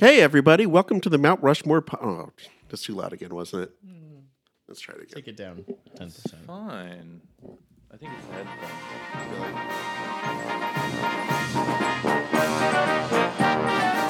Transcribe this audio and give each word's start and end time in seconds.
Hey, 0.00 0.20
everybody. 0.20 0.66
Welcome 0.66 1.00
to 1.02 1.08
the 1.08 1.18
Mount 1.18 1.40
Rushmore. 1.42 1.80
Po- 1.80 1.98
oh, 2.02 2.32
that's 2.68 2.82
too 2.82 2.94
loud 2.94 3.12
again, 3.12 3.32
wasn't 3.32 3.62
it? 3.64 3.72
Mm. 3.86 4.22
Let's 4.66 4.80
try 4.80 4.96
it 4.96 5.02
again. 5.02 5.14
Take 5.14 5.28
it 5.28 5.36
down 5.36 5.64
10%. 5.96 6.44
Fine. 6.46 7.20
I 7.92 7.96
think 7.96 8.10
it's 8.18 8.26
headphones. 8.32 9.84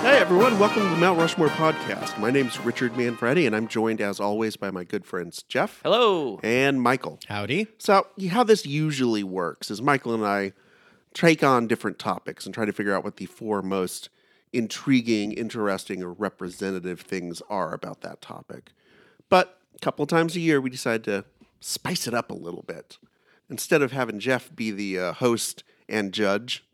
Hey, 0.02 0.18
everyone. 0.20 0.58
Welcome 0.58 0.84
to 0.84 0.88
the 0.88 0.96
Mount 0.96 1.18
Rushmore 1.18 1.48
podcast. 1.48 2.18
My 2.18 2.30
name's 2.30 2.58
Richard 2.60 2.96
Manfredi, 2.96 3.46
and 3.46 3.54
I'm 3.54 3.68
joined, 3.68 4.00
as 4.00 4.20
always, 4.20 4.56
by 4.56 4.70
my 4.70 4.84
good 4.84 5.04
friends 5.04 5.42
Jeff 5.42 5.80
Hello. 5.82 6.40
and 6.42 6.80
Michael. 6.80 7.18
Howdy. 7.28 7.66
So, 7.78 8.06
how 8.30 8.42
this 8.42 8.64
usually 8.64 9.22
works 9.22 9.70
is 9.70 9.82
Michael 9.82 10.14
and 10.14 10.24
I 10.24 10.52
take 11.12 11.42
on 11.42 11.66
different 11.66 11.98
topics 11.98 12.46
and 12.46 12.54
try 12.54 12.64
to 12.64 12.72
figure 12.72 12.94
out 12.94 13.04
what 13.04 13.16
the 13.16 13.26
four 13.26 13.60
most 13.60 14.08
intriguing, 14.54 15.32
interesting, 15.32 16.02
or 16.02 16.12
representative 16.12 17.00
things 17.00 17.42
are 17.50 17.74
about 17.74 18.00
that 18.02 18.22
topic. 18.22 18.70
But 19.28 19.58
a 19.74 19.78
couple 19.80 20.06
times 20.06 20.36
a 20.36 20.40
year, 20.40 20.60
we 20.60 20.70
decide 20.70 21.02
to 21.04 21.24
spice 21.60 22.06
it 22.06 22.14
up 22.14 22.30
a 22.30 22.34
little 22.34 22.62
bit. 22.62 22.98
Instead 23.50 23.82
of 23.82 23.92
having 23.92 24.20
Jeff 24.20 24.54
be 24.54 24.70
the 24.70 24.98
uh, 24.98 25.12
host 25.14 25.64
and 25.88 26.12
judge 26.12 26.64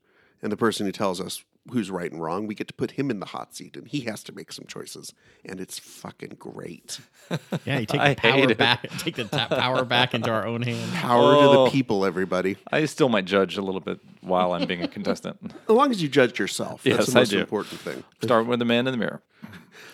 and 0.43 0.53
the 0.53 0.57
person 0.57 0.87
who 0.87 0.93
tells 0.93 1.21
us 1.21 1.43
who's 1.71 1.91
right 1.91 2.11
and 2.11 2.21
wrong, 2.23 2.47
we 2.47 2.55
get 2.55 2.67
to 2.69 2.75
put 2.75 2.93
him 2.93 3.11
in 3.11 3.21
the 3.21 3.27
hot 3.27 3.55
seat 3.55 3.77
and 3.77 3.87
he 3.87 4.01
has 4.01 4.23
to 4.25 4.33
make 4.33 4.51
some 4.53 4.65
choices. 4.67 5.13
And 5.45 5.61
it's 5.61 5.79
fucking 5.79 6.37
great. 6.39 7.01
Yeah, 7.65 7.79
you 7.79 7.87
take 7.87 8.17
the 8.17 8.21
power 8.21 8.33
hate 8.33 8.51
it. 8.51 8.59
back, 8.59 8.89
take 8.99 9.15
the 9.17 9.25
ta- 9.25 9.47
power 9.49 9.85
back 9.85 10.15
into 10.15 10.31
our 10.31 10.47
own 10.47 10.63
hands. 10.63 10.91
Power 10.95 11.35
to 11.35 11.39
Oh. 11.41 11.65
the 11.67 11.71
people, 11.71 12.05
everybody. 12.05 12.57
I 12.73 12.85
still 12.87 13.09
might 13.09 13.25
judge 13.25 13.57
a 13.57 13.63
little 13.63 13.81
bit 13.81 14.01
while 14.21 14.53
I'm 14.53 14.67
being 14.67 14.83
a 14.83 14.89
contestant. 14.89 15.37
As 15.69 15.69
long 15.69 15.91
as 15.93 16.03
you 16.03 16.09
judge 16.09 16.39
yourself, 16.41 16.83
that's 16.83 16.97
Yes, 16.97 17.07
the 17.07 17.19
I 17.19 17.21
most 17.21 17.31
do. 17.31 17.39
important 17.39 17.81
thing. 17.81 18.03
Start 18.23 18.47
with 18.47 18.59
the 18.59 18.65
man 18.65 18.87
in 18.89 18.93
the 18.93 18.99
mirror. 18.99 19.23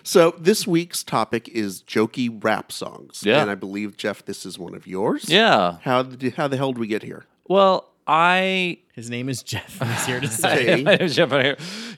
So 0.03 0.34
this 0.39 0.67
week's 0.67 1.03
topic 1.03 1.48
is 1.48 1.83
jokey 1.83 2.42
rap 2.42 2.70
songs. 2.73 3.23
Yeah. 3.25 3.42
And 3.42 3.51
I 3.51 3.55
believe, 3.55 3.97
Jeff, 3.97 4.25
this 4.25 4.47
is 4.47 4.58
one 4.58 4.75
of 4.75 4.86
yours. 4.86 5.28
Yeah. 5.28 5.78
How 5.83 6.03
did, 6.05 6.34
how 6.36 6.48
the 6.48 6.56
hell 6.56 6.73
did 6.73 6.78
we 6.78 6.86
get 6.86 7.03
here? 7.03 7.27
Well, 7.48 7.91
I 8.06 8.78
His 8.92 9.10
name 9.10 9.28
is 9.28 9.42
Jeff. 9.42 9.78
He's 9.82 10.06
here 10.06 10.20
to 10.20 10.28
say. 10.28 10.64
Hey. 10.76 10.82
My 10.84 10.94
name's 10.94 11.16
Jeff. 11.16 11.32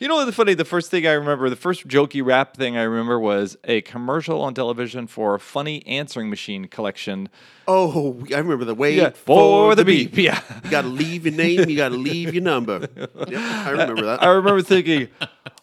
You 0.01 0.09
know 0.09 0.17
what's 0.17 0.35
funny? 0.37 0.55
The 0.55 0.65
first 0.65 0.91
thing 0.91 1.07
I 1.07 1.13
remember, 1.13 1.51
the 1.51 1.57
first 1.57 1.87
jokey 1.87 2.25
rap 2.25 2.57
thing 2.57 2.77
I 2.79 2.83
remember 2.85 3.21
was 3.21 3.59
a 3.65 3.83
commercial 3.83 4.41
on 4.41 4.55
television 4.55 5.07
for 5.07 5.35
a 5.35 5.41
funny 5.41 5.87
answering 5.87 6.31
machine 6.31 6.67
collection. 6.67 7.29
Oh, 7.67 8.25
I 8.35 8.39
remember 8.39 8.65
the 8.65 8.75
wait 8.75 8.97
Yeah, 8.97 9.11
for, 9.11 9.71
for 9.71 9.75
the 9.75 9.85
the 9.85 9.85
beep. 9.85 10.15
beep. 10.15 10.25
Yeah. 10.25 10.43
You 10.65 10.71
got 10.71 10.83
to 10.83 10.89
leave 10.89 11.27
your 11.27 11.35
name. 11.35 11.69
You 11.69 11.77
got 11.77 11.91
to 11.91 11.97
leave 11.97 12.33
your 12.35 12.43
number. 12.43 12.89
Yep, 13.29 13.41
I 13.41 13.71
remember 13.71 14.03
that. 14.07 14.23
I 14.23 14.29
remember 14.29 14.63
thinking, 14.63 15.09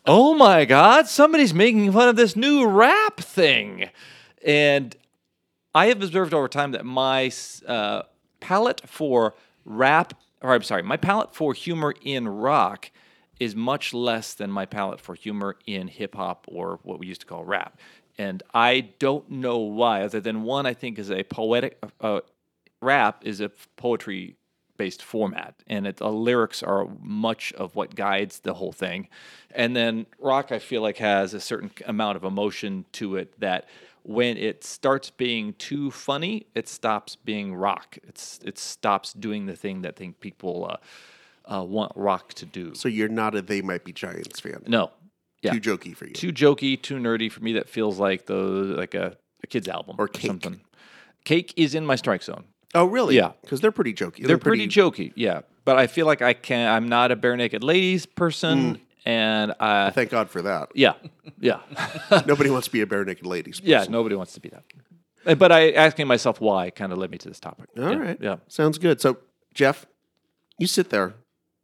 "Oh 0.06 0.36
my 0.36 0.66
God, 0.66 1.08
somebody's 1.08 1.54
making 1.54 1.92
fun 1.92 2.10
of 2.10 2.16
this 2.16 2.36
new 2.36 2.68
rap 2.68 3.18
thing," 3.20 3.90
and 4.46 4.96
I 5.74 5.88
have 5.88 6.04
observed 6.04 6.34
over 6.34 6.48
time 6.48 6.72
that 6.72 6.86
my 6.86 7.32
uh, 7.68 8.04
palette 8.40 8.82
for 8.88 9.34
rap, 9.64 10.14
or 10.46 10.54
I'm 10.54 10.64
sorry, 10.64 10.84
my 10.84 10.98
palette 10.98 11.34
for 11.34 11.54
humor 11.54 11.94
in 12.04 12.28
rock 12.28 12.92
is 13.40 13.56
much 13.56 13.94
less 13.94 14.34
than 14.34 14.52
my 14.52 14.66
palette 14.66 15.02
for 15.02 15.16
humor 15.16 15.58
in 15.66 15.88
hip 15.88 16.16
hop 16.16 16.46
or 16.48 16.80
what 16.84 17.00
we 17.00 17.08
used 17.08 17.22
to 17.22 17.28
call 17.28 17.44
rap. 17.44 17.80
And 18.18 18.44
I 18.54 18.92
don't 19.00 19.30
know 19.30 19.58
why, 19.58 20.04
other 20.04 20.22
than 20.22 20.44
one, 20.44 20.66
I 20.66 20.74
think 20.74 21.00
is 21.00 21.12
a 21.12 21.24
poetic 21.24 21.84
uh, 22.00 22.22
rap 22.80 23.24
is 23.26 23.42
a 23.42 23.50
poetry 23.76 24.36
based 24.78 25.02
format 25.02 25.56
and 25.68 25.88
it, 25.88 26.02
lyrics 26.02 26.62
are 26.62 26.88
much 27.02 27.54
of 27.54 27.76
what 27.76 27.96
guides 27.96 28.40
the 28.40 28.54
whole 28.54 28.74
thing 28.74 29.08
and 29.52 29.74
then 29.74 30.06
rock 30.20 30.52
i 30.52 30.60
feel 30.60 30.82
like 30.82 30.98
has 30.98 31.34
a 31.34 31.40
certain 31.40 31.72
amount 31.86 32.18
of 32.18 32.26
emotion 32.26 32.84
to 32.92 33.16
it 33.16 33.40
that 33.40 33.70
when 34.08 34.38
it 34.38 34.64
starts 34.64 35.10
being 35.10 35.54
too 35.54 35.90
funny 35.90 36.46
it 36.54 36.68
stops 36.68 37.16
being 37.16 37.56
rock 37.56 37.98
it's 38.08 38.40
it 38.46 38.58
stops 38.58 39.14
doing 39.14 39.46
the 39.48 39.56
thing 39.56 39.82
that 39.82 39.96
I 39.96 39.98
think 39.98 40.20
people 40.20 40.68
uh, 40.70 41.54
uh, 41.56 41.64
want 41.64 41.92
rock 41.96 42.34
to 42.36 42.46
do 42.46 42.76
So 42.76 42.88
you're 42.88 43.10
not 43.10 43.36
a 43.36 43.42
They 43.42 43.62
Might 43.62 43.84
Be 43.84 43.92
Giants 43.94 44.40
fan. 44.40 44.64
no 44.68 44.92
yeah 45.42 45.54
Too 45.54 45.60
jokey 45.62 45.96
for 45.96 46.06
you. 46.06 46.14
too 46.14 46.32
jokey 46.32 46.82
too 46.82 46.96
nerdy 46.98 47.32
for 47.32 47.42
me 47.42 47.54
that 47.54 47.68
feels 47.70 48.00
like 48.00 48.26
the 48.28 48.36
like 48.36 48.94
a, 48.94 49.18
a 49.44 49.48
kid's 49.48 49.68
album 49.68 49.96
Or 49.98 50.08
Cake. 50.08 50.28
something 50.28 50.62
cake 51.24 51.54
is 51.56 51.74
in 51.76 51.86
my 51.86 51.96
strike 51.96 52.22
zone 52.24 52.46
oh, 52.76 52.86
really? 52.86 53.16
Yeah. 53.16 53.32
Because 53.42 53.62
they're 53.62 53.72
pretty 53.72 53.94
jokey. 53.94 54.28
they're, 54.28 54.38
pretty, 54.38 54.68
jokey, 54.68 55.14
yeah. 55.16 55.42
But 55.64 55.78
I 55.78 55.88
feel 55.88 56.06
like 56.06 56.22
I 56.22 56.34
can. 56.34 56.68
I'm 56.70 56.90
not 56.90 57.10
a 57.10 57.16
bare 57.16 57.38
naked 57.38 57.64
ladies 57.64 58.06
person, 58.06 58.82
and 59.06 59.54
uh, 59.60 59.92
Thank 59.92 60.10
God 60.10 60.30
for 60.30 60.42
that. 60.42 60.70
yeah, 60.76 60.94
yeah, 61.40 61.60
Nobody 62.26 62.50
wants 62.50 62.68
to 62.68 62.72
be 62.72 62.82
a 62.82 62.88
bare 62.88 63.06
naked 63.06 63.26
ladies. 63.26 63.62
yeah. 63.64 63.86
Nobody 63.90 64.16
wants 64.16 64.34
to 64.34 64.40
be 64.40 64.50
that. 64.50 64.64
Uh, 65.26 65.36
But 65.36 65.52
I 65.52 65.72
asking 65.72 66.08
myself 66.08 66.40
why 66.42 66.70
kind 66.70 66.92
of 66.92 66.98
led 66.98 67.12
me 67.12 67.18
to 67.20 67.28
this 67.28 67.40
topic. 67.40 67.70
All 67.78 67.84
yeah, 67.92 67.98
right. 67.98 68.18
yeah. 68.22 68.36
Sounds 68.48 68.78
good. 68.78 69.02
So, 69.02 69.18
Jeff, 69.54 69.86
you 70.60 70.68
sit 70.68 70.90
there. 70.90 71.14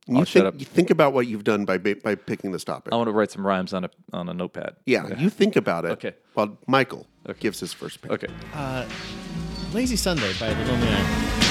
and 0.08 0.16
You 0.16 0.20
I'll 0.20 0.26
shut 0.26 0.44
think, 0.44 0.56
up. 0.56 0.60
you 0.60 0.66
think 0.66 0.90
about 0.90 1.14
what 1.14 1.28
you've 1.28 1.44
done 1.44 1.66
by 1.66 1.78
by 1.78 2.16
picking 2.16 2.52
this 2.52 2.64
topic. 2.64 2.92
I 2.94 2.96
want 2.98 3.08
to 3.08 3.14
write 3.14 3.32
some 3.32 3.46
rhymes 3.46 3.74
on 3.74 3.84
a 3.86 3.90
on 4.14 4.30
a 4.30 4.34
notepad. 4.34 4.76
yeah, 4.86 5.08
you 5.20 5.30
think 5.30 5.56
about 5.56 5.86
it. 5.86 5.92
Okay. 5.92 6.14
While 6.34 6.58
Michael 6.68 7.06
Okay. 7.30 7.40
gives 7.40 7.60
his 7.60 7.72
first 7.74 8.02
pick. 8.02 8.12
Okay. 8.12 8.28
Lazy 9.74 9.96
Sunday 9.96 10.34
by 10.40 10.54
the 10.54 10.66
Lonely 10.66 10.88
Island. 10.88 11.51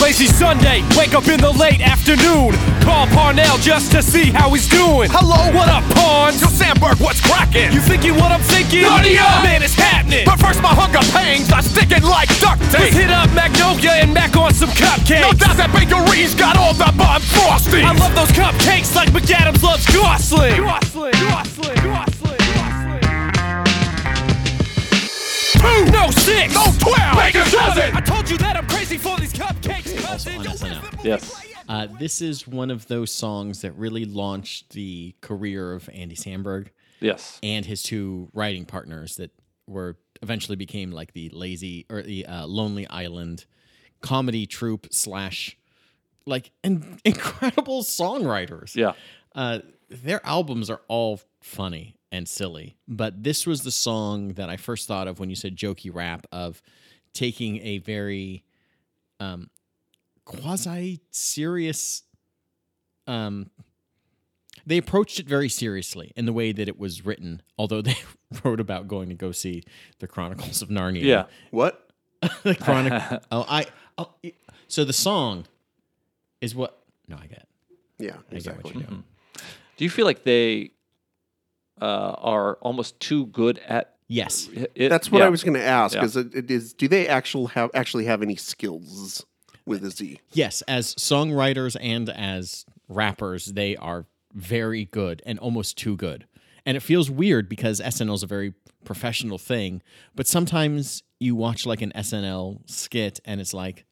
Lazy 0.00 0.26
Sunday, 0.26 0.82
wake 0.96 1.12
up 1.12 1.26
in 1.28 1.40
the 1.40 1.50
late 1.50 1.80
afternoon. 1.80 2.54
Call 2.80 3.06
Parnell 3.08 3.58
just 3.58 3.92
to 3.92 4.02
see 4.02 4.30
how 4.30 4.48
he's 4.54 4.68
doing. 4.68 5.10
Hello, 5.10 5.52
what 5.52 5.68
up, 5.68 5.84
Pawns? 5.92 6.40
Yo, 6.40 6.48
Sandberg, 6.48 6.96
what's 6.98 7.20
cracking? 7.20 7.72
You 7.72 7.80
thinking 7.80 8.14
what 8.14 8.32
I'm 8.32 8.40
thinking? 8.40 8.84
Up! 8.86 9.02
Man, 9.44 9.62
it's 9.62 9.74
happening. 9.74 10.24
But 10.24 10.38
first, 10.38 10.62
my 10.62 10.72
hunger 10.72 11.02
pangs 11.12 11.52
are 11.52 11.62
sticking 11.62 12.02
like 12.06 12.30
duct 12.40 12.62
tape. 12.72 12.88
Let's 12.88 12.96
hit 12.96 13.10
up 13.10 13.28
Magnolia 13.34 14.00
and 14.00 14.14
mac 14.14 14.34
on 14.36 14.54
some 14.54 14.70
cupcakes. 14.70 15.20
No 15.20 15.32
doubt 15.34 15.58
that 15.58 15.74
bakery's 15.74 16.34
got 16.34 16.56
all 16.56 16.72
the 16.72 16.88
bomb 16.96 17.20
frosting. 17.20 17.84
I 17.84 17.92
love 17.92 18.14
those 18.14 18.32
cupcakes 18.32 18.94
like 18.94 19.10
McAdams 19.10 19.62
loves 19.62 19.84
Gosling. 19.92 20.56
Gosling, 20.62 21.12
Gosling, 21.26 21.78
Gosling. 21.84 22.38
Two, 25.58 25.90
no 25.90 26.08
six, 26.14 26.54
no 26.54 26.70
twelve, 26.78 27.18
make 27.18 27.34
a 27.34 27.42
dozen. 27.50 27.90
I 27.92 28.00
told 28.00 28.30
you 28.30 28.38
that 28.38 28.56
I'm 28.56 28.66
crazy 28.68 28.96
for 28.96 29.18
these 29.18 29.32
cupcakes. 29.34 29.57
On 30.36 30.44
Yo, 30.44 30.50
SNL. 30.50 30.60
where's 30.60 30.60
the 30.60 30.68
movie 30.96 31.08
Yes. 31.08 31.44
Uh, 31.68 31.86
this 31.98 32.22
is 32.22 32.46
one 32.48 32.70
of 32.70 32.86
those 32.88 33.12
songs 33.12 33.60
that 33.62 33.72
really 33.72 34.04
launched 34.06 34.70
the 34.70 35.14
career 35.20 35.72
of 35.74 35.88
Andy 35.92 36.16
Samberg 36.16 36.68
Yes. 37.00 37.38
and 37.42 37.64
his 37.66 37.82
two 37.82 38.28
writing 38.32 38.64
partners 38.64 39.16
that 39.16 39.30
were 39.66 39.96
eventually 40.22 40.56
became 40.56 40.90
like 40.90 41.12
the 41.12 41.28
lazy 41.30 41.84
or 41.90 42.02
the 42.02 42.24
uh, 42.26 42.46
Lonely 42.46 42.86
Island 42.88 43.44
comedy 44.00 44.46
troupe 44.46 44.86
slash 44.90 45.56
like 46.26 46.50
in- 46.64 46.98
incredible 47.04 47.82
songwriters. 47.82 48.74
Yeah. 48.74 48.92
uh, 49.34 49.60
their 49.90 50.24
albums 50.26 50.68
are 50.70 50.80
all 50.88 51.20
funny 51.42 51.96
and 52.10 52.26
silly, 52.28 52.76
but 52.88 53.22
this 53.22 53.46
was 53.46 53.62
the 53.62 53.70
song 53.70 54.28
that 54.34 54.48
I 54.50 54.56
first 54.56 54.88
thought 54.88 55.06
of 55.08 55.18
when 55.20 55.28
you 55.30 55.36
said 55.36 55.56
jokey 55.56 55.94
rap 55.94 56.26
of 56.32 56.62
taking 57.14 57.58
a 57.62 57.78
very 57.78 58.44
um, 59.20 59.48
quasi 60.28 61.00
serious. 61.10 62.02
Um, 63.06 63.50
they 64.66 64.76
approached 64.76 65.18
it 65.18 65.26
very 65.26 65.48
seriously 65.48 66.12
in 66.14 66.26
the 66.26 66.32
way 66.32 66.52
that 66.52 66.68
it 66.68 66.78
was 66.78 67.04
written, 67.06 67.42
although 67.56 67.80
they 67.80 67.96
wrote 68.44 68.60
about 68.60 68.86
going 68.86 69.08
to 69.08 69.14
go 69.14 69.32
see 69.32 69.64
the 69.98 70.06
Chronicles 70.06 70.60
of 70.60 70.68
Narnia. 70.68 71.02
Yeah. 71.02 71.24
What? 71.50 71.88
the 72.42 72.54
Chronic. 72.54 72.92
oh, 73.32 73.46
I. 73.48 73.66
Oh, 73.96 74.10
so 74.68 74.84
the 74.84 74.92
song 74.92 75.46
is 76.40 76.54
what? 76.54 76.78
No, 77.08 77.16
I 77.16 77.26
get. 77.26 77.38
It. 77.38 77.48
Yeah, 77.98 78.08
I 78.08 78.12
get 78.12 78.24
what 78.26 78.34
exactly. 78.34 78.72
you're 78.74 78.82
doing. 78.82 79.04
Do 79.76 79.84
you 79.84 79.90
feel 79.90 80.04
like 80.04 80.24
they 80.24 80.72
uh, 81.80 81.84
are 82.18 82.56
almost 82.56 83.00
too 83.00 83.26
good 83.26 83.58
at 83.66 83.94
Yes. 84.08 84.48
it? 84.52 84.88
That's 84.88 85.10
what 85.10 85.20
Yeah. 85.20 85.26
I 85.26 85.28
was 85.28 85.42
going 85.44 85.54
to 85.54 85.64
ask. 85.64 85.94
Yeah. 85.94 86.04
Is 86.04 86.16
it, 86.16 86.34
it 86.34 86.50
is? 86.50 86.72
Do 86.74 86.88
they 86.88 87.06
actually 87.08 87.46
have 87.54 87.70
actually 87.74 88.04
have 88.06 88.22
any 88.22 88.36
skills 88.36 89.24
with 89.68 89.84
a 89.84 89.90
Z? 89.90 90.20
Yes, 90.32 90.62
as 90.62 90.94
songwriters 90.96 91.76
and 91.80 92.08
as 92.10 92.64
rappers, 92.88 93.46
they 93.46 93.76
are 93.76 94.06
very 94.34 94.86
good 94.86 95.22
and 95.26 95.38
almost 95.38 95.76
too 95.78 95.96
good. 95.96 96.26
And 96.66 96.76
it 96.76 96.80
feels 96.80 97.10
weird 97.10 97.48
because 97.48 97.80
SNL 97.80 98.14
is 98.14 98.22
a 98.22 98.26
very 98.26 98.54
professional 98.84 99.38
thing, 99.38 99.82
but 100.14 100.26
sometimes 100.26 101.02
you 101.20 101.34
watch 101.34 101.64
like 101.66 101.82
an 101.82 101.92
SNL 101.94 102.60
skit 102.68 103.20
and 103.24 103.40
it's 103.40 103.54
like, 103.54 103.84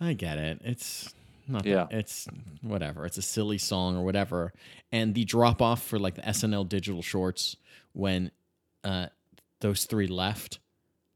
I 0.00 0.12
get 0.12 0.38
it. 0.38 0.60
It's 0.64 1.14
not 1.48 1.64
Yeah. 1.66 1.86
it's 1.90 2.26
whatever. 2.62 3.06
It's 3.06 3.18
a 3.18 3.22
silly 3.22 3.58
song 3.58 3.96
or 3.96 4.04
whatever. 4.04 4.52
And 4.92 5.14
the 5.14 5.24
drop 5.24 5.60
off 5.62 5.82
for 5.82 5.98
like 5.98 6.14
the 6.16 6.22
SNL 6.22 6.68
digital 6.68 7.02
shorts 7.02 7.56
when 7.92 8.30
uh 8.84 9.06
those 9.60 9.84
three 9.84 10.06
left 10.06 10.58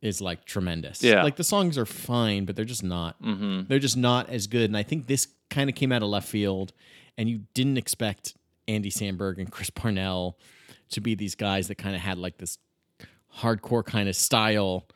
is 0.02 0.20
like 0.20 0.44
tremendous. 0.44 1.02
Yeah. 1.02 1.22
Like 1.22 1.36
the 1.36 1.44
songs 1.44 1.76
are 1.76 1.86
fine, 1.86 2.44
but 2.44 2.56
they're 2.56 2.64
just 2.64 2.82
not 2.84 3.20
Mm-hmm. 3.22 3.62
they're 3.68 3.78
just 3.78 3.96
not 3.96 4.30
as 4.30 4.46
good. 4.46 4.64
And 4.70 4.76
I 4.76 4.82
think 4.82 5.06
this 5.06 5.28
kind 5.50 5.68
of 5.68 5.76
came 5.76 5.92
out 5.92 6.02
of 6.02 6.08
left 6.08 6.28
field, 6.28 6.72
and 7.18 7.28
you 7.28 7.42
didn't 7.54 7.76
expect 7.76 8.34
Andy 8.68 8.90
Sandberg 8.90 9.38
and 9.38 9.50
Chris 9.50 9.68
Parnell 9.70 10.38
to 10.90 11.00
be 11.00 11.14
these 11.14 11.34
guys 11.34 11.68
that 11.68 11.76
kind 11.76 11.94
of 11.94 12.00
had 12.00 12.18
like 12.18 12.38
this 12.38 12.58
hardcore 13.38 13.84
kind 13.84 14.08
of 14.08 14.16
style, 14.16 14.86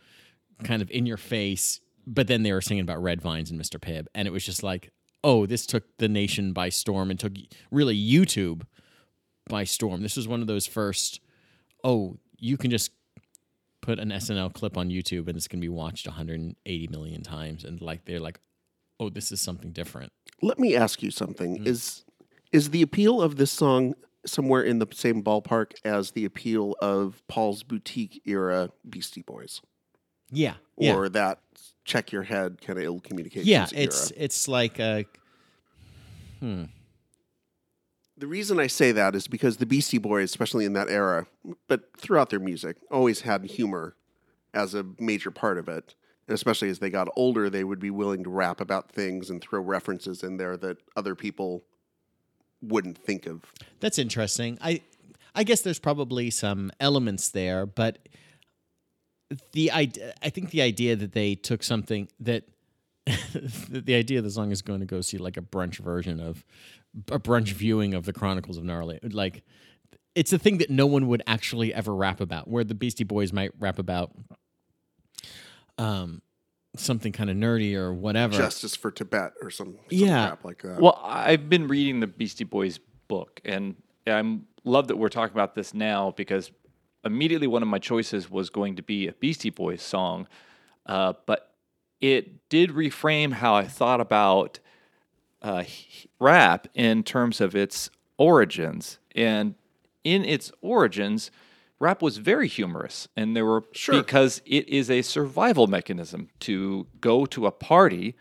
kind 0.62 0.83
of 0.83 0.91
in 0.91 1.06
your 1.06 1.17
face. 1.17 1.81
But 2.06 2.27
then 2.27 2.43
they 2.43 2.53
were 2.53 2.61
singing 2.61 2.83
about 2.83 3.03
red 3.03 3.21
vines 3.23 3.51
and 3.51 3.61
Mr. 3.61 3.79
Pibb, 3.79 4.06
and 4.15 4.29
it 4.29 4.31
was 4.31 4.45
just 4.45 4.62
like, 4.62 4.91
oh, 5.23 5.47
this 5.47 5.65
took 5.67 5.85
the 5.99 6.09
nation 6.09 6.53
by 6.53 6.69
storm 6.69 7.11
and 7.11 7.19
took 7.19 7.33
really 7.71 7.97
YouTube 7.99 8.62
by 9.49 9.65
storm. 9.65 10.03
This 10.03 10.17
was 10.17 10.29
one 10.29 10.41
of 10.43 10.47
those 10.47 10.67
first. 10.67 11.21
Oh, 11.83 12.19
you 12.39 12.56
can 12.59 12.71
just 12.71 12.91
put 13.84 13.98
an 13.98 14.08
SNL 14.08 14.52
clip 14.54 14.78
on 14.78 14.88
YouTube 14.88 15.28
and 15.28 15.36
it's 15.36 15.46
going 15.46 15.60
to 15.60 15.64
be 15.64 15.69
watched 15.69 16.06
180 16.06 16.88
million 16.88 17.22
times, 17.22 17.64
and 17.64 17.81
like 17.82 18.06
they're 18.06 18.20
like, 18.20 18.40
oh, 18.98 19.10
this 19.10 19.31
is 19.31 19.40
something 19.40 19.72
different. 19.72 20.12
Let 20.40 20.58
me 20.58 20.75
ask 20.75 21.02
you 21.02 21.10
something. 21.10 21.58
Mm-hmm. 21.58 21.66
Is 21.66 22.04
is 22.50 22.70
the 22.70 22.82
appeal 22.82 23.20
of 23.20 23.36
this 23.36 23.50
song 23.50 23.94
somewhere 24.25 24.62
in 24.62 24.78
the 24.78 24.86
same 24.92 25.22
ballpark 25.22 25.72
as 25.84 26.12
the 26.12 26.25
appeal 26.25 26.75
of 26.81 27.22
Paul's 27.28 27.62
boutique 27.62 28.22
era 28.25 28.70
Beastie 28.88 29.22
Boys? 29.22 29.60
Yeah, 30.31 30.54
yeah. 30.78 30.94
Or 30.94 31.08
that 31.10 31.40
check 31.84 32.10
your 32.10 32.22
head 32.22 32.62
kind 32.62 32.78
of 32.78 32.84
ill 32.84 33.00
communication. 33.00 33.46
yeah, 33.46 33.66
era? 33.72 33.84
it's 33.84 34.12
it's 34.16 34.48
like 34.48 34.78
a 34.78 35.04
hmm. 36.40 36.64
The 38.16 38.26
reason 38.26 38.61
I 38.61 38.69
say 38.69 38.93
that 38.93 39.14
is 39.14 39.26
because 39.26 39.56
the 39.56 39.66
Beastie 39.66 39.99
Boys, 39.99 40.31
especially 40.31 40.64
in 40.64 40.72
that 40.75 40.88
era, 40.88 41.26
but 41.66 41.96
throughout 41.96 42.31
their 42.31 42.38
music, 42.38 42.76
always 42.90 43.22
had 43.22 43.44
humor 43.44 43.96
as 44.52 44.75
a 44.75 44.87
major 45.00 45.31
part 45.31 45.58
of 45.58 45.69
it. 45.69 45.94
And 46.28 46.34
especially 46.34 46.70
as 46.70 46.78
they 46.78 46.90
got 46.90 47.08
older, 47.16 47.50
they 47.50 47.64
would 47.64 47.81
be 47.81 47.90
willing 47.90 48.25
to 48.25 48.31
rap 48.31 48.61
about 48.61 48.90
things 48.90 49.31
and 49.31 49.43
throw 49.43 49.61
references 49.61 50.22
in 50.22 50.37
there 50.37 50.56
that 50.58 50.78
other 50.96 51.14
people 51.14 51.64
wouldn't 52.62 52.96
think 52.96 53.26
of. 53.26 53.52
That's 53.81 53.99
interesting. 53.99 54.58
I 54.60 54.81
I 55.34 55.43
guess 55.43 55.62
there's 55.62 55.81
probably 55.81 56.31
some 56.31 56.70
elements 56.78 57.31
there, 57.31 57.67
but 57.67 57.99
the 59.52 59.70
idea 59.72 60.14
I 60.22 60.31
think 60.31 60.50
the 60.50 60.62
idea 60.62 60.96
that 60.96 61.12
they 61.12 61.34
took 61.34 61.62
something 61.62 62.08
that 62.20 62.44
the 63.69 63.95
idea 63.95 64.19
of 64.19 64.25
the 64.25 64.31
song 64.31 64.51
is 64.51 64.62
going 64.62 64.81
to 64.81 64.87
go 64.87 65.01
see 65.01 65.19
like 65.19 65.37
a 65.37 65.43
brunch 65.43 65.79
version 65.79 66.21
of 66.21 66.45
a 67.11 67.19
brunch 67.19 67.53
viewing 67.53 67.93
of 67.95 68.05
the 68.06 68.12
Chronicles 68.12 68.56
of 68.56 68.65
Gnarly. 68.65 68.99
Like 69.03 69.43
it's 70.15 70.33
a 70.33 70.39
thing 70.39 70.59
that 70.59 70.71
no 70.71 70.87
one 70.87 71.09
would 71.09 71.23
actually 71.27 71.75
ever 71.75 71.95
rap 71.95 72.21
about, 72.21 72.49
where 72.49 72.65
the 72.65 72.75
Beastie 72.75 73.05
Boys 73.05 73.33
might 73.33 73.51
rap 73.59 73.79
about 73.79 74.12
um 75.79 76.23
something 76.77 77.12
kind 77.12 77.31
of 77.31 77.37
nerdy 77.37 77.75
or 77.75 77.93
whatever. 77.93 78.37
Justice 78.37 78.75
for 78.75 78.91
Tibet 78.91 79.33
or 79.43 79.51
some, 79.51 79.75
some 79.75 79.79
Yeah. 79.91 80.27
crap 80.29 80.45
like 80.45 80.62
that. 80.62 80.81
Well, 80.81 80.99
I've 81.05 81.49
been 81.49 81.69
reading 81.69 82.01
the 82.01 82.06
Beastie 82.09 82.43
Boys 82.45 82.81
book, 83.06 83.41
and 83.45 83.77
I'm 84.06 84.47
love 84.65 84.89
that 84.89 84.97
we're 84.97 85.09
talking 85.09 85.37
about 85.37 85.55
this 85.55 85.73
now 85.75 86.12
because 86.17 86.51
immediately 87.05 87.47
one 87.47 87.62
of 87.62 87.69
my 87.69 87.79
choices 87.79 88.31
was 88.31 88.51
going 88.51 88.77
to 88.77 88.83
be 88.83 89.06
a 89.06 89.12
Beastie 89.12 89.51
Boys 89.51 89.83
song, 89.83 90.27
uh, 90.87 91.12
but 91.27 91.54
it 92.00 92.49
did 92.49 92.70
reframe 92.70 93.32
how 93.35 93.55
I 93.55 93.64
thought 93.64 94.00
about 94.00 94.58
uh, 95.43 95.64
rap 96.19 96.69
in 96.75 97.02
terms 97.02 97.41
of 97.41 97.55
its 97.55 97.91
origins, 98.19 98.99
and 99.14 99.55
in 100.05 100.25
its 100.25 100.50
origins. 100.61 101.31
Rap 101.81 102.00
was 102.00 102.17
very 102.19 102.49
humorous, 102.49 103.08
and 103.17 103.37
there 103.37 103.44
were 103.44 103.64
Sure. 103.73 104.00
because 104.00 104.41
it 104.46 104.67
is 104.69 104.88
a 104.91 105.02
survival 105.02 105.67
mechanism 105.67 106.29
to 106.41 106.87
go 107.00 107.26
to 107.26 107.46
a 107.46 107.50
party 107.50 108.14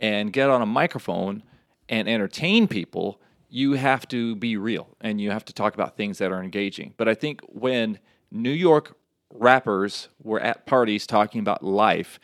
and 0.00 0.32
get 0.32 0.50
on 0.50 0.60
a 0.60 0.66
microphone 0.66 1.42
and 1.88 2.08
entertain 2.08 2.66
people, 2.66 3.20
you 3.48 3.74
have 3.74 4.06
to 4.08 4.34
be 4.36 4.56
real 4.56 4.88
and 5.00 5.20
you 5.20 5.30
have 5.30 5.44
to 5.44 5.52
talk 5.52 5.74
about 5.74 5.96
things 5.96 6.18
that 6.18 6.32
are 6.32 6.42
engaging. 6.42 6.92
But 6.96 7.08
I 7.08 7.14
think 7.14 7.40
when 7.46 7.98
New 8.30 8.50
York 8.50 8.96
rappers 9.32 10.08
were 10.22 10.40
at 10.40 10.66
parties 10.66 11.06
talking 11.06 11.40
about 11.40 11.62
life, 11.64 12.18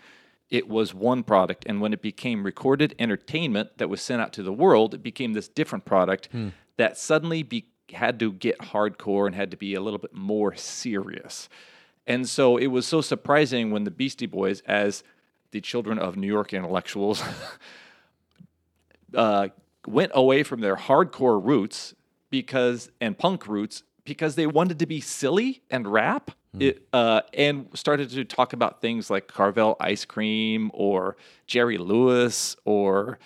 it 0.50 0.68
was 0.68 0.94
one 0.94 1.22
product. 1.22 1.64
And 1.66 1.80
when 1.80 1.92
it 1.92 2.02
became 2.02 2.44
recorded 2.44 2.94
entertainment 2.98 3.78
that 3.78 3.88
was 3.88 4.00
sent 4.00 4.22
out 4.22 4.32
to 4.34 4.42
the 4.42 4.52
world, 4.52 4.94
it 4.94 5.02
became 5.02 5.32
this 5.32 5.48
different 5.48 5.84
product 5.84 6.28
that 6.76 6.96
suddenly 6.96 7.42
be, 7.42 7.66
had 7.92 8.18
to 8.20 8.32
get 8.32 8.58
hardcore 8.58 9.26
and 9.26 9.34
had 9.34 9.50
to 9.50 9.56
be 9.56 9.74
a 9.74 9.80
little 9.80 9.98
bit 9.98 10.14
more 10.14 10.54
serious. 10.54 11.48
And 12.06 12.26
so 12.26 12.56
it 12.56 12.68
was 12.68 12.86
so 12.86 13.00
surprising 13.02 13.70
when 13.70 13.84
the 13.84 13.90
Beastie 13.90 14.26
Boys, 14.26 14.62
as 14.62 15.04
the 15.50 15.60
children 15.60 15.98
of 15.98 16.16
New 16.16 16.26
York 16.26 16.54
intellectuals, 16.54 17.22
uh, 19.14 19.48
went 19.86 20.12
away 20.14 20.42
from 20.42 20.60
their 20.60 20.76
hardcore 20.76 21.44
roots 21.44 21.94
because 22.30 22.90
and 23.00 23.18
punk 23.18 23.46
roots 23.46 23.82
because 24.08 24.34
they 24.34 24.46
wanted 24.46 24.78
to 24.80 24.86
be 24.86 25.00
silly 25.00 25.62
and 25.70 25.86
rap. 25.86 26.32
It, 26.58 26.88
uh, 26.92 27.20
and 27.34 27.68
started 27.74 28.10
to 28.10 28.24
talk 28.24 28.52
about 28.52 28.80
things 28.80 29.10
like 29.10 29.28
Carvel 29.28 29.76
ice 29.78 30.04
cream 30.04 30.70
or 30.74 31.16
Jerry 31.46 31.78
Lewis 31.78 32.56
or 32.64 33.18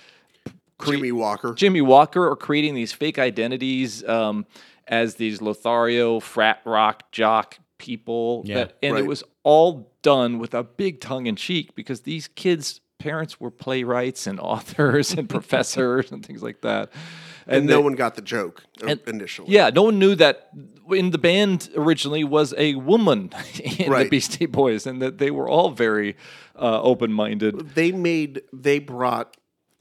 Jimmy 0.84 1.12
Walker. 1.12 1.55
Jimmy 1.55 1.81
Walker 1.81 2.29
or 2.29 2.37
creating 2.37 2.75
these 2.75 2.93
fake 2.93 3.19
identities 3.19 4.05
um, 4.05 4.44
as 4.88 5.14
these 5.14 5.40
Lothario 5.40 6.20
frat 6.20 6.61
rock 6.64 7.11
jock 7.12 7.58
people. 7.78 8.43
Yeah, 8.44 8.55
that- 8.56 8.76
and 8.82 8.94
right. 8.94 9.05
it 9.05 9.06
was 9.06 9.23
all 9.44 9.93
done 10.02 10.38
with 10.38 10.52
a 10.52 10.64
big 10.64 11.00
tongue 11.00 11.26
in 11.26 11.37
cheek 11.37 11.75
because 11.75 12.02
these 12.02 12.28
kids' 12.28 12.81
parents 12.99 13.40
were 13.40 13.50
playwrights 13.50 14.26
and 14.26 14.40
authors 14.40 15.12
and 15.12 15.28
professors 15.28 16.11
and 16.12 16.26
things 16.26 16.43
like 16.43 16.61
that. 16.62 16.90
And 17.46 17.66
no 17.66 17.76
they- 17.76 17.82
one 17.82 17.94
got 17.94 18.14
the 18.14 18.22
joke 18.22 18.64
and- 18.86 19.00
initially. 19.06 19.50
yeah, 19.52 19.70
no 19.70 19.82
one 19.84 19.98
knew 19.98 20.14
that 20.14 20.48
in 20.90 21.10
the 21.10 21.18
band 21.18 21.70
originally 21.76 22.24
was 22.24 22.52
a 22.58 22.74
woman 22.74 23.30
in 23.62 23.86
the 23.86 23.90
Right. 23.90 24.10
Beastie 24.10 24.46
Boys, 24.46 24.86
and 24.86 25.00
that 25.02 25.18
they 25.18 25.30
were 25.30 25.48
all 25.48 25.70
very 25.70 26.16
uh, 26.56 26.80
open-minded. 26.82 27.74
They 27.74 27.92
made 27.92 28.42
they 28.52 28.78
brought 28.78 29.36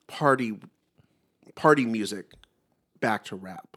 party 0.08 0.60
party 1.56 1.86
music 1.86 2.34
back 3.00 3.26
to 3.26 3.36
rap. 3.36 3.68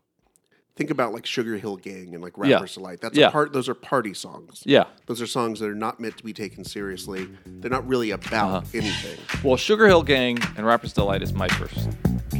Think 0.76 0.90
about 0.90 1.12
like 1.12 1.24
Sugar 1.24 1.56
Hill 1.56 1.76
Gang 1.76 2.14
and 2.14 2.22
like 2.22 2.32
Yeah. 2.36 2.54
Rappers 2.56 2.74
Delight. 2.74 3.00
That's 3.00 3.16
Yeah. 3.16 3.28
a 3.28 3.30
part. 3.30 3.52
Those 3.52 3.68
are 3.68 3.74
party 3.74 4.12
songs. 4.12 4.62
Yeah. 4.66 4.84
Those 5.06 5.22
are 5.22 5.26
songs 5.26 5.60
that 5.60 5.68
are 5.68 5.74
not 5.74 6.00
meant 6.00 6.16
to 6.18 6.24
be 6.24 6.32
taken 6.32 6.64
seriously. 6.64 7.28
They're 7.46 7.70
not 7.70 7.86
really 7.86 8.10
about 8.10 8.50
Uh-huh. 8.50 8.66
anything. 8.74 9.18
Well, 9.44 9.56
Sugar 9.56 9.86
Hill 9.86 10.02
Gang 10.02 10.38
and 10.56 10.66
Rapper's 10.66 10.92
Delight 10.92 11.22
is 11.22 11.32
my 11.32 11.46
first 11.48 11.88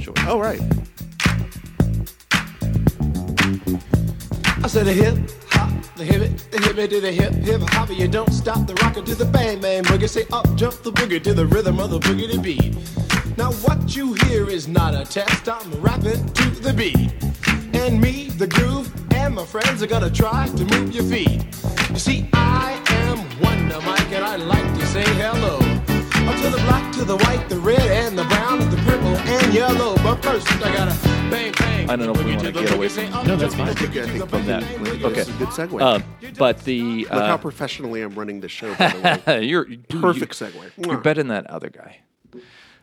choice. 0.00 0.14
Oh 0.26 0.41
right. 0.41 0.61
I 4.65 4.67
said 4.67 4.87
the 4.87 4.95
hip 4.95 5.15
hop, 5.51 5.95
the 5.95 6.05
hip 6.05 6.23
the 6.51 6.59
hip 6.59 6.79
it 6.79 6.89
to 6.89 6.99
the 6.99 7.13
hip 7.13 7.35
hip 7.35 7.61
hop. 7.69 7.91
You 7.91 8.09
don't 8.09 8.33
stop 8.33 8.67
the 8.67 8.73
rocker 8.77 9.03
to 9.03 9.15
the 9.15 9.27
bang 9.27 9.61
bang 9.61 9.85
boogie. 9.85 10.09
Say 10.09 10.25
up 10.33 10.47
jump 10.56 10.83
the 10.83 10.91
boogie 10.91 11.23
to 11.23 11.35
the 11.35 11.44
rhythm 11.44 11.79
of 11.79 11.91
the 11.91 11.99
boogie 11.99 12.33
to 12.33 12.41
beat. 12.41 12.75
Now 13.37 13.53
what 13.67 13.94
you 13.94 14.15
hear 14.25 14.49
is 14.49 14.67
not 14.67 14.94
a 14.94 15.05
test. 15.05 15.51
I'm 15.51 15.71
rapping 15.83 16.25
to 16.33 16.51
the 16.63 16.73
beat, 16.73 17.13
and 17.75 18.01
me, 18.01 18.31
the 18.31 18.47
groove, 18.47 18.91
and 19.13 19.35
my 19.35 19.44
friends 19.44 19.83
are 19.83 19.87
gonna 19.87 20.09
try 20.09 20.49
to 20.49 20.65
move 20.65 20.94
your 20.94 21.05
feet. 21.05 21.44
You 21.91 21.99
see, 21.99 22.27
I 22.33 22.83
am 22.87 23.19
Wonder 23.43 23.83
Mike, 23.83 24.13
and 24.13 24.25
I 24.25 24.37
like 24.37 24.79
to 24.79 24.87
say 24.87 25.05
hello. 25.05 25.54
Up 26.27 26.37
to 26.41 26.51
the 26.51 26.57
black, 26.67 26.93
to 26.95 27.05
the 27.05 27.17
white, 27.19 27.49
the 27.49 27.59
red, 27.59 27.81
and 27.81 28.17
the 28.19 28.25
brown, 28.25 28.59
the 28.71 28.77
purple, 28.79 29.17
and 29.17 29.53
yellow. 29.55 29.95
But 29.97 30.23
first, 30.23 30.47
I 30.65 30.73
gotta 30.75 30.97
bang 31.31 31.53
bang. 31.59 31.91
I 31.91 31.97
don't 31.97 32.07
know 32.07 32.13
if 32.21 32.25
we 32.25 32.35
wanna 32.37 32.53
get 32.53 32.73
away 32.73 32.89
from- 32.89 33.13
up, 33.13 33.27
No, 33.27 33.37
that's 33.37 33.55
fine. 33.55 33.67
the 33.69 33.75
boogie 33.75 34.03
I 34.03 34.09
think 34.09 34.29
from 34.31 34.47
that- 34.47 34.63
boogie, 34.63 34.79
boogie. 34.99 35.05
Okay. 35.05 35.15
That's 35.17 35.29
a 35.29 35.33
good 35.33 35.49
segue. 35.49 35.81
Um, 35.83 36.05
but 36.39 36.65
the 36.65 37.05
Look 37.05 37.11
how 37.13 37.35
uh, 37.35 37.39
professionally 37.39 38.01
I'm 38.03 38.15
running 38.15 38.41
the 38.41 38.49
show. 38.49 38.75
By 38.75 38.89
the 38.89 39.23
way. 39.27 39.45
you're 39.47 39.65
Perfect 39.89 40.41
you- 40.41 40.47
segue. 40.47 40.55
You're 40.79 40.99
Mwah. 40.99 41.03
better 41.03 41.21
than 41.23 41.29
that 41.29 41.47
other 41.49 41.69
guy. 41.71 41.99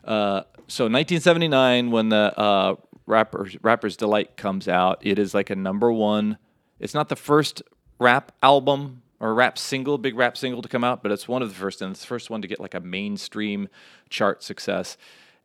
Uh, 0.05 0.41
so 0.67 0.85
1979, 0.85 1.91
when 1.91 2.09
the 2.09 2.37
uh, 2.39 2.75
rappers 3.05 3.57
Rappers 3.61 3.97
Delight 3.97 4.37
comes 4.37 4.67
out, 4.67 4.99
it 5.01 5.17
is 5.19 5.33
like 5.33 5.49
a 5.49 5.55
number 5.55 5.91
one. 5.91 6.37
It's 6.79 6.93
not 6.93 7.09
the 7.09 7.15
first 7.15 7.61
rap 7.99 8.31
album 8.41 9.01
or 9.21 9.29
a 9.29 9.33
rap 9.33 9.55
single, 9.55 9.99
big 9.99 10.17
rap 10.17 10.35
single 10.35 10.63
to 10.63 10.67
come 10.67 10.83
out, 10.83 11.03
but 11.03 11.11
it's 11.11 11.27
one 11.27 11.43
of 11.43 11.49
the 11.49 11.55
first, 11.55 11.81
and 11.81 11.91
it's 11.91 12.01
the 12.01 12.07
first 12.07 12.31
one 12.31 12.41
to 12.41 12.47
get 12.47 12.59
like 12.59 12.73
a 12.73 12.79
mainstream 12.79 13.69
chart 14.09 14.41
success. 14.41 14.97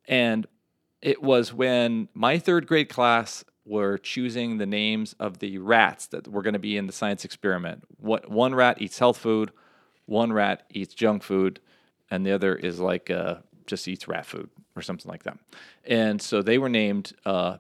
And 0.09 0.47
it 1.03 1.23
was 1.23 1.53
when 1.53 2.09
my 2.15 2.39
third 2.39 2.67
grade 2.67 2.89
class 2.89 3.45
were 3.67 3.99
choosing 3.99 4.57
the 4.57 4.65
names 4.65 5.15
of 5.21 5.41
the 5.41 5.59
rats 5.59 6.07
that 6.07 6.27
were 6.27 6.41
going 6.41 6.55
to 6.55 6.59
be 6.59 6.79
in 6.79 6.87
the 6.87 6.93
science 6.93 7.25
experiment. 7.25 7.85
What 7.99 8.31
one 8.31 8.55
rat 8.55 8.81
eats 8.81 8.99
health 8.99 9.19
food, 9.19 9.53
one 10.07 10.33
rat 10.33 10.63
eats 10.71 10.95
junk 10.95 11.23
food, 11.23 11.61
and 12.11 12.25
the 12.25 12.33
other 12.33 12.55
is 12.55 12.81
like 12.81 13.11
uh, 13.11 13.37
just 13.67 13.87
eats 13.89 14.09
rat 14.09 14.25
food 14.25 14.49
or 14.75 14.81
something 14.81 15.11
like 15.11 15.25
that. 15.25 15.39
And 15.85 16.23
so 16.23 16.41
they 16.41 16.57
were 16.57 16.71
named 16.71 17.13
uh, 17.27 17.59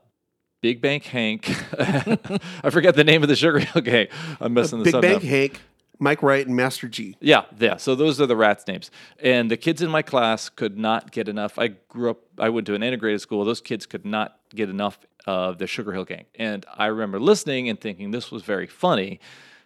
Big 0.62 0.80
Bank 0.80 1.04
Hank. 1.04 1.54
I 1.78 2.70
forget 2.70 2.94
the 2.94 3.04
name 3.04 3.22
of 3.22 3.28
the 3.28 3.36
Sugar 3.36 3.66
Okay, 3.76 4.08
I'm 4.40 4.54
messing 4.54 4.78
this 4.78 4.86
Big 4.86 4.94
up. 4.94 5.02
Bang 5.02 5.12
now. 5.22 5.28
Hank, 5.28 5.60
Mike 5.98 6.22
Wright, 6.22 6.46
and 6.46 6.54
Master 6.54 6.88
G. 6.88 7.16
Yeah, 7.20 7.44
yeah. 7.58 7.76
So 7.76 7.94
those 7.94 8.20
are 8.20 8.26
the 8.26 8.36
rats' 8.36 8.66
names. 8.66 8.90
And 9.18 9.50
the 9.50 9.56
kids 9.56 9.82
in 9.82 9.90
my 9.90 10.02
class 10.02 10.48
could 10.48 10.76
not 10.76 11.10
get 11.10 11.28
enough. 11.28 11.58
I 11.58 11.68
grew 11.88 12.10
up, 12.10 12.18
I 12.38 12.50
went 12.50 12.66
to 12.66 12.74
an 12.74 12.82
integrated 12.82 13.20
school. 13.20 13.44
Those 13.44 13.60
kids 13.60 13.86
could 13.86 14.04
not 14.04 14.38
get 14.54 14.68
enough 14.68 14.98
of 15.26 15.58
the 15.58 15.66
Sugar 15.66 15.92
Hill 15.92 16.04
Gang. 16.04 16.26
And 16.34 16.64
I 16.72 16.86
remember 16.86 17.18
listening 17.18 17.68
and 17.68 17.80
thinking 17.80 18.10
this 18.10 18.30
was 18.30 18.42
very 18.42 18.66
funny 18.66 19.20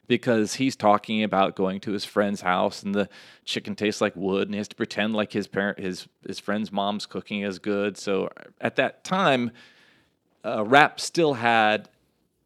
because 0.06 0.54
he's 0.54 0.74
talking 0.74 1.22
about 1.22 1.54
going 1.54 1.78
to 1.80 1.92
his 1.92 2.04
friend's 2.04 2.40
house 2.40 2.82
and 2.82 2.94
the 2.94 3.08
chicken 3.44 3.76
tastes 3.76 4.00
like 4.00 4.16
wood 4.16 4.48
and 4.48 4.54
he 4.54 4.58
has 4.58 4.66
to 4.66 4.74
pretend 4.74 5.14
like 5.14 5.32
his 5.32 5.46
parent 5.46 5.78
his 5.78 6.08
his 6.26 6.40
friend's 6.40 6.72
mom's 6.72 7.06
cooking 7.06 7.42
is 7.42 7.58
good. 7.60 7.96
So 7.96 8.28
at 8.60 8.76
that 8.76 9.04
time, 9.04 9.52
uh, 10.44 10.64
rap 10.64 10.98
still 10.98 11.34
had 11.34 11.88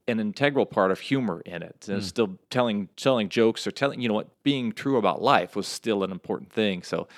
an 0.06 0.20
integral 0.20 0.66
part 0.66 0.90
of 0.90 1.00
humor 1.00 1.40
in 1.46 1.62
it. 1.62 1.86
And 1.88 2.02
Still 2.04 2.38
telling 2.50 2.88
telling 2.96 3.28
jokes 3.28 3.66
or 3.66 3.70
telling 3.70 4.00
you 4.00 4.08
know 4.08 4.14
what 4.14 4.42
being 4.42 4.72
true 4.72 4.96
about 4.96 5.22
life 5.22 5.56
was 5.56 5.66
still 5.66 6.04
an 6.04 6.10
important 6.10 6.52
thing. 6.52 6.82
So 6.82 7.08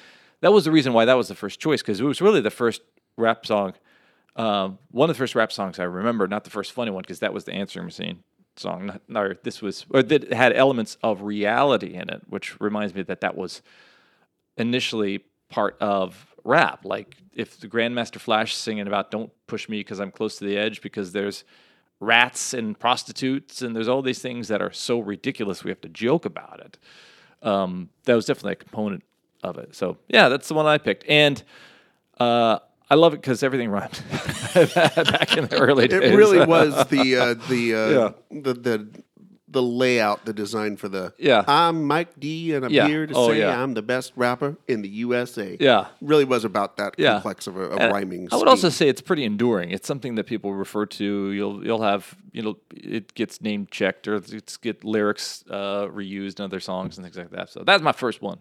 that 0.40 0.52
was 0.52 0.64
the 0.64 0.70
reason 0.70 0.92
why 0.92 1.04
that 1.04 1.14
was 1.14 1.28
the 1.28 1.34
first 1.34 1.60
choice 1.60 1.82
because 1.82 2.00
it 2.00 2.04
was 2.04 2.20
really 2.20 2.40
the 2.40 2.50
first 2.50 2.82
rap 3.16 3.46
song. 3.46 3.74
Um, 4.36 4.78
one 4.90 5.08
of 5.08 5.16
the 5.16 5.18
first 5.18 5.34
rap 5.34 5.50
songs 5.50 5.78
I 5.78 5.84
remember, 5.84 6.28
not 6.28 6.44
the 6.44 6.50
first 6.50 6.72
funny 6.72 6.90
one 6.90 7.02
because 7.02 7.20
that 7.20 7.32
was 7.32 7.44
the 7.44 7.54
answering 7.54 7.86
machine 7.86 8.22
song. 8.56 8.86
Not, 8.86 9.02
no, 9.08 9.34
this 9.42 9.62
was 9.62 9.86
or 9.90 10.02
that 10.02 10.32
had 10.32 10.52
elements 10.52 10.98
of 11.02 11.22
reality 11.22 11.94
in 11.94 12.10
it, 12.10 12.22
which 12.28 12.60
reminds 12.60 12.94
me 12.94 13.02
that 13.02 13.22
that 13.22 13.36
was 13.36 13.62
initially 14.56 15.24
part 15.48 15.76
of 15.80 16.34
rap. 16.44 16.84
Like 16.84 17.16
if 17.34 17.58
the 17.58 17.68
Grandmaster 17.68 18.18
Flash 18.20 18.54
singing 18.54 18.86
about 18.86 19.10
"Don't 19.10 19.32
push 19.46 19.68
me 19.68 19.80
because 19.80 20.00
I'm 20.00 20.10
close 20.10 20.36
to 20.38 20.44
the 20.44 20.56
edge," 20.56 20.82
because 20.82 21.12
there's 21.12 21.44
rats 22.00 22.52
and 22.52 22.78
prostitutes 22.78 23.62
and 23.62 23.74
there's 23.74 23.88
all 23.88 24.02
these 24.02 24.18
things 24.20 24.48
that 24.48 24.60
are 24.60 24.72
so 24.72 24.98
ridiculous 24.98 25.64
we 25.64 25.70
have 25.70 25.80
to 25.80 25.88
joke 25.88 26.24
about 26.24 26.60
it. 26.60 26.78
Um, 27.42 27.90
that 28.04 28.14
was 28.14 28.26
definitely 28.26 28.52
a 28.52 28.56
component 28.56 29.02
of 29.42 29.58
it. 29.58 29.74
So 29.74 29.98
yeah, 30.08 30.28
that's 30.28 30.48
the 30.48 30.54
one 30.54 30.66
I 30.66 30.78
picked, 30.78 31.04
and 31.08 31.42
uh, 32.18 32.58
I 32.88 32.94
love 32.94 33.14
it 33.14 33.20
because 33.20 33.42
everything 33.42 33.70
rhymed 33.70 34.00
back 34.54 35.36
in 35.36 35.46
the 35.46 35.58
early 35.58 35.88
days. 35.88 36.02
It 36.02 36.16
really 36.16 36.44
was 36.44 36.74
the 36.88 37.16
uh, 37.16 37.34
the, 37.48 37.74
uh, 37.74 38.12
the 38.30 38.54
the 38.54 39.02
the 39.48 39.62
layout, 39.62 40.24
the 40.24 40.32
design 40.32 40.76
for 40.76 40.88
the. 40.88 41.14
Yeah. 41.18 41.44
I'm 41.46 41.84
Mike 41.84 42.18
D, 42.18 42.52
and 42.54 42.64
I'm 42.64 42.72
Yeah. 42.72 42.88
here 42.88 43.06
to 43.06 43.14
Oh, 43.14 43.28
say 43.28 43.38
yeah. 43.38 43.62
I'm 43.62 43.74
the 43.74 43.82
best 43.82 44.12
rapper 44.16 44.56
in 44.66 44.82
the 44.82 44.88
USA. 44.88 45.56
Yeah. 45.60 45.86
really 46.00 46.24
was 46.24 46.44
about 46.44 46.76
that 46.78 46.94
Yeah. 46.98 47.12
complex 47.12 47.46
of 47.46 47.56
a, 47.56 47.60
of 47.62 47.92
rhyming. 47.92 48.28
I 48.32 48.36
would 48.36 48.48
also 48.48 48.68
say 48.70 48.88
it's 48.88 49.00
pretty 49.00 49.24
enduring. 49.24 49.70
It's 49.70 49.86
something 49.86 50.16
that 50.16 50.24
people 50.24 50.52
refer 50.54 50.84
to. 50.86 51.30
You'll 51.30 51.64
you'll 51.64 51.82
have 51.82 52.16
you 52.32 52.42
know 52.42 52.56
it 52.74 53.14
gets 53.14 53.40
name 53.40 53.68
checked 53.70 54.08
or 54.08 54.16
it's 54.16 54.56
get 54.56 54.82
lyrics 54.84 55.44
uh, 55.48 55.86
reused 55.86 56.40
in 56.40 56.44
other 56.44 56.60
songs 56.60 56.98
and 56.98 57.04
things 57.04 57.16
like 57.16 57.30
that. 57.30 57.48
So 57.50 57.62
that's 57.64 57.82
my 57.82 57.92
first 57.92 58.20
one. 58.22 58.38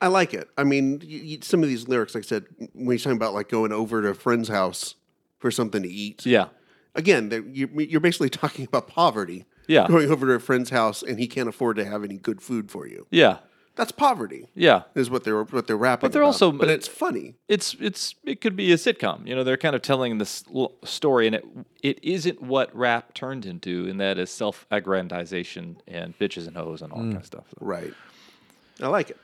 I 0.00 0.08
like 0.08 0.34
it. 0.34 0.48
I 0.56 0.64
mean, 0.64 1.00
y 1.04 1.20
y 1.24 1.38
some 1.42 1.62
of 1.62 1.68
these 1.68 1.86
lyrics, 1.88 2.14
like 2.14 2.24
I 2.24 2.26
said, 2.26 2.44
when 2.72 2.88
you're 2.88 2.98
talking 2.98 3.16
about 3.16 3.34
like 3.34 3.48
going 3.48 3.72
over 3.72 4.02
to 4.02 4.08
a 4.08 4.14
friend's 4.14 4.48
house 4.48 4.96
for 5.38 5.50
something 5.52 5.82
to 5.82 5.88
eat. 5.88 6.26
Yeah. 6.26 6.46
Again, 6.96 7.30
you're 7.54 8.00
basically 8.00 8.30
talking 8.42 8.64
about 8.64 8.88
poverty. 8.88 9.44
Yeah. 9.68 9.86
Going 9.86 10.10
over 10.10 10.26
to 10.26 10.32
a 10.32 10.40
friend's 10.40 10.70
house 10.70 11.02
and 11.02 11.18
he 11.20 11.28
can't 11.28 11.48
afford 11.48 11.76
to 11.76 11.84
have 11.84 12.02
any 12.02 12.16
good 12.16 12.40
food 12.42 12.70
for 12.70 12.86
you. 12.88 13.06
Yeah. 13.10 13.38
That's 13.76 13.92
poverty. 13.92 14.48
Yeah. 14.56 14.82
Is 14.96 15.08
what 15.08 15.22
they're 15.22 15.44
what 15.44 15.68
they're 15.68 15.76
rapping. 15.76 16.08
But 16.08 16.12
they're 16.12 16.22
about. 16.22 16.28
also- 16.28 16.50
but 16.50 16.68
it's 16.68 16.88
funny. 16.88 17.36
It's 17.46 17.76
it's 17.78 18.16
it 18.24 18.40
could 18.40 18.56
be 18.56 18.72
a 18.72 18.76
sitcom. 18.76 19.24
You 19.24 19.36
know, 19.36 19.44
they're 19.44 19.56
kind 19.56 19.76
of 19.76 19.82
telling 19.82 20.18
this 20.18 20.42
story, 20.82 21.28
and 21.28 21.36
it 21.36 21.44
it 21.84 21.98
isn't 22.02 22.42
what 22.42 22.74
rap 22.74 23.14
turned 23.14 23.46
into, 23.46 23.86
and 23.88 24.00
that 24.00 24.18
is 24.18 24.30
self-aggrandization 24.32 25.76
and 25.86 26.18
bitches 26.18 26.48
and 26.48 26.56
hoes 26.56 26.82
and 26.82 26.92
all 26.92 26.98
that 26.98 27.04
kind 27.04 27.16
of 27.18 27.26
stuff. 27.26 27.44
So- 27.50 27.56
Right. 27.60 27.92
I 28.82 28.88
like 28.88 29.10
it. 29.10 29.16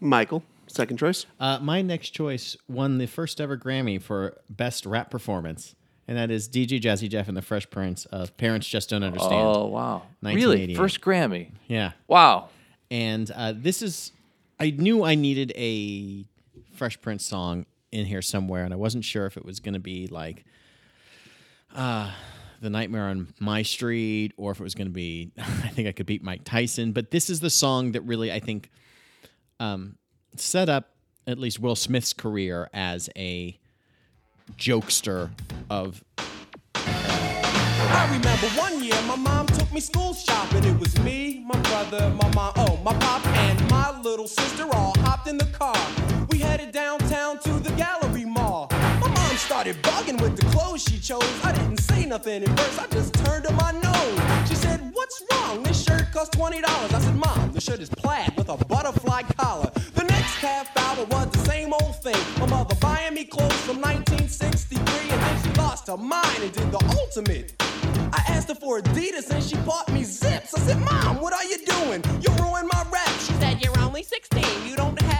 Michael, 0.00 0.42
second 0.66 0.96
choice. 0.96 1.26
Uh, 1.38 1.58
my 1.60 1.80
next 1.82 2.10
choice 2.10 2.56
won 2.68 2.98
the 2.98 3.06
first 3.06 3.40
ever 3.40 3.56
Grammy 3.56 4.02
for 4.02 4.38
Best 4.50 4.84
Rap 4.84 5.10
Performance, 5.10 5.74
and 6.08 6.16
that 6.16 6.30
is 6.30 6.48
DJ 6.48 6.80
Jazzy 6.80 7.08
Jeff 7.08 7.28
and 7.28 7.36
the 7.36 7.42
Fresh 7.42 7.70
Prince 7.70 8.04
of 8.06 8.36
Parents 8.36 8.68
Just 8.68 8.90
Don't 8.90 9.02
Understand. 9.02 9.34
Oh 9.34 9.66
wow! 9.66 10.02
Really, 10.22 10.74
first 10.74 11.00
Grammy. 11.00 11.50
Yeah. 11.68 11.92
Wow. 12.08 12.48
And 12.90 13.30
uh, 13.30 13.54
this 13.56 13.80
is, 13.80 14.12
I 14.60 14.68
knew 14.70 15.02
I 15.02 15.14
needed 15.14 15.50
a 15.56 16.26
Fresh 16.74 17.00
Prince 17.00 17.24
song 17.24 17.64
in 17.90 18.04
here 18.04 18.20
somewhere, 18.20 18.64
and 18.64 18.74
I 18.74 18.76
wasn't 18.76 19.04
sure 19.04 19.24
if 19.24 19.38
it 19.38 19.44
was 19.46 19.60
going 19.60 19.72
to 19.72 19.80
be 19.80 20.08
like 20.08 20.44
uh, 21.74 22.10
The 22.60 22.68
Nightmare 22.68 23.04
on 23.04 23.32
My 23.40 23.62
Street 23.62 24.32
or 24.36 24.50
if 24.52 24.60
it 24.60 24.62
was 24.62 24.74
going 24.74 24.88
to 24.88 24.92
be 24.92 25.32
I 25.38 25.68
Think 25.68 25.88
I 25.88 25.92
Could 25.92 26.04
Beat 26.04 26.22
Mike 26.22 26.44
Tyson. 26.44 26.92
But 26.92 27.10
this 27.10 27.30
is 27.30 27.40
the 27.40 27.48
song 27.48 27.92
that 27.92 28.02
really, 28.02 28.30
I 28.30 28.40
think, 28.40 28.70
um, 29.58 29.96
set 30.36 30.68
up 30.68 30.90
at 31.26 31.38
least 31.38 31.60
Will 31.60 31.76
Smith's 31.76 32.12
career 32.12 32.68
as 32.74 33.08
a 33.16 33.58
jokester 34.58 35.30
of 35.70 36.02
I 37.94 38.06
remember 38.06 38.46
one 38.58 38.82
year 38.82 39.00
my 39.06 39.16
mom 39.16 39.46
took 39.48 39.70
me 39.72 39.80
school 39.80 40.14
shopping. 40.14 40.64
It 40.64 40.78
was 40.78 40.98
me, 41.00 41.44
my 41.46 41.58
brother, 41.62 42.10
my 42.10 42.32
mom, 42.34 42.52
oh, 42.56 42.78
my 42.82 42.94
pop, 42.94 43.26
and 43.26 43.70
my 43.70 44.00
little 44.00 44.28
sister 44.28 44.64
all 44.72 44.94
hopped 45.00 45.28
in 45.28 45.36
the 45.36 45.46
car. 45.46 45.76
We 46.30 46.38
headed 46.38 46.72
downtown 46.72 47.38
to 47.40 47.50
the 47.58 47.70
gallery 47.72 48.24
mall. 48.24 48.51
Started 49.52 49.82
bugging 49.82 50.18
with 50.22 50.34
the 50.34 50.46
clothes 50.46 50.82
she 50.82 50.98
chose. 50.98 51.44
I 51.44 51.52
didn't 51.52 51.76
say 51.76 52.06
nothing 52.06 52.42
at 52.42 52.58
first, 52.58 52.80
I 52.80 52.86
just 52.86 53.12
turned 53.12 53.44
to 53.44 53.52
my 53.52 53.70
nose. 53.70 54.48
She 54.48 54.54
said, 54.54 54.80
What's 54.94 55.22
wrong? 55.30 55.62
This 55.62 55.84
shirt 55.84 56.10
costs 56.10 56.34
$20. 56.34 56.64
I 56.64 56.98
said, 56.98 57.14
Mom, 57.14 57.52
the 57.52 57.60
shirt 57.60 57.80
is 57.80 57.90
plaid 57.90 58.34
with 58.38 58.48
a 58.48 58.56
butterfly 58.64 59.24
collar. 59.36 59.70
The 59.92 60.04
next 60.04 60.36
half 60.36 60.74
hour 60.74 61.04
was 61.04 61.30
the 61.32 61.38
same 61.40 61.74
old 61.74 62.02
thing. 62.02 62.16
My 62.40 62.46
mother 62.46 62.74
buying 62.76 63.12
me 63.12 63.26
clothes 63.26 63.60
from 63.66 63.78
1963, 63.82 65.10
and 65.10 65.20
then 65.20 65.42
she 65.42 65.60
lost 65.60 65.86
her 65.88 65.98
mind 65.98 66.38
and 66.40 66.50
did 66.50 66.72
the 66.72 66.82
ultimate. 66.98 67.52
I 68.14 68.24
asked 68.28 68.48
her 68.48 68.54
for 68.54 68.80
Adidas 68.80 69.28
and 69.30 69.44
she 69.44 69.56
bought 69.66 69.92
me 69.92 70.02
zips. 70.02 70.54
I 70.54 70.60
said, 70.60 70.78
Mom, 70.80 71.20
what 71.20 71.34
are 71.34 71.44
you 71.44 71.58
doing? 71.66 72.02
You 72.22 72.30
ruined 72.42 72.70
my 72.72 72.86
rap. 72.90 73.12
She 73.20 73.34
said, 73.34 73.62
You're 73.62 73.78
only 73.80 74.02
16. 74.02 74.42
You 74.66 74.76
don't 74.76 74.98
have 75.02 75.11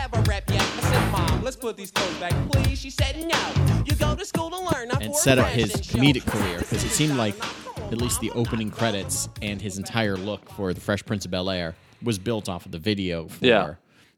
let's 1.53 1.61
put 1.61 1.77
these 1.77 1.91
clothes 1.91 2.19
back, 2.19 2.33
please. 2.51 2.79
She 2.79 2.89
said, 2.89 3.17
No. 3.27 3.83
You 3.85 3.95
go 3.97 4.15
to 4.15 4.25
school 4.25 4.49
to 4.51 4.59
learn, 4.59 4.89
not 4.89 5.03
and 5.03 5.13
for 5.13 5.21
set 5.21 5.39
up 5.39 5.49
his 5.49 5.71
fashion 5.73 5.83
show." 5.83 5.99
comedic 5.99 6.27
career 6.27 6.59
because 6.61 6.83
it 6.85 6.91
seemed 6.91 7.17
like 7.17 7.39
China. 7.39 7.55
Come 7.75 7.85
on, 7.85 7.93
at 7.93 7.99
least 7.99 8.21
the 8.21 8.31
opening 8.31 8.71
credits 8.71 9.29
and 9.43 9.61
his 9.61 9.77
entire 9.77 10.17
look 10.17 10.49
for 10.51 10.73
the 10.73 10.81
Fresh 10.81 11.05
Prince 11.05 11.27
of 11.27 11.31
Bel 11.31 11.51
Air 11.51 11.75
was 12.03 12.19
built 12.19 12.49
off 12.49 12.65
of 12.65 12.73
the 12.73 12.79
video 12.79 13.29
for 13.29 13.45
Yeah. 13.45 13.75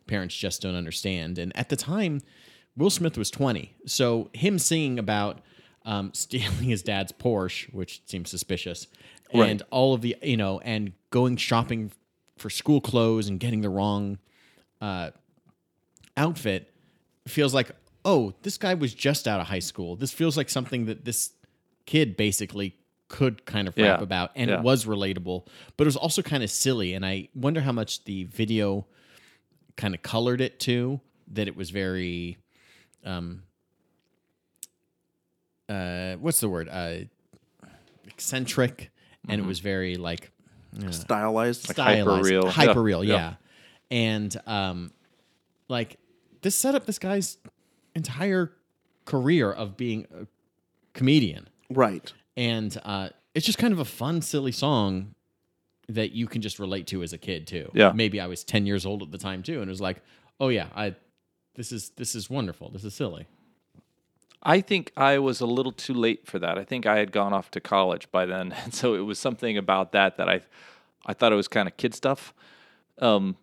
Parents 0.07 0.37
Just 0.37 0.63
Don't 0.63 0.77
Understand. 0.77 1.39
And 1.39 1.57
at 1.57 1.71
the 1.71 1.77
time, 1.77 2.21
Will 2.77 2.91
Smith 2.91 3.19
was 3.19 3.31
20. 3.31 3.75
So 3.87 4.31
him 4.33 4.59
singing 4.59 4.99
about 4.99 5.41
um, 5.85 6.13
stealing 6.15 6.65
his 6.65 6.83
dad's 6.83 7.11
Porsche, 7.11 7.73
which 7.75 8.03
seems 8.07 8.31
suspicious, 8.31 8.87
and 9.33 9.63
all 9.71 9.95
of 9.95 10.03
the, 10.03 10.17
you 10.23 10.37
know, 10.37 10.61
and 10.61 10.93
going 11.11 11.37
shopping 11.37 11.91
for 12.37 12.49
school 12.49 12.81
clothes 12.81 13.27
and 13.29 13.41
getting 13.41 13.61
the 13.63 13.69
wrong 13.71 14.19
uh, 14.81 15.11
outfit 16.17 16.74
feels 17.27 17.55
like, 17.55 17.71
oh, 18.05 18.35
this 18.43 18.59
guy 18.59 18.75
was 18.75 18.93
just 18.95 19.27
out 19.27 19.41
of 19.41 19.47
high 19.47 19.59
school. 19.61 19.97
This 19.97 20.13
feels 20.13 20.37
like 20.37 20.51
something 20.51 20.87
that 20.87 21.05
this 21.05 21.31
kid 21.87 22.17
basically 22.17 22.77
could 23.09 23.45
kind 23.47 23.69
of 23.69 23.77
rap 23.77 23.99
Yeah. 23.99 24.03
about, 24.03 24.31
and 24.35 24.51
Yeah. 24.51 24.57
it 24.59 24.63
was 24.63 24.85
relatable, 24.87 25.47
but 25.77 25.85
it 25.85 25.87
was 25.89 25.97
also 25.97 26.21
kind 26.23 26.43
of 26.43 26.51
silly. 26.51 26.95
And 26.95 27.05
I 27.05 27.29
wonder 27.35 27.61
how 27.61 27.73
much 27.73 28.05
the 28.05 28.25
video 28.25 28.87
kind 29.77 29.95
of 29.95 30.03
colored 30.03 30.41
it 30.41 30.59
too. 30.61 31.01
That 31.29 31.49
it 31.49 31.57
was 31.57 31.71
very, 31.71 32.37
um, 33.05 33.43
uh, 35.69 36.15
what's 36.17 36.41
the 36.41 36.49
word? 36.49 36.69
Uh, 36.71 36.97
eccentric, 38.07 38.91
and 39.29 39.39
Mm-hmm. 39.39 39.45
it 39.45 39.49
was 39.49 39.61
very 39.61 39.97
like 39.97 40.31
Stylized. 40.91 41.63
stylized, 41.63 41.77
hyper-real. 41.79 42.49
hyper 42.51 42.83
real, 42.83 43.05
yeah. 43.05 43.15
yeah. 43.15 43.35
And 43.91 44.37
um, 44.47 44.93
like 45.69 45.99
this 46.45 46.55
set 46.55 46.75
up 46.77 46.87
this 46.87 46.99
guy's 47.01 47.39
entire 47.95 48.53
career 49.05 49.51
of 49.53 49.77
being 49.77 50.07
a 50.19 50.27
comedian, 50.93 51.49
Right. 51.71 52.13
and 52.37 52.77
uh, 52.85 53.09
it's 53.35 53.45
just 53.47 53.59
kind 53.59 53.73
of 53.73 53.81
a 53.81 53.85
fun, 53.85 54.23
silly 54.23 54.53
song 54.53 55.15
that 55.89 56.13
you 56.13 56.27
can 56.27 56.41
just 56.41 56.59
relate 56.59 56.87
to 56.87 57.03
as 57.03 57.13
a 57.13 57.19
kid 57.19 57.47
too. 57.47 57.71
Yeah. 57.75 57.93
maybe 57.93 58.21
I 58.21 58.27
was 58.27 58.45
ten 58.45 58.65
years 58.67 58.87
old 58.87 59.03
at 59.03 59.11
the 59.11 59.19
time 59.19 59.43
too, 59.43 59.61
and 59.61 59.69
it 59.69 59.73
was 59.73 59.81
like, 59.81 60.03
oh 60.41 60.49
yeah, 60.49 60.69
I 60.75 60.95
this 61.57 61.73
is 61.73 61.91
this 61.97 62.15
is 62.15 62.31
wonderful. 62.31 62.71
This 62.71 62.85
is 62.85 62.95
silly. 62.95 63.27
I 64.43 64.61
think 64.61 64.93
I 64.97 65.19
was 65.19 65.41
a 65.41 65.47
little 65.47 65.73
too 65.73 65.95
late 65.95 66.27
for 66.27 66.39
that. 66.39 66.59
I 66.59 66.65
think 66.65 66.85
I 66.87 66.99
had 66.99 67.13
gone 67.13 67.33
off 67.33 67.51
to 67.53 67.61
college 67.61 68.11
by 68.13 68.27
then, 68.27 68.53
and 68.65 68.75
so 68.75 68.95
it 68.95 69.01
was 69.01 69.19
something 69.19 69.57
about 69.57 69.93
that 69.93 70.17
that 70.19 70.29
I, 70.29 70.43
I 71.07 71.13
thought 71.15 71.33
it 71.33 71.37
was 71.37 71.49
kind 71.49 71.67
of 71.69 71.77
kid 71.77 71.95
stuff. 71.95 72.35
Um, 72.99 73.37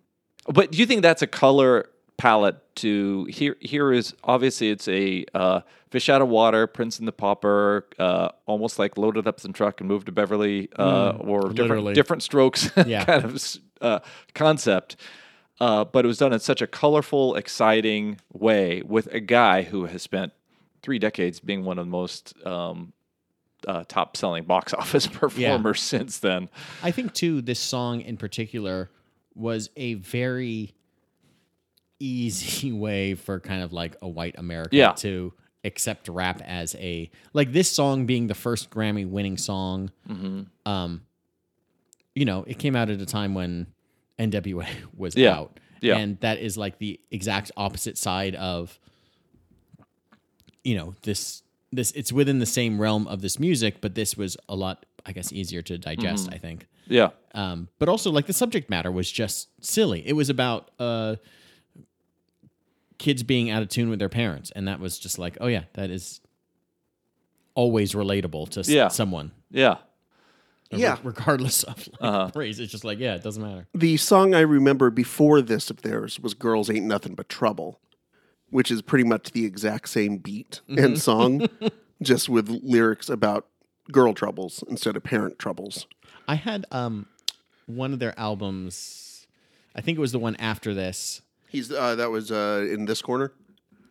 but 0.47 0.71
do 0.71 0.77
you 0.77 0.85
think 0.85 1.01
that's 1.01 1.21
a 1.21 1.27
color 1.27 1.89
palette 2.21 2.75
to 2.75 3.25
here? 3.25 3.57
Here 3.59 3.91
is 3.91 4.13
obviously 4.23 4.69
it's 4.69 4.87
a 4.87 5.25
uh, 5.33 5.61
fish 5.89 6.07
out 6.07 6.21
of 6.21 6.27
water, 6.29 6.67
Prince 6.67 6.99
and 6.99 7.07
the 7.07 7.11
Pauper, 7.11 7.87
uh, 7.97 8.29
almost 8.45 8.77
like 8.77 8.95
loaded 8.95 9.27
up 9.27 9.39
some 9.39 9.53
truck 9.53 9.81
and 9.81 9.87
moved 9.87 10.05
to 10.05 10.11
Beverly, 10.11 10.69
uh, 10.77 11.13
or 11.19 11.49
different 11.49 11.95
different 11.95 12.21
strokes 12.21 12.69
Yeah. 12.85 13.05
kind 13.05 13.25
of 13.25 13.43
uh, 13.81 13.99
concept. 14.35 14.97
Uh, 15.59 15.83
but 15.83 16.05
it 16.05 16.07
was 16.07 16.17
done 16.19 16.31
in 16.33 16.39
such 16.39 16.61
a 16.61 16.67
colorful, 16.67 17.35
exciting 17.35 18.19
way 18.33 18.81
with 18.83 19.07
a 19.07 19.19
guy 19.19 19.63
who 19.63 19.85
has 19.85 20.01
spent 20.01 20.31
three 20.83 20.99
decades 20.99 21.39
being 21.39 21.63
one 21.63 21.77
of 21.79 21.85
the 21.85 21.91
most 21.91 22.33
um, 22.45 22.93
uh, 23.67 23.83
top 23.87 24.15
selling 24.17 24.43
box 24.43 24.73
office 24.81 25.07
performers 25.07 25.81
since 25.81 26.19
then. 26.19 26.49
I 26.83 26.91
think 26.91 27.13
too 27.13 27.41
this 27.41 27.59
song 27.59 28.01
in 28.01 28.17
particular 28.17 28.89
was 29.35 29.69
a 29.75 29.95
very 29.95 30.73
easy 32.01 32.71
way 32.85 33.13
for 33.15 33.39
kind 33.39 33.61
of 33.63 33.71
like 33.73 33.95
a 34.01 34.07
white 34.07 34.35
American 34.37 34.77
Yeah. 34.77 34.91
to 34.93 35.33
accept 35.63 36.07
rap 36.07 36.41
as 36.43 36.75
a 36.79 37.09
like 37.33 37.51
this 37.53 37.69
song 37.71 38.05
being 38.07 38.27
the 38.27 38.33
first 38.33 38.69
Grammy 38.71 39.07
winning 39.07 39.37
song. 39.37 39.91
Um, 40.65 41.01
you 42.15 42.25
know, 42.25 42.43
it 42.47 42.57
came 42.59 42.75
out 42.75 42.89
at 42.89 42.99
a 42.99 43.05
time 43.05 43.33
when 43.35 43.67
NWA 44.19 44.67
was 44.97 45.15
Yeah. 45.15 45.35
out, 45.37 45.59
Yeah. 45.81 45.97
and 45.97 46.19
that 46.21 46.39
is 46.39 46.57
like 46.57 46.79
the 46.79 46.99
exact 47.11 47.51
opposite 47.55 47.97
side 47.97 48.35
of 48.35 48.79
you 50.63 50.75
know 50.75 50.93
this 51.03 51.43
this 51.71 51.91
it's 51.91 52.11
within 52.11 52.39
the 52.39 52.45
same 52.45 52.79
realm 52.81 53.07
of 53.07 53.21
this 53.21 53.39
music, 53.39 53.79
but 53.81 53.95
this 53.95 54.17
was 54.17 54.35
a 54.49 54.55
lot, 54.55 54.85
I 55.05 55.13
guess, 55.13 55.31
easier 55.31 55.61
to 55.61 55.77
digest. 55.77 56.27
I 56.31 56.37
think 56.37 56.67
Yeah. 56.87 57.11
um, 57.33 57.69
but 57.79 57.87
also 57.87 58.11
like 58.11 58.25
the 58.27 58.33
subject 58.33 58.69
matter 58.69 58.91
was 58.91 59.09
just 59.09 59.47
silly. 59.63 60.05
It 60.05 60.13
was 60.13 60.29
about 60.29 60.69
uh, 60.79 61.15
kids 63.01 63.23
being 63.23 63.49
out 63.49 63.63
of 63.63 63.67
tune 63.69 63.89
with 63.89 63.97
their 63.99 64.09
parents, 64.09 64.51
and 64.55 64.67
that 64.67 64.79
was 64.79 64.99
just 64.99 65.17
like, 65.17 65.35
oh 65.41 65.47
yeah, 65.47 65.63
that 65.73 65.89
is 65.89 66.21
always 67.55 67.93
relatable 67.93 68.47
to 68.49 68.59
s- 68.61 68.69
Yeah. 68.69 68.87
someone, 68.89 69.31
Yeah. 69.49 69.77
Yeah. 70.71 70.97
regardless 71.03 71.63
of 71.63 71.77
like, 71.87 71.97
Uh-huh. 71.99 72.31
race. 72.35 72.59
It's 72.59 72.71
just 72.71 72.85
like, 72.85 72.99
yeah, 72.99 73.15
it 73.15 73.23
doesn't 73.23 73.41
matter. 73.43 73.67
The 73.73 73.97
song 73.97 74.33
I 74.33 74.39
remember 74.41 74.89
before 74.89 75.41
this 75.41 75.69
of 75.69 75.81
theirs 75.81 76.19
was 76.19 76.33
Girls 76.33 76.69
Ain't 76.69 76.85
Nothing 76.85 77.15
But 77.15 77.27
Trouble, 77.27 77.79
which 78.51 78.71
is 78.71 78.81
pretty 78.81 79.03
much 79.03 79.31
the 79.31 79.45
exact 79.45 79.89
same 79.89 80.17
beat 80.17 80.61
and 80.69 80.97
song, 80.99 81.47
just 82.01 82.29
with 82.29 82.47
lyrics 82.49 83.09
about 83.09 83.47
girl 83.91 84.13
troubles 84.13 84.63
instead 84.69 84.95
of 84.95 85.03
parent 85.03 85.37
troubles. 85.39 85.87
I 86.27 86.35
had 86.35 86.65
um, 86.71 87.07
one 87.65 87.91
of 87.93 87.99
their 87.99 88.17
albums. 88.17 89.27
I 89.75 89.81
think 89.81 89.97
it 89.97 90.01
was 90.01 90.11
the 90.13 90.19
one 90.19 90.35
after 90.37 90.73
this. 90.73 91.21
He's 91.51 91.69
uh, 91.69 91.95
that 91.95 92.09
was 92.09 92.31
uh, 92.31 92.65
in 92.71 92.85
this 92.85 93.01
corner. 93.01 93.33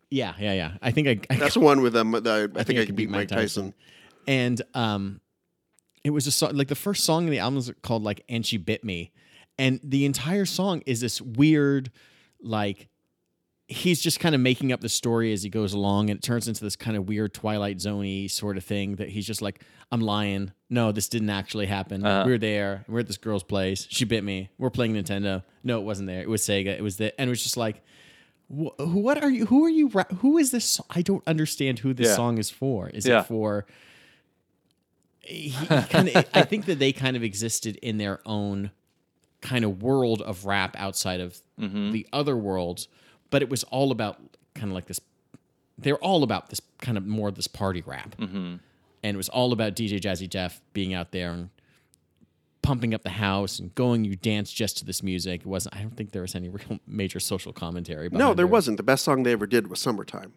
Yeah, 0.09 0.33
yeah, 0.39 0.53
yeah. 0.53 0.71
I 0.81 0.91
think 0.91 1.07
I, 1.07 1.19
I 1.29 1.37
That's 1.37 1.53
the 1.53 1.59
one 1.59 1.81
with 1.81 1.95
um, 1.95 2.11
the, 2.11 2.51
I, 2.55 2.63
think, 2.63 2.79
I, 2.79 2.85
can 2.85 2.95
beat 2.95 3.09
Mike 3.09 3.27
Tyson. 3.27 3.73
and 4.27 4.61
um, 4.73 5.21
it 6.03 6.09
was 6.09 6.25
a 6.25 6.31
song 6.31 6.55
like 6.55 6.67
the 6.67 6.75
first 6.75 7.03
song 7.03 7.25
in 7.25 7.29
the 7.29 7.39
album 7.39 7.59
is 7.59 7.71
called 7.83 8.03
like 8.03 8.23
"And 8.27 8.45
She 8.45 8.57
Bit 8.57 8.83
Me," 8.83 9.11
and 9.59 9.79
the 9.83 10.05
entire 10.05 10.45
song 10.45 10.81
is 10.87 11.01
this 11.01 11.21
weird, 11.21 11.91
like 12.41 12.89
he's 13.71 14.01
just 14.01 14.19
kind 14.19 14.35
of 14.35 14.41
making 14.41 14.71
up 14.71 14.81
the 14.81 14.89
story 14.89 15.31
as 15.33 15.43
he 15.43 15.49
goes 15.49 15.73
along, 15.73 16.09
and 16.09 16.17
it 16.19 16.21
turns 16.23 16.47
into 16.47 16.61
this 16.63 16.75
kind 16.75 16.97
of 16.97 17.07
weird 17.07 17.33
Twilight 17.33 17.77
Zoney 17.77 18.29
sort 18.29 18.57
of 18.57 18.63
thing 18.63 18.95
that 18.97 19.09
he's 19.09 19.25
just 19.25 19.41
like, 19.41 19.63
"I'm 19.91 20.01
lying. 20.01 20.51
No, 20.69 20.91
this 20.91 21.07
didn't 21.09 21.29
actually 21.29 21.65
happen. 21.67 22.05
Uh-huh. 22.05 22.23
We 22.25 22.31
were 22.33 22.37
there. 22.37 22.85
We're 22.87 22.99
at 22.99 23.07
this 23.07 23.17
girl's 23.17 23.43
place. 23.43 23.87
She 23.89 24.05
bit 24.05 24.23
me. 24.23 24.49
We're 24.57 24.69
playing 24.69 24.93
Nintendo. 24.93 25.43
No, 25.63 25.79
it 25.79 25.83
wasn't 25.83 26.07
there. 26.07 26.21
It 26.21 26.29
was 26.29 26.41
Sega. 26.41 26.67
It 26.67 26.81
was 26.83 26.97
the 26.97 27.19
and 27.19 27.29
it 27.29 27.31
was 27.31 27.41
just 27.43 27.57
like." 27.57 27.81
wh- 28.49 28.77
What 28.79 29.23
are 29.23 29.29
you? 29.31 29.45
Who 29.45 29.63
are 29.65 29.69
you? 29.69 29.89
Who 30.17 30.37
is 30.37 30.51
this? 30.51 30.65
so- 30.65 30.85
I 30.89 31.01
don't 31.01 31.23
understand 31.25 31.79
who 31.79 31.93
this 31.93 32.07
Yeah. 32.09 32.15
song 32.15 32.37
is 32.37 32.49
for. 32.49 32.89
Is 32.89 33.05
Yeah. 33.07 33.21
it 33.21 33.27
for? 33.27 33.65
He, 35.23 35.49
he 35.49 35.65
kind 35.65 36.09
of. 36.09 36.25
I 36.33 36.41
think 36.43 36.65
that 36.65 36.79
they 36.79 36.91
kind 36.91 37.15
of 37.15 37.23
existed 37.23 37.75
in 37.77 37.97
their 37.97 38.19
own 38.25 38.71
kind 39.39 39.63
of 39.63 39.81
world 39.83 40.21
of 40.21 40.45
rap 40.45 40.75
outside 40.77 41.19
of 41.19 41.39
Mm-hmm. 41.59 41.91
the 41.91 42.07
other 42.11 42.35
worlds, 42.35 42.87
but 43.31 43.41
it 43.41 43.49
was 43.49 43.63
all 43.65 43.91
about 43.91 44.19
kind 44.53 44.67
of 44.69 44.75
like 44.75 44.85
this. 44.85 44.99
They're 45.79 45.97
all 45.97 46.21
about 46.21 46.49
this 46.49 46.61
kind 46.79 46.97
of 46.97 47.07
more 47.07 47.27
of 47.29 47.35
this 47.35 47.47
party 47.47 47.81
rap, 47.85 48.15
Mm-hmm. 48.17 48.55
and 49.03 49.15
it 49.15 49.17
was 49.17 49.29
all 49.29 49.51
about 49.51 49.75
DJ 49.75 49.99
Jazzy 49.99 50.29
Jeff 50.29 50.61
being 50.73 50.93
out 50.93 51.11
there 51.11 51.31
and 51.31 51.49
pumping 52.61 52.93
up 52.93 53.01
the 53.03 53.09
house 53.09 53.59
and 53.59 53.73
going. 53.75 54.05
You 54.05 54.15
dance 54.15 54.51
just 54.51 54.77
to 54.77 54.85
this 54.85 55.01
music. 55.01 55.41
It 55.41 55.47
wasn't. 55.47 55.75
I 55.75 55.81
don't 55.81 55.95
think 55.97 56.11
there 56.11 56.21
was 56.21 56.35
any 56.35 56.49
real 56.49 56.79
major 56.87 57.19
social 57.19 57.53
commentary. 57.53 58.09
No, 58.09 58.17
behind 58.17 58.39
there 58.39 58.47
wasn't. 58.47 58.77
The 58.77 58.83
best 58.83 59.03
song 59.03 59.23
they 59.23 59.31
ever 59.31 59.47
did 59.47 59.67
was 59.67 59.79
"Summertime." 59.79 60.33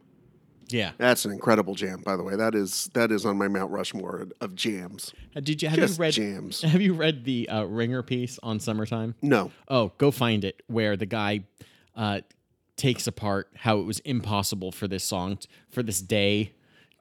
Yeah. 0.71 0.93
That's 0.97 1.27
an 1.27 1.33
incredible 1.33 1.75
jam, 1.75 2.01
by 2.01 2.17
the 2.17 2.23
way. 2.23 2.37
That 2.37 2.55
is 2.55 2.89
that 2.95 3.13
is 3.13 3.27
on 3.27 3.37
my 3.37 3.49
Mount 3.49 3.71
Rushmore 3.71 4.29
of 4.41 4.55
jams. 4.55 5.13
Uh, 5.37 5.41
Did 5.41 5.61
you 5.63 5.69
have 5.69 5.79
Just 5.79 5.99
you 5.99 6.03
read 6.03 6.13
jams. 6.15 6.63
Have 6.63 6.81
you 6.81 6.95
read 6.95 7.25
the 7.25 7.49
uh, 7.51 7.65
Ringer 7.65 8.03
piece 8.03 8.39
on 8.43 8.61
summertime? 8.61 9.15
No, 9.21 9.51
Oh, 9.69 9.93
go 9.99 10.11
find 10.11 10.43
it. 10.43 10.63
Where 10.69 10.97
the 10.97 11.05
guy 11.05 11.45
uh, 11.95 12.23
takes 12.77 13.07
apart 13.07 13.49
how 13.57 13.79
it 13.79 13.85
was 13.85 14.01
impossible 14.01 14.73
for 14.73 14.89
this 14.89 15.05
song, 15.05 15.37
t- 15.37 15.49
for 15.69 15.83
this 15.83 16.01
day 16.01 16.53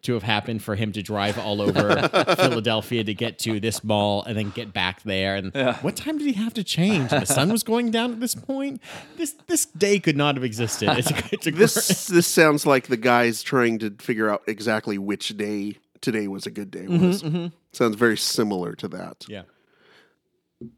to 0.03 0.13
have 0.13 0.23
happened, 0.23 0.61
for 0.61 0.75
him 0.75 0.91
to 0.91 1.01
drive 1.01 1.39
all 1.39 1.61
over 1.61 2.07
Philadelphia 2.35 3.03
to 3.05 3.13
get 3.13 3.39
to 3.39 3.59
this 3.59 3.83
mall 3.83 4.23
and 4.23 4.37
then 4.37 4.49
get 4.49 4.73
back 4.73 5.01
there. 5.03 5.35
And 5.35 5.55
what 5.81 5.95
time 5.95 6.17
did 6.17 6.27
he 6.27 6.33
have 6.33 6.53
to 6.55 6.63
change? 6.63 7.09
The 7.09 7.25
sun 7.25 7.51
was 7.51 7.63
going 7.63 7.89
down 7.89 8.11
at 8.11 8.19
this 8.19 8.35
point. 8.35 8.81
This 9.15 9.33
this 9.47 9.65
day 9.65 9.99
could 9.99 10.17
not 10.17 10.35
have 10.35 10.43
existed. 10.43 10.89
It's 10.97 11.09
a, 11.09 11.23
it's 11.31 11.47
a 11.47 11.51
this 11.51 12.07
this 12.07 12.27
sounds 12.27 12.65
like 12.65 12.87
the 12.87 12.97
guys 12.97 13.41
trying 13.41 13.79
to 13.79 13.91
figure 13.91 14.29
out 14.29 14.43
exactly 14.45 14.97
which 14.97 15.29
day 15.37 15.77
today 16.01 16.27
was 16.27 16.45
a 16.45 16.51
good 16.51 16.69
day. 16.69 16.81
Mm-hmm, 16.85 17.07
was 17.07 17.23
mm-hmm. 17.23 17.47
sounds 17.71 17.95
very 17.95 18.17
similar 18.17 18.75
to 18.75 18.87
that. 18.89 19.25
yeah. 19.27 19.43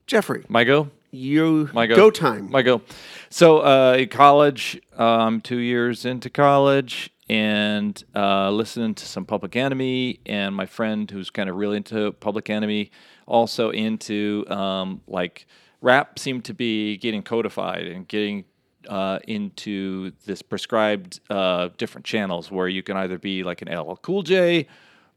Jeffrey, 0.08 0.45
My 0.47 0.63
go? 0.63 0.89
You 1.15 1.69
My 1.73 1.88
go. 1.88 1.95
go 1.95 2.12
time. 2.12 2.49
My 2.51 2.62
go. 2.62 2.82
So, 3.30 3.60
uh, 3.60 3.95
in 3.99 4.10
college, 4.10 4.80
um, 4.97 5.41
two 5.41 5.58
years 5.58 6.06
into 6.06 6.30
college, 6.30 7.12
and 7.28 8.01
uh, 8.15 8.51
listening 8.51 8.93
to 8.95 9.06
some 9.06 9.25
Public 9.25 9.56
Enemy, 9.56 10.19
and 10.25 10.56
my 10.56 10.65
friend 10.65 11.10
who's 11.10 11.30
kind 11.30 11.49
of 11.49 11.56
really 11.56 11.78
into 11.78 12.12
Public 12.13 12.49
Enemy, 12.49 12.91
also 13.25 13.71
into 13.71 14.45
um, 14.49 15.01
like 15.08 15.47
rap 15.82 16.19
seemed 16.19 16.45
to 16.45 16.54
be 16.54 16.97
getting 16.97 17.23
codified 17.23 17.88
and 17.88 18.08
getting 18.08 18.45
uh, 18.88 19.19
into 19.28 20.12
this 20.25 20.41
prescribed 20.41 21.19
uh, 21.30 21.69
different 21.78 22.06
channels 22.06 22.51
where 22.51 22.67
you 22.67 22.84
can 22.84 22.95
either 22.97 23.17
be 23.17 23.43
like 23.43 23.62
an 23.62 23.75
LL 23.75 23.95
Cool 23.95 24.21
J, 24.21 24.67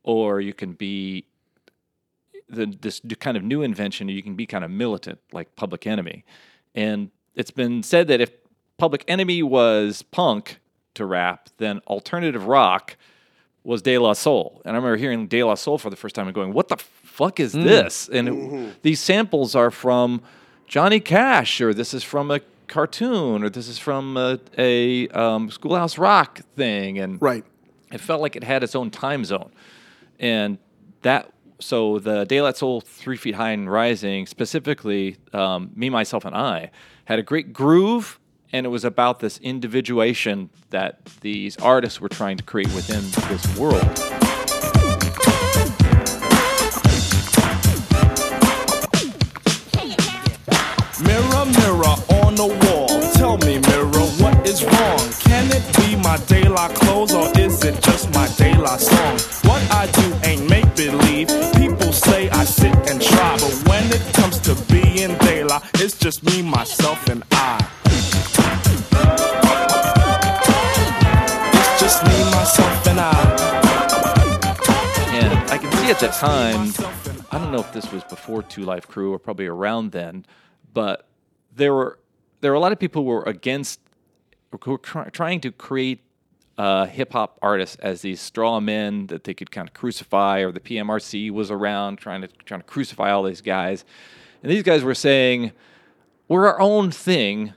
or 0.03 0.41
you 0.41 0.55
can 0.55 0.73
be 0.73 1.27
the, 2.49 2.67
this 2.81 3.01
kind 3.21 3.37
of 3.37 3.43
new 3.43 3.63
invention, 3.63 4.09
you 4.09 4.23
can 4.23 4.35
be 4.35 4.47
kind 4.47 4.65
of 4.65 4.71
militant, 4.71 5.19
like 5.33 5.55
Public 5.57 5.87
Enemy. 5.87 6.25
And 6.75 7.11
it's 7.35 7.51
been 7.51 7.83
said 7.83 8.09
that 8.09 8.21
if 8.21 8.31
Public 8.79 9.05
Enemy 9.09 9.43
was 9.43 10.03
punk 10.03 10.59
to 10.95 11.05
rap, 11.05 11.49
then 11.59 11.81
alternative 11.87 12.47
rock 12.47 12.97
was 13.65 13.83
De 13.83 13.99
La 13.99 14.13
Soul. 14.13 14.63
And 14.65 14.75
I 14.75 14.79
remember 14.79 14.97
hearing 14.97 15.27
De 15.27 15.43
La 15.43 15.55
Soul 15.55 15.79
for 15.79 15.91
the 15.91 15.97
first 15.97 16.15
time 16.15 16.27
and 16.27 16.35
going, 16.35 16.53
what 16.53 16.69
the 16.69 16.77
fuck 16.77 17.39
is 17.41 17.53
this? 17.53 18.09
And 18.09 18.29
it- 18.29 18.83
these 18.83 19.01
samples 19.01 19.55
are 19.55 19.71
from 19.71 20.23
Johnny 20.67 21.01
Cash, 21.01 21.61
or 21.61 21.75
this 21.75 21.93
is 21.93 22.03
from 22.03 22.31
a 22.31 22.41
cartoon, 22.67 23.43
or 23.43 23.49
this 23.51 23.69
is 23.69 23.79
from 23.79 24.17
a, 24.17 24.39
a 24.57 25.09
um, 25.09 25.51
Schoolhouse 25.51 25.99
Rock 25.99 26.41
thing. 26.57 26.99
And 26.99 27.21
Right. 27.21 27.45
it 27.93 28.01
felt 28.01 28.21
like 28.21 28.37
it 28.37 28.45
had 28.45 28.63
its 28.63 28.75
own 28.75 28.91
time 28.91 29.25
zone, 29.25 29.51
and 30.21 30.59
that 31.03 31.33
so 31.61 31.99
the 31.99 32.25
Daylight 32.25 32.57
Soul, 32.57 32.81
Three 32.81 33.17
Feet 33.17 33.35
High 33.35 33.51
and 33.51 33.71
Rising, 33.71 34.27
specifically, 34.27 35.17
um, 35.33 35.71
me, 35.75 35.91
myself, 35.91 36.25
and 36.25 36.35
I, 36.35 36.71
had 37.07 37.19
a 37.19 37.23
great 37.23 37.53
groove, 37.53 38.21
and 38.53 38.65
it 38.65 38.69
was 38.69 38.85
about 38.85 39.21
this 39.21 39.39
individuation 39.39 40.51
that 40.71 41.05
these 41.21 41.57
artists 41.59 42.01
were 42.01 42.09
trying 42.09 42.37
to 42.37 42.45
create 42.45 42.73
within 42.75 43.03
this 43.29 43.59
world. 43.59 43.83
Mirror, 51.01 51.45
mirror 51.47 51.95
on 52.25 52.35
the 52.35 52.47
wall. 52.67 52.89
Tell 53.13 53.39
me, 53.39 53.59
mirror, 53.59 54.07
what 54.21 54.47
is 54.47 54.65
wrong? 54.65 54.99
Can 55.21 55.47
it 55.51 55.65
be 55.77 55.97
my 55.97 56.17
daylight 56.27 56.75
clothes 56.77 57.15
or 57.15 57.27
is 57.39 57.65
it 57.65 57.81
just 57.83 58.13
my 58.15 58.29
daylight 58.37 58.81
song? 58.81 59.38
It's 65.81 65.97
just 65.97 66.25
me, 66.25 66.43
myself, 66.43 67.09
and 67.09 67.23
I. 67.31 67.69
It's 71.55 71.81
just 71.81 72.05
me, 72.05 72.25
myself, 72.33 72.87
and 72.89 72.99
I. 72.99 73.39
And 75.13 75.51
I 75.51 75.59
can 75.59 75.71
see 75.73 75.91
at 75.91 76.01
the 76.01 76.09
time, 76.09 76.73
I 77.31 77.39
don't 77.39 77.53
know 77.53 77.61
if 77.61 77.73
this 77.73 77.93
was 77.93 78.03
before 78.05 78.43
Two 78.43 78.63
Life 78.63 78.89
Crew 78.89 79.13
or 79.13 79.21
probably 79.21 79.47
around 79.47 79.93
then, 79.93 80.27
but 80.75 81.07
there 81.55 81.73
were 81.73 81.99
there 82.41 82.51
were 82.51 82.57
a 82.57 82.61
lot 82.61 82.73
of 82.73 82.81
people 82.81 83.03
who 83.03 83.09
were 83.09 83.23
against 83.23 83.81
who 84.51 84.73
were 84.73 84.79
try, 84.79 85.09
trying 85.11 85.41
to 85.43 85.53
create 85.53 86.01
uh, 86.57 86.87
hip 86.87 87.13
hop 87.13 87.39
artists 87.41 87.77
as 87.77 88.03
these 88.03 88.21
straw 88.21 88.59
men 88.59 89.07
that 89.07 89.23
they 89.25 89.35
could 89.35 89.53
kind 89.53 89.69
of 89.69 89.75
crucify, 89.75 90.41
or 90.41 90.51
the 90.51 90.61
PMRC 90.61 91.31
was 91.31 91.53
around 91.53 91.99
trying 91.99 92.23
to 92.23 92.29
trying 92.45 92.61
to 92.61 92.67
crucify 92.67 93.13
all 93.13 93.23
these 93.23 93.43
guys, 93.43 93.85
and 94.43 94.51
these 94.51 94.65
guys 94.65 94.83
were 94.83 94.95
saying, 94.95 95.53
"We're 96.29 96.47
our 96.47 96.61
own 96.61 96.91
thing." 96.91 97.55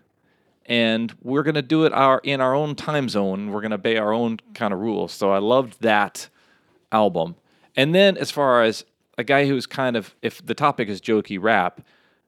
and 0.68 1.14
we're 1.22 1.44
going 1.44 1.56
to 1.56 1.62
do 1.62 1.84
it 1.84 1.92
our 1.92 2.22
in 2.24 2.40
our 2.40 2.54
own 2.54 2.76
time 2.76 3.10
zone. 3.10 3.52
We're 3.52 3.60
going 3.62 3.72
to 3.72 3.76
obey 3.76 3.98
our 3.98 4.14
own 4.14 4.40
kind 4.54 4.74
of 4.74 4.80
rules. 4.80 5.12
So 5.12 5.32
I 5.32 5.40
loved 5.40 5.82
that 5.82 6.30
album. 6.94 7.36
And 7.76 7.96
then 7.96 8.16
as 8.16 8.32
far 8.32 8.64
as 8.64 8.86
a 9.18 9.24
guy 9.24 9.48
who's 9.48 9.66
kind 9.66 9.96
of, 9.96 10.16
if 10.22 10.46
the 10.46 10.54
topic 10.54 10.88
is 10.88 11.02
jokey 11.02 11.38
rap, 11.42 11.82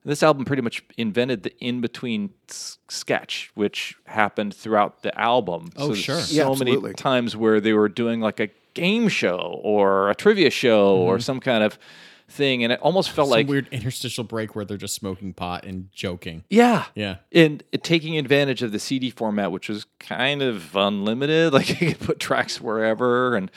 this 0.05 0.21
album 0.21 0.43
pretty 0.45 0.61
much 0.61 0.83
invented 0.97 1.43
the 1.43 1.57
in 1.63 1.79
between 1.79 2.31
sketch, 2.47 3.51
which 3.55 3.95
happened 4.05 4.53
throughout 4.53 5.03
the 5.03 5.17
album. 5.17 5.69
Oh, 5.77 5.87
there's 5.87 5.99
sure. 5.99 6.19
So 6.19 6.35
Yeah, 6.35 6.43
many 6.59 6.71
absolutely. 6.71 6.93
times 6.95 7.37
where 7.37 7.61
they 7.61 7.73
were 7.73 7.87
doing 7.87 8.19
like 8.19 8.39
a 8.39 8.49
game 8.73 9.07
show 9.07 9.61
or 9.63 10.09
a 10.09 10.15
trivia 10.15 10.49
show 10.49 10.97
mm-hmm. 10.97 11.09
or 11.09 11.19
some 11.19 11.39
kind 11.39 11.63
of 11.63 11.77
thing. 12.33 12.63
And 12.63 12.73
it 12.73 12.79
almost 12.81 13.11
felt. 13.11 13.29
Some 13.29 13.37
like, 13.37 13.47
weird 13.47 13.67
interstitial 13.71 14.23
break 14.23 14.55
where 14.55 14.65
they're 14.65 14.77
just 14.77 14.95
smoking 14.95 15.33
pot 15.33 15.65
and 15.65 15.89
joking. 15.93 16.43
yeah. 16.49 16.85
Yeah. 16.95 17.17
And 17.31 17.63
it- 17.71 17.83
taking 17.83 18.17
advantage 18.17 18.61
of 18.61 18.71
the 18.71 18.79
CD 18.79 19.09
format, 19.09 19.51
which 19.51 19.69
was 19.69 19.85
kind 19.99 20.41
of 20.41 20.75
unlimited, 20.75 21.53
like 21.57 21.69
you 21.81 21.93
could 21.93 21.99
put 21.99 22.19
tracks 22.19 22.59
wherever. 22.59 23.35
And 23.35 23.49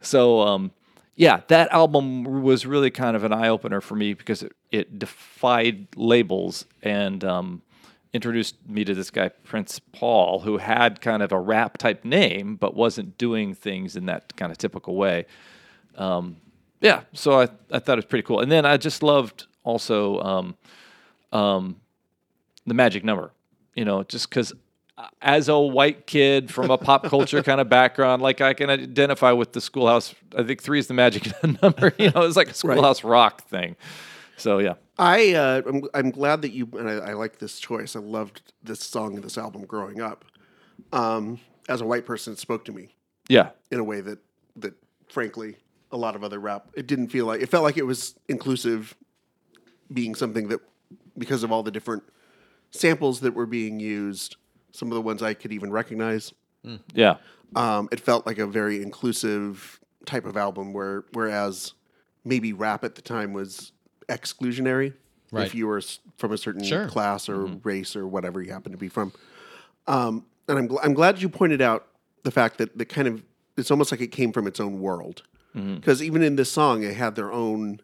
so, 0.00 0.40
um, 0.40 0.72
yeah, 1.16 1.42
that 1.48 1.70
album 1.70 2.42
was 2.42 2.66
really 2.66 2.90
kind 2.90 3.14
of 3.16 3.22
an 3.24 3.32
eye 3.32 3.48
opener 3.48 3.80
for 3.80 3.94
me 3.94 4.14
because 4.14 4.42
it, 4.42 4.52
it 4.72 4.98
defied 4.98 5.86
labels 5.94 6.64
and 6.82 7.22
um, 7.22 7.62
introduced 8.12 8.56
me 8.68 8.84
to 8.84 8.94
this 8.94 9.10
guy, 9.10 9.28
Prince 9.28 9.78
Paul, 9.92 10.40
who 10.40 10.58
had 10.58 11.00
kind 11.00 11.22
of 11.22 11.30
a 11.30 11.38
rap 11.38 11.78
type 11.78 12.04
name, 12.04 12.56
but 12.56 12.74
wasn't 12.74 13.16
doing 13.16 13.54
things 13.54 13.94
in 13.96 14.06
that 14.06 14.34
kind 14.36 14.50
of 14.50 14.58
typical 14.58 14.96
way. 14.96 15.26
Um, 15.96 16.36
yeah, 16.84 17.04
so 17.14 17.40
I, 17.40 17.48
I 17.72 17.78
thought 17.78 17.94
it 17.94 17.96
was 17.96 18.04
pretty 18.04 18.24
cool. 18.24 18.40
And 18.40 18.52
then 18.52 18.66
I 18.66 18.76
just 18.76 19.02
loved 19.02 19.46
also 19.62 20.20
um, 20.20 20.56
um, 21.32 21.80
the 22.66 22.74
magic 22.74 23.02
number, 23.02 23.32
you 23.74 23.86
know, 23.86 24.02
just 24.02 24.28
because 24.28 24.52
as 25.22 25.48
a 25.48 25.58
white 25.58 26.06
kid 26.06 26.52
from 26.52 26.70
a 26.70 26.76
pop 26.76 27.04
culture 27.04 27.42
kind 27.42 27.58
of 27.58 27.70
background, 27.70 28.20
like 28.20 28.42
I 28.42 28.52
can 28.52 28.68
identify 28.68 29.32
with 29.32 29.54
the 29.54 29.62
schoolhouse. 29.62 30.14
I 30.36 30.42
think 30.42 30.62
three 30.62 30.78
is 30.78 30.86
the 30.86 30.92
magic 30.92 31.32
number. 31.62 31.94
You 31.98 32.10
know, 32.10 32.20
it's 32.20 32.36
like 32.36 32.50
a 32.50 32.54
schoolhouse 32.54 33.02
rock 33.02 33.48
thing. 33.48 33.76
So 34.36 34.58
yeah, 34.58 34.74
I 34.98 35.32
uh, 35.32 35.62
I'm, 35.66 35.84
I'm 35.94 36.10
glad 36.10 36.42
that 36.42 36.52
you 36.52 36.68
and 36.78 36.86
I, 36.86 36.96
I 36.96 37.12
like 37.14 37.38
this 37.38 37.58
choice. 37.58 37.96
I 37.96 38.00
loved 38.00 38.52
this 38.62 38.80
song 38.80 39.14
and 39.14 39.24
this 39.24 39.38
album 39.38 39.64
growing 39.64 40.02
up. 40.02 40.26
Um, 40.92 41.40
as 41.66 41.80
a 41.80 41.86
white 41.86 42.04
person, 42.04 42.34
it 42.34 42.38
spoke 42.38 42.66
to 42.66 42.72
me 42.72 42.94
yeah, 43.30 43.50
in 43.70 43.78
a 43.78 43.84
way 43.84 44.02
that 44.02 44.18
that 44.56 44.74
frankly 45.08 45.56
a 45.94 45.96
lot 45.96 46.16
of 46.16 46.24
other 46.24 46.40
rap 46.40 46.66
it 46.74 46.86
didn't 46.88 47.08
feel 47.08 47.24
like 47.24 47.40
it 47.40 47.48
felt 47.48 47.62
like 47.64 47.76
it 47.78 47.86
was 47.86 48.14
inclusive, 48.28 48.94
being 49.92 50.14
something 50.14 50.48
that 50.48 50.60
because 51.16 51.42
of 51.44 51.52
all 51.52 51.62
the 51.62 51.70
different 51.70 52.02
samples 52.72 53.20
that 53.20 53.32
were 53.32 53.46
being 53.46 53.78
used, 53.78 54.36
some 54.72 54.88
of 54.90 54.94
the 54.96 55.00
ones 55.00 55.22
I 55.22 55.32
could 55.34 55.52
even 55.52 55.70
recognize. 55.70 56.32
yeah, 56.94 57.16
Um, 57.54 57.88
it 57.92 58.00
felt 58.00 58.26
like 58.26 58.38
a 58.38 58.46
very 58.46 58.82
inclusive 58.82 59.78
type 60.04 60.24
of 60.26 60.36
album 60.36 60.72
where 60.72 61.04
whereas 61.12 61.74
maybe 62.24 62.52
rap 62.52 62.82
at 62.84 62.96
the 62.96 63.02
time 63.02 63.32
was 63.32 63.70
exclusionary 64.08 64.94
Right. 65.30 65.46
if 65.46 65.54
you 65.54 65.66
were 65.66 65.80
from 66.16 66.32
a 66.32 66.38
certain 66.38 66.62
Sure. 66.64 66.86
class 66.88 67.28
or 67.28 67.46
race 67.64 67.94
or 67.96 68.06
whatever 68.06 68.40
you 68.42 68.52
happen 68.52 68.70
to 68.72 68.78
be 68.78 68.88
from. 68.88 69.12
Um, 69.86 70.26
and 70.48 70.58
I'm, 70.58 70.68
gl- 70.68 70.78
I'm 70.82 70.94
glad 70.94 71.20
you 71.22 71.28
pointed 71.28 71.60
out 71.60 71.86
the 72.22 72.30
fact 72.30 72.58
that 72.58 72.76
the 72.78 72.84
kind 72.84 73.06
of 73.08 73.22
it's 73.56 73.70
almost 73.70 73.90
like 73.92 74.00
it 74.00 74.08
came 74.12 74.32
from 74.32 74.46
its 74.48 74.58
own 74.60 74.80
world 74.80 75.22
Mm-hmm. 75.56 75.76
because 75.76 76.02
even 76.02 76.22
in 76.22 76.36
this 76.36 76.50
song 76.50 76.82
it 76.82 76.94
had 76.96 77.14
their 77.14 77.32
own 77.32 77.80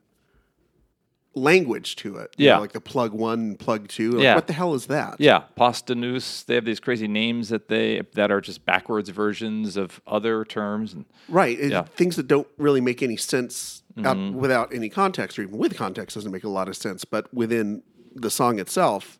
language 1.34 1.94
to 1.96 2.16
it. 2.16 2.34
You 2.36 2.46
know, 2.46 2.54
Yeah. 2.54 2.58
like 2.58 2.72
the 2.72 2.80
plug 2.80 3.12
one, 3.12 3.54
plug 3.56 3.86
two. 3.86 4.10
Like, 4.12 4.22
Yeah. 4.24 4.34
what 4.34 4.48
the 4.48 4.52
hell 4.52 4.74
is 4.74 4.86
that? 4.86 5.20
yeah. 5.20 5.44
Pasta 5.54 5.94
Noose. 5.94 6.42
They 6.42 6.56
have 6.56 6.64
these 6.64 6.80
crazy 6.80 7.06
names 7.06 7.50
that 7.50 7.68
they 7.68 8.02
that 8.14 8.32
are 8.32 8.40
just 8.40 8.66
backwards 8.66 9.08
versions 9.10 9.76
of 9.76 10.00
other 10.06 10.44
terms. 10.44 10.92
And 10.92 11.04
Right. 11.28 11.58
It- 11.58 11.70
Yeah. 11.70 11.82
Things 11.82 12.16
that 12.16 12.26
don't 12.26 12.48
really 12.58 12.80
make 12.80 13.00
any 13.02 13.16
sense 13.16 13.82
out, 14.04 14.16
mm-hmm. 14.16 14.36
without 14.38 14.74
any 14.74 14.88
context, 14.88 15.38
or 15.38 15.42
even 15.42 15.56
with 15.58 15.76
context, 15.76 16.16
doesn't 16.16 16.32
make 16.32 16.44
a 16.44 16.48
lot 16.48 16.68
of 16.68 16.76
sense. 16.76 17.04
But 17.04 17.32
within 17.32 17.82
the 18.14 18.30
song 18.30 18.58
itself, 18.58 19.18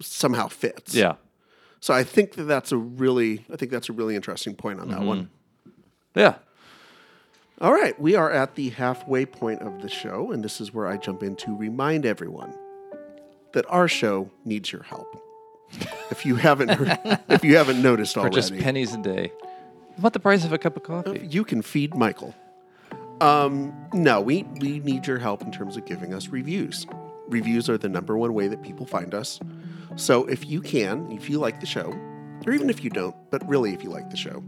somehow 0.00 0.48
fits. 0.48 0.94
yeah, 0.94 1.14
So 1.80 1.94
I 1.94 2.04
think 2.04 2.32
that 2.32 2.44
that's 2.44 2.72
a 2.72 2.76
really, 2.76 3.46
I 3.50 3.56
think 3.56 3.70
that's 3.70 3.88
a 3.88 3.92
really 3.94 4.14
interesting 4.16 4.54
point 4.54 4.80
on 4.80 4.88
that 4.88 4.98
mm-hmm. 4.98 5.06
one. 5.06 5.30
yeah. 6.14 6.34
All 7.58 7.72
right, 7.72 7.98
we 7.98 8.14
are 8.14 8.30
at 8.30 8.54
the 8.54 8.68
halfway 8.68 9.24
point 9.24 9.62
of 9.62 9.80
the 9.80 9.88
show, 9.88 10.30
and 10.30 10.44
this 10.44 10.60
is 10.60 10.74
where 10.74 10.86
I 10.86 10.98
jump 10.98 11.22
in 11.22 11.36
to 11.36 11.56
remind 11.56 12.04
everyone 12.04 12.54
that 13.52 13.64
our 13.70 13.88
show 13.88 14.30
needs 14.44 14.70
your 14.70 14.82
help. 14.82 15.06
If 16.10 16.26
you 16.26 16.36
haven't, 16.36 16.68
heard, 16.68 16.98
if 17.30 17.42
you 17.42 17.56
haven't 17.56 17.80
noticed 17.80 18.12
For 18.12 18.20
already, 18.20 18.36
just 18.36 18.58
pennies 18.58 18.92
a 18.92 18.98
day. 18.98 19.32
What 19.96 20.12
the 20.12 20.20
price 20.20 20.44
of 20.44 20.52
a 20.52 20.58
cup 20.58 20.76
of 20.76 20.82
coffee? 20.82 21.26
you 21.30 21.44
can 21.44 21.62
feed 21.62 21.94
Michael. 21.94 22.34
Um, 23.22 23.74
no, 23.94 24.20
we 24.20 24.42
we 24.60 24.80
need 24.80 25.06
your 25.06 25.18
help 25.18 25.40
in 25.40 25.50
terms 25.50 25.78
of 25.78 25.86
giving 25.86 26.12
us 26.12 26.28
reviews. 26.28 26.86
Reviews 27.28 27.70
are 27.70 27.78
the 27.78 27.88
number 27.88 28.18
one 28.18 28.34
way 28.34 28.48
that 28.48 28.62
people 28.62 28.84
find 28.84 29.14
us. 29.14 29.40
So 29.96 30.26
if 30.26 30.46
you 30.46 30.60
can, 30.60 31.10
if 31.10 31.30
you 31.30 31.38
like 31.38 31.60
the 31.60 31.66
show, 31.66 31.98
or 32.46 32.52
even 32.52 32.68
if 32.68 32.84
you 32.84 32.90
don't, 32.90 33.16
but 33.30 33.48
really 33.48 33.72
if 33.72 33.82
you 33.82 33.88
like 33.88 34.10
the 34.10 34.16
show, 34.18 34.44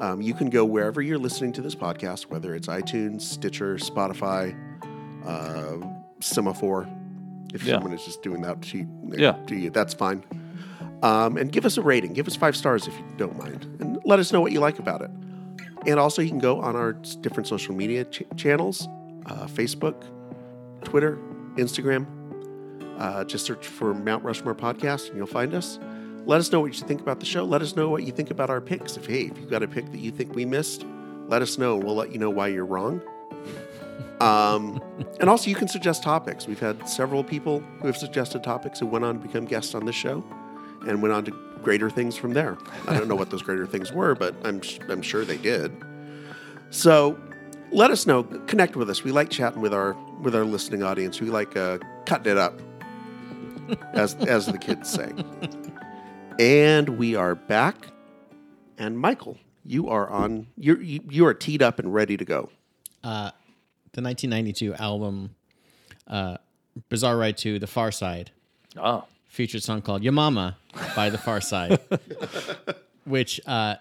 um, 0.00 0.20
you 0.20 0.34
can 0.34 0.50
go 0.50 0.64
wherever 0.64 1.00
you're 1.00 1.18
listening 1.18 1.52
to 1.54 1.62
this 1.62 1.74
podcast, 1.74 2.24
whether 2.24 2.54
it's 2.54 2.68
iTunes, 2.68 3.22
Stitcher, 3.22 3.76
Spotify, 3.76 4.54
uh, 5.24 5.78
Semaphore. 6.20 6.88
If 7.54 7.64
Yeah. 7.64 7.74
someone 7.74 7.92
is 7.92 8.04
just 8.04 8.22
doing 8.22 8.42
that 8.42 8.60
to 8.62 8.78
you, 8.78 8.88
Yeah. 9.16 9.32
to 9.46 9.56
you, 9.56 9.70
that's 9.70 9.94
fine. 9.94 10.24
Um, 11.02 11.36
and 11.36 11.50
give 11.52 11.64
us 11.64 11.76
a 11.78 11.82
rating. 11.82 12.12
Give 12.12 12.26
us 12.26 12.36
five 12.36 12.56
stars 12.56 12.86
if 12.86 12.96
you 12.98 13.04
don't 13.16 13.38
mind, 13.38 13.66
and 13.80 13.98
let 14.04 14.18
us 14.18 14.32
know 14.32 14.40
what 14.40 14.52
you 14.52 14.60
like 14.60 14.78
about 14.78 15.02
it. 15.02 15.10
And 15.86 16.00
also, 16.00 16.20
you 16.22 16.28
can 16.28 16.38
go 16.38 16.60
on 16.60 16.74
our 16.74 16.94
different 17.20 17.46
social 17.46 17.74
media 17.74 18.04
ch- 18.04 18.22
channels 18.36 18.88
uh, 19.26 19.46
Facebook, 19.46 19.94
Twitter, 20.84 21.18
Instagram. 21.56 22.06
Uh, 22.98 23.24
just 23.24 23.44
search 23.44 23.66
for 23.66 23.92
Mount 23.92 24.22
Rushmore 24.24 24.54
Podcast 24.54 25.08
and 25.08 25.16
you'll 25.18 25.26
find 25.26 25.52
us. 25.52 25.78
Let 26.26 26.40
us 26.40 26.50
know 26.50 26.60
what 26.60 26.74
you 26.74 26.84
think 26.86 27.00
about 27.00 27.20
the 27.20 27.26
show. 27.26 27.44
Let 27.44 27.62
us 27.62 27.76
know 27.76 27.88
what 27.88 28.02
you 28.02 28.10
think 28.10 28.32
about 28.32 28.50
our 28.50 28.60
picks. 28.60 28.96
If, 28.96 29.06
hey, 29.06 29.26
if 29.26 29.38
you've 29.38 29.48
got 29.48 29.62
a 29.62 29.68
pick 29.68 29.92
that 29.92 29.98
you 29.98 30.10
think 30.10 30.34
we 30.34 30.44
missed, 30.44 30.84
let 31.28 31.40
us 31.40 31.56
know. 31.56 31.76
We'll 31.76 31.94
let 31.94 32.12
you 32.12 32.18
know 32.18 32.30
why 32.30 32.48
you're 32.48 32.66
wrong. 32.66 33.00
Um, 34.20 34.82
and 35.20 35.30
also, 35.30 35.48
you 35.48 35.54
can 35.54 35.68
suggest 35.68 36.02
topics. 36.02 36.48
We've 36.48 36.58
had 36.58 36.88
several 36.88 37.22
people 37.22 37.60
who 37.80 37.86
have 37.86 37.96
suggested 37.96 38.42
topics 38.42 38.80
who 38.80 38.86
went 38.86 39.04
on 39.04 39.20
to 39.20 39.26
become 39.26 39.44
guests 39.44 39.72
on 39.72 39.86
this 39.86 39.94
show 39.94 40.24
and 40.88 41.00
went 41.00 41.14
on 41.14 41.24
to 41.26 41.30
greater 41.62 41.88
things 41.88 42.16
from 42.16 42.32
there. 42.32 42.58
I 42.88 42.94
don't 42.94 43.06
know 43.06 43.14
what 43.14 43.30
those 43.30 43.42
greater 43.42 43.66
things 43.66 43.92
were, 43.92 44.16
but 44.16 44.34
I'm, 44.44 44.60
sh- 44.62 44.80
I'm 44.88 45.02
sure 45.02 45.24
they 45.24 45.38
did. 45.38 45.72
So 46.70 47.16
let 47.70 47.92
us 47.92 48.04
know. 48.04 48.24
Connect 48.48 48.74
with 48.74 48.90
us. 48.90 49.04
We 49.04 49.12
like 49.12 49.30
chatting 49.30 49.60
with 49.60 49.72
our 49.72 49.96
with 50.20 50.34
our 50.34 50.44
listening 50.44 50.82
audience. 50.82 51.20
We 51.20 51.30
like 51.30 51.56
uh, 51.56 51.78
cutting 52.04 52.32
it 52.32 52.38
up, 52.38 52.60
as 53.92 54.14
as 54.14 54.46
the 54.46 54.58
kids 54.58 54.90
say. 54.90 55.12
And 56.38 56.90
we 56.98 57.14
are 57.16 57.34
back. 57.34 57.88
And 58.78 58.98
Michael, 58.98 59.38
you 59.64 59.88
are 59.88 60.08
on. 60.08 60.46
You're, 60.56 60.80
you 60.82 61.00
you 61.08 61.26
are 61.26 61.34
teed 61.34 61.62
up 61.62 61.78
and 61.78 61.92
ready 61.92 62.16
to 62.16 62.24
go. 62.24 62.50
Uh, 63.02 63.30
The 63.92 64.02
1992 64.02 64.74
album, 64.74 65.34
uh, 66.06 66.36
Bizarre 66.90 67.16
Ride 67.16 67.38
to 67.38 67.58
The 67.58 67.66
Far 67.66 67.90
Side, 67.90 68.32
Oh, 68.76 69.04
featured 69.28 69.62
song 69.62 69.80
called 69.80 70.02
Your 70.02 70.12
Mama 70.12 70.58
by 70.94 71.08
The 71.08 71.16
Far 71.18 71.40
Side, 71.40 71.80
which 73.04 73.40
uh, 73.46 73.76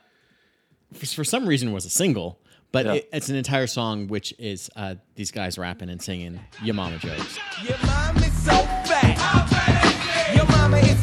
for, 0.94 1.06
for 1.08 1.24
some 1.26 1.46
reason 1.46 1.74
was 1.74 1.84
a 1.86 1.90
single, 1.90 2.40
but 2.72 2.86
Yeah. 2.86 2.94
it, 2.94 3.10
it's 3.12 3.28
an 3.30 3.36
entire 3.36 3.68
song 3.68 4.08
which 4.08 4.34
is 4.40 4.70
uh, 4.78 4.96
these 5.16 5.32
guys 5.32 5.58
rapping 5.58 5.90
and 5.90 6.02
singing 6.02 6.40
Your 6.64 6.76
Mama 6.76 7.00
jokes. 7.00 7.38
Your 7.68 7.78
mom 7.86 8.16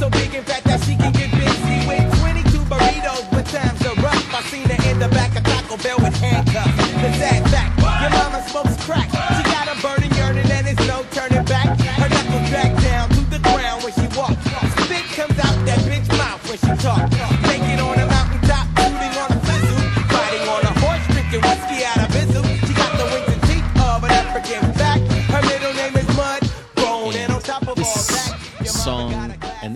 so 0.03 0.11
big 0.11 0.35
and 0.35 0.45
fat 0.45 0.65
that 0.65 0.83
she 0.83 0.97
can 0.97 1.12
get 1.12 1.31
busy 1.31 1.79
with 1.87 2.03
22 2.19 2.59
burritos 2.67 3.23
when 3.31 3.45
times 3.45 3.79
are 3.87 3.95
rough. 4.03 4.35
I 4.35 4.43
seen 4.51 4.67
her 4.67 4.91
in 4.91 4.99
the 4.99 5.07
back 5.15 5.31
of 5.38 5.45
Taco 5.45 5.77
Bell 5.77 5.99
with 6.03 6.17
handcuffs. 6.17 6.75
The 6.99 7.11
sad 7.23 7.43
fact, 7.55 7.79
your 7.79 8.11
mama 8.11 8.43
smokes 8.51 8.75
crack. 8.83 9.07
She 9.38 9.43
got 9.47 9.71
a 9.71 9.79
burning 9.79 10.11
yearning 10.19 10.51
and 10.51 10.67
it's 10.67 10.85
no 10.88 11.07
turning 11.12 11.45
back. 11.45 11.79
Her 11.79 12.09
knuckles 12.09 12.51
back 12.51 12.75
down 12.83 13.11
to 13.11 13.21
the 13.31 13.38
ground 13.47 13.85
when 13.85 13.93
she 13.95 14.09
walks. 14.19 14.43
Spit 14.83 15.07
comes 15.15 15.38
out 15.38 15.55
that 15.71 15.79
bitch 15.87 16.09
mouth 16.19 16.43
when 16.51 16.59
she 16.59 16.83
talks. 16.83 17.32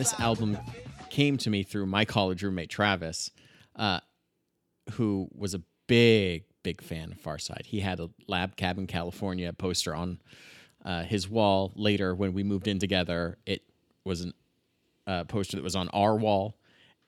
This 0.07 0.21
album 0.21 0.57
came 1.11 1.37
to 1.37 1.51
me 1.51 1.64
through 1.64 1.85
my 1.85 2.05
college 2.05 2.45
roommate 2.45 2.71
Travis, 2.71 3.33
uh, 3.75 3.99
who 4.92 5.29
was 5.35 5.53
a 5.53 5.62
big, 5.88 6.45
big 6.62 6.81
fan 6.81 7.11
of 7.11 7.21
Farside. 7.21 7.66
He 7.66 7.81
had 7.81 7.99
a 7.99 8.09
Lab 8.29 8.55
Cabin 8.55 8.87
California 8.87 9.53
poster 9.53 9.97
on 9.97 10.21
uh, 10.85 11.03
his 11.03 11.29
wall. 11.29 11.73
Later, 11.75 12.14
when 12.14 12.35
we 12.35 12.45
moved 12.45 12.69
in 12.69 12.79
together, 12.79 13.38
it 13.47 13.62
was 14.05 14.25
a 14.25 15.11
uh, 15.11 15.25
poster 15.25 15.57
that 15.57 15.64
was 15.64 15.75
on 15.75 15.88
our 15.88 16.14
wall, 16.14 16.57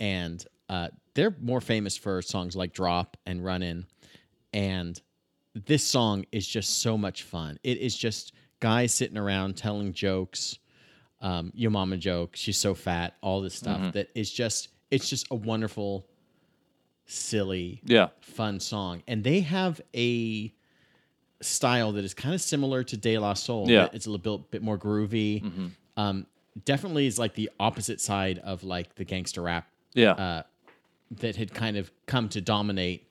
and 0.01 0.45
uh, 0.69 0.89
they're 1.15 1.37
more 1.41 1.61
famous 1.61 1.97
for 1.97 2.21
songs 2.21 2.57
like 2.57 2.73
"Drop" 2.73 3.17
and 3.25 3.45
"Run 3.45 3.63
In," 3.63 3.87
and 4.53 5.01
this 5.55 5.85
song 5.85 6.25
is 6.33 6.49
just 6.49 6.83
so 6.83 6.99
much 6.99 7.23
fun. 7.23 7.61
It 7.63 7.79
is 7.79 7.97
just 7.97 8.33
guys 8.59 8.93
sitting 8.93 9.19
around 9.19 9.57
telling 9.57 9.93
jokes, 9.93 10.59
um, 11.21 11.53
your 11.55 11.71
mama 11.71 11.97
joke, 11.97 12.37
she's 12.37 12.57
so 12.59 12.75
fat, 12.75 13.15
all 13.21 13.41
this 13.41 13.55
stuff 13.55 13.93
that 13.95 14.09
is 14.15 14.31
just 14.31 14.69
it's 14.91 15.09
just 15.09 15.27
a 15.31 15.35
wonderful, 15.35 16.07
silly, 17.07 17.81
Yeah. 17.85 18.09
fun 18.21 18.61
song. 18.61 19.03
And 19.07 19.25
they 19.25 19.41
have 19.41 19.81
a 19.95 20.53
style 21.41 21.93
that 21.93 22.05
is 22.05 22.15
kind 22.15 22.35
of 22.35 22.41
similar 22.41 22.83
to 22.85 22.97
De 22.97 23.19
La 23.19 23.35
Soul. 23.35 23.71
Yeah. 23.71 23.89
It's 23.93 24.07
a 24.07 24.11
little 24.11 24.39
bit, 24.39 24.63
more 24.63 24.79
groovy. 24.79 25.71
Um, 25.97 26.27
definitely 26.65 27.07
is 27.07 27.19
like 27.19 27.35
the 27.35 27.51
opposite 27.61 28.01
side 28.01 28.39
of 28.41 28.65
like 28.65 28.95
the 28.97 29.05
gangster 29.05 29.43
rap 29.43 29.69
Yeah. 29.95 30.13
uh, 30.13 30.43
that 31.13 31.37
had 31.37 31.53
kind 31.55 31.77
of 31.77 31.91
come 32.07 32.29
to 32.31 32.41
dominate 32.41 33.09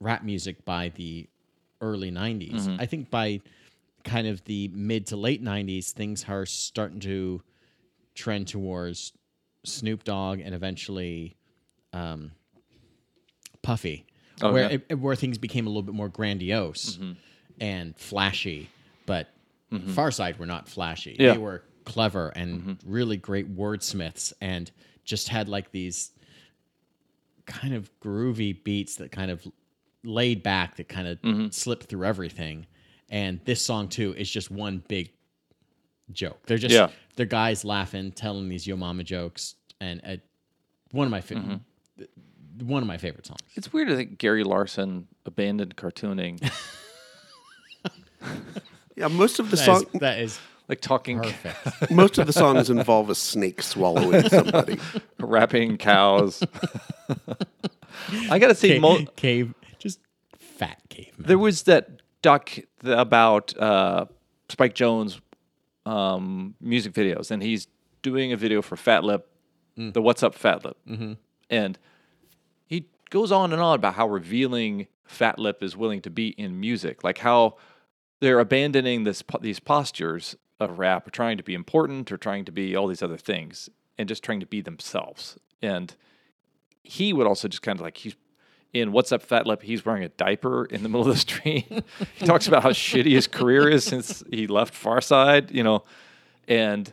rap 0.00 0.22
music 0.24 0.64
by 0.64 0.90
the 0.90 1.28
early 1.80 2.10
90s. 2.10 2.52
Mm-hmm. 2.62 2.80
I 2.80 2.86
think 2.86 3.10
by 3.10 3.40
kind 4.08 4.26
of 4.26 4.42
the 4.44 4.68
mid 4.74 5.06
to 5.08 5.16
late 5.16 5.42
90s, 5.42 5.92
things 5.92 6.24
are 6.28 6.46
starting 6.46 7.00
to 7.00 7.42
trend 8.14 8.48
towards 8.48 9.12
Snoop 9.64 10.02
Dogg 10.04 10.40
and 10.40 10.54
eventually 10.54 11.36
um, 11.92 12.32
Puffy, 13.62 14.06
Oh, 14.40 14.52
where, 14.52 14.62
yeah. 14.70 14.76
Mm-hmm. 14.76 14.92
it, 14.92 14.94
where 15.00 15.16
things 15.16 15.36
became 15.36 15.66
a 15.66 15.68
little 15.68 15.82
bit 15.82 15.94
more 15.94 16.08
grandiose 16.08 16.98
and 17.60 17.96
flashy. 17.98 18.68
But 19.06 19.28
Far 19.94 20.10
Side 20.12 20.38
were 20.38 20.46
not 20.46 20.68
flashy. 20.68 21.16
Yeah. 21.18 21.30
Mm-hmm. 21.30 21.38
They 21.38 21.44
were 21.44 21.62
clever 21.84 22.28
and 22.36 22.78
really 22.86 23.16
great 23.16 23.54
wordsmiths 23.56 24.32
and 24.40 24.70
just 25.04 25.28
had 25.28 25.48
like 25.48 25.72
these 25.72 26.12
kind 27.46 27.74
of 27.74 27.90
groovy 28.00 28.62
beats 28.62 28.96
that 28.96 29.10
kind 29.10 29.30
of 29.30 29.46
laid 30.04 30.42
back 30.42 30.76
that 30.76 30.88
kind 30.88 31.08
of 31.08 31.20
Mm-hmm. 31.22 31.48
slipped 31.50 31.84
through 31.86 32.04
everything. 32.04 32.66
And 33.10 33.40
this 33.44 33.62
song 33.62 33.88
too 33.88 34.14
is 34.16 34.30
just 34.30 34.50
one 34.50 34.82
big 34.88 35.12
joke. 36.12 36.40
They're 36.46 36.58
just 36.58 36.74
Yeah. 36.74 36.88
they're 37.16 37.26
guys 37.26 37.64
laughing, 37.64 38.12
telling 38.12 38.48
these 38.48 38.66
yo 38.66 38.76
mama 38.76 39.02
jokes, 39.04 39.54
and 39.80 40.00
uh, 40.04 40.16
one 40.90 41.06
of 41.06 41.10
my 41.10 41.20
fa- 41.20 41.34
Mm-hmm. 41.34 42.66
one 42.66 42.82
of 42.82 42.86
my 42.86 42.98
favorite 42.98 43.26
songs. 43.26 43.40
It's 43.54 43.72
weird 43.72 43.88
to 43.88 43.96
think 43.96 44.18
Gary 44.18 44.44
Larson 44.44 45.06
abandoned 45.26 45.76
cartooning, 45.76 46.40
Yeah, 48.96 49.06
most 49.08 49.38
of 49.38 49.50
the 49.50 49.56
That 49.56 49.64
song, 49.64 49.82
is, 49.94 50.00
that 50.00 50.18
is 50.18 50.40
like 50.68 50.80
talking, 50.80 51.20
perfect. 51.20 51.90
most 51.92 52.18
of 52.18 52.26
the 52.26 52.32
songs 52.32 52.68
involve 52.68 53.10
a 53.10 53.14
snake 53.14 53.62
swallowing 53.62 54.28
somebody. 54.28 54.78
rapping 55.20 55.76
cows. 55.78 56.42
I 58.28 58.38
gotta 58.40 58.56
say, 58.56 58.70
cave, 58.70 58.80
mo- 58.80 59.04
cave 59.16 59.54
just 59.78 60.00
fat 60.36 60.80
caveman. 60.88 61.28
there 61.28 61.38
was 61.38 61.62
that 61.64 61.88
doc 62.22 62.58
about 62.84 63.56
uh, 63.58 64.06
Spike 64.48 64.74
Jones 64.74 65.20
um, 65.86 66.54
music 66.60 66.92
videos, 66.92 67.30
and 67.30 67.42
he's 67.42 67.66
doing 68.02 68.32
a 68.32 68.36
video 68.36 68.62
for 68.62 68.76
Fat 68.76 69.04
Lip, 69.04 69.28
the 69.76 70.02
What's 70.02 70.22
Up 70.22 70.34
Fat 70.34 70.64
Lip, 70.64 70.76
mm-hmm. 70.88 71.12
and 71.50 71.78
he 72.66 72.86
goes 73.10 73.32
on 73.32 73.52
and 73.52 73.62
on 73.62 73.76
about 73.76 73.94
how 73.94 74.08
revealing 74.08 74.88
Fat 75.04 75.38
Lip 75.38 75.62
is 75.62 75.76
willing 75.76 76.02
to 76.02 76.10
be 76.10 76.28
in 76.30 76.60
music, 76.60 77.04
like 77.04 77.18
how 77.18 77.56
they're 78.20 78.40
abandoning 78.40 79.04
this 79.04 79.22
po- 79.22 79.38
these 79.40 79.60
postures 79.60 80.36
of 80.60 80.78
rap, 80.78 81.06
or 81.06 81.10
trying 81.10 81.36
to 81.36 81.42
be 81.42 81.54
important, 81.54 82.10
or 82.10 82.16
trying 82.16 82.44
to 82.44 82.52
be 82.52 82.74
all 82.74 82.88
these 82.88 83.02
other 83.02 83.16
things, 83.16 83.70
and 83.96 84.08
just 84.08 84.22
trying 84.22 84.40
to 84.40 84.46
be 84.46 84.60
themselves. 84.60 85.38
And 85.62 85.94
he 86.82 87.12
would 87.12 87.26
also 87.26 87.48
just 87.48 87.62
kind 87.62 87.78
of 87.78 87.82
like 87.82 87.98
he's 87.98 88.16
in 88.72 88.92
What's 88.92 89.12
Up 89.12 89.22
Fat 89.22 89.46
Lip, 89.46 89.62
he's 89.62 89.84
wearing 89.84 90.04
a 90.04 90.08
diaper 90.10 90.64
in 90.66 90.82
the 90.82 90.88
middle 90.88 91.08
of 91.08 91.14
the 91.14 91.16
street. 91.20 91.66
he 92.16 92.26
talks 92.26 92.46
about 92.46 92.62
how 92.62 92.70
shitty 92.70 93.12
his 93.12 93.26
career 93.26 93.68
is 93.68 93.84
since 93.84 94.22
he 94.30 94.46
left 94.46 94.74
Farside, 94.74 95.50
you 95.52 95.62
know, 95.62 95.82
and 96.46 96.92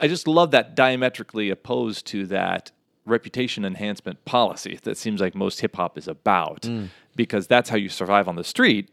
I 0.00 0.08
just 0.08 0.26
love 0.26 0.50
that 0.50 0.74
diametrically 0.74 1.50
opposed 1.50 2.06
to 2.08 2.26
that 2.26 2.72
reputation 3.06 3.64
enhancement 3.64 4.24
policy 4.24 4.78
that 4.82 4.96
seems 4.96 5.20
like 5.20 5.34
most 5.34 5.60
hip 5.60 5.76
hop 5.76 5.96
is 5.96 6.08
about, 6.08 6.68
because 7.16 7.46
that's 7.46 7.70
how 7.70 7.76
you 7.76 7.88
survive 7.88 8.28
on 8.28 8.36
the 8.36 8.44
street. 8.44 8.90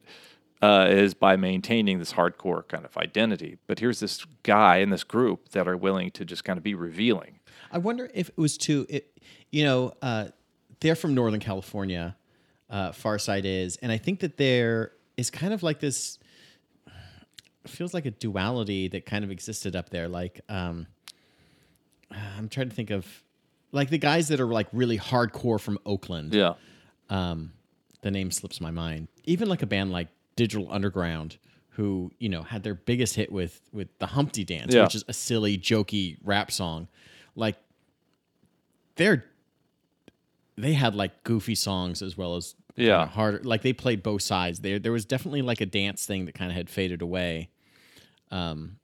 Uh, 0.62 0.88
is 0.90 1.14
by 1.14 1.38
maintaining 1.38 2.00
this 2.00 2.12
hardcore 2.12 2.68
kind 2.68 2.84
of 2.84 2.98
identity. 2.98 3.58
But 3.66 3.80
here's 3.80 4.02
this 4.02 4.26
guy 4.44 4.80
in 4.80 4.90
this 4.90 5.06
group 5.06 5.48
that 5.52 5.70
are 5.70 5.78
willing 5.78 6.12
to 6.12 6.26
just 6.26 6.44
kind 6.44 6.58
of 6.58 6.64
be 6.64 6.74
revealing. 6.74 7.40
I 7.72 7.78
wonder 7.78 8.10
if 8.14 8.28
it 8.28 8.38
was 8.38 8.58
too, 8.58 8.86
it, 8.90 9.18
you 9.52 9.64
know, 9.64 9.94
uh, 10.02 10.26
they're 10.82 10.96
from 10.96 11.14
Northern 11.16 11.40
California, 11.40 12.16
uh, 12.70 12.92
Farside 12.92 13.46
is, 13.46 13.78
and 13.78 13.92
I 13.92 13.98
think 13.98 14.20
that 14.22 14.38
there 14.38 14.92
is 15.18 15.30
kind 15.30 15.54
of 15.54 15.64
like 15.64 15.80
this, 15.80 16.20
feels 17.68 17.94
like 17.94 18.06
a 18.06 18.12
duality 18.12 18.88
that 18.90 19.06
kind 19.06 19.24
of 19.24 19.32
existed 19.32 19.76
up 19.76 19.90
there. 19.90 20.08
Like, 20.08 20.42
um, 20.50 20.88
I'm 22.12 22.50
trying 22.50 22.70
to 22.70 22.76
think 22.76 22.90
of, 22.90 23.06
like 23.72 23.90
the 23.90 23.98
guys 24.00 24.30
that 24.30 24.40
are 24.40 24.48
like 24.48 24.68
really 24.74 24.98
hardcore 24.98 25.60
from 25.60 25.78
Oakland. 25.86 26.34
Yeah. 26.34 26.54
um, 27.10 27.52
the 28.02 28.10
name 28.12 28.32
slips 28.32 28.62
my 28.62 28.72
mind. 28.72 29.10
Even 29.26 29.50
like 29.50 29.62
a 29.62 29.68
band 29.68 29.92
like 29.92 30.08
Digital 30.38 30.72
Underground, 30.72 31.38
who 31.72 32.12
you 32.18 32.30
know 32.30 32.44
had 32.44 32.64
their 32.64 32.74
biggest 32.76 33.14
hit 33.16 33.30
with 33.32 33.62
with 33.74 33.90
the 34.00 34.06
Humpty 34.08 34.44
Dance, 34.46 34.74
Yeah. 34.74 34.84
which 34.84 34.96
is 34.96 35.04
a 35.10 35.14
silly, 35.14 35.58
jokey 35.58 36.18
rap 36.24 36.50
song. 36.50 36.88
Like 37.36 37.58
they're 38.96 39.26
they 40.62 40.74
had 40.74 40.96
like 40.96 41.24
goofy 41.24 41.56
songs 41.56 42.02
as 42.02 42.18
well 42.18 42.36
as 42.36 42.56
kinda 42.76 42.90
Yeah. 42.90 43.06
harder. 43.08 43.42
Like 43.44 43.62
they 43.62 43.74
played 43.74 44.04
both 44.04 44.22
sides. 44.22 44.60
There 44.60 44.80
there 44.80 44.92
was 44.92 45.06
definitely 45.06 45.42
like 45.42 45.62
a 45.62 45.66
dance 45.66 46.06
thing 46.06 46.26
that 46.26 46.36
kind 46.36 46.52
of 46.52 46.56
had 46.58 46.70
faded 46.70 47.02
away. 47.02 47.50
Um, 48.32 48.78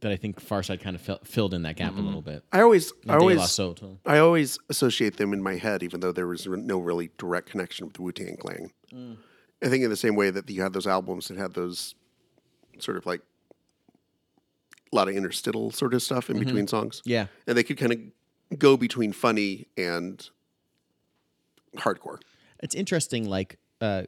that 0.00 0.12
I 0.12 0.16
think 0.16 0.40
Farside 0.42 0.80
kind 0.80 0.94
of 0.94 1.00
fill, 1.02 1.18
filled 1.24 1.54
in 1.54 1.62
that 1.62 1.76
gap 1.76 1.92
Mm-hmm. 1.92 2.00
a 2.00 2.04
little 2.04 2.20
bit. 2.22 2.44
I 2.52 2.60
always, 2.60 2.92
I 3.08 3.14
always, 3.16 3.50
Soul. 3.50 3.98
I 4.04 4.18
always 4.18 4.58
associate 4.68 5.16
them 5.16 5.32
in 5.32 5.42
my 5.42 5.54
head, 5.56 5.82
even 5.82 6.00
though 6.00 6.12
there 6.12 6.26
was 6.26 6.46
no 6.46 6.78
really 6.78 7.10
direct 7.16 7.48
connection 7.50 7.86
with 7.86 7.98
Wu 7.98 8.12
Tang 8.12 8.36
Clan. 8.36 8.70
I 9.62 9.68
think 9.70 9.84
in 9.84 9.88
the 9.90 9.96
same 9.96 10.14
way 10.14 10.28
that 10.30 10.48
you 10.50 10.60
had 10.62 10.74
those 10.74 10.86
albums 10.86 11.28
that 11.28 11.38
had 11.38 11.54
those 11.54 11.94
sort 12.78 12.98
of 12.98 13.06
like 13.06 13.22
a 14.92 14.96
lot 14.96 15.08
of 15.08 15.16
interstitial 15.16 15.70
sort 15.70 15.94
of 15.94 16.02
stuff 16.02 16.28
in 16.30 16.38
between 16.38 16.66
songs. 16.66 17.00
Yeah. 17.06 17.26
And 17.46 17.56
they 17.56 17.62
could 17.62 17.78
kind 17.78 17.92
of 17.92 18.58
go 18.58 18.76
between 18.76 19.12
funny 19.12 19.66
and 19.78 20.28
hardcore. 21.78 22.18
it's 22.60 22.74
interesting 22.74 23.28
like 23.28 23.58
uh 23.80 24.02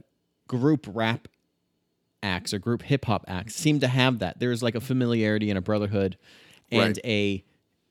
group 0.49 0.87
rap 0.93 1.29
acts 2.23 2.53
or 2.53 2.59
group 2.59 2.83
hip 2.83 3.05
hop 3.05 3.25
acts 3.29 3.55
seem 3.55 3.79
to 3.81 3.87
have 3.89 4.19
that 4.19 4.39
there's 4.41 4.63
like 4.63 4.75
a 4.75 4.81
familiarity 4.81 5.51
and 5.51 5.59
a 5.59 5.63
brotherhood 5.63 6.17
and 6.71 6.97
Right. 6.97 6.99
a 7.05 7.45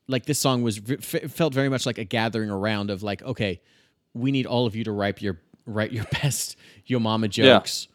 like 0.08 0.26
this 0.26 0.40
song 0.40 0.62
was 0.64 0.80
felt 0.80 1.54
very 1.54 1.70
much 1.70 1.86
like 1.86 1.98
a 1.98 2.04
gathering 2.04 2.50
around 2.50 2.90
of 2.90 3.04
like 3.04 3.22
okay 3.24 3.62
we 4.14 4.32
need 4.32 4.46
all 4.46 4.66
of 4.66 4.76
you 4.76 4.84
to 4.84 4.92
write 4.92 5.22
your 5.22 5.40
write 5.66 5.92
your 5.92 6.06
best 6.22 6.58
yo 6.86 7.00
mama 7.00 7.28
jokes 7.28 7.88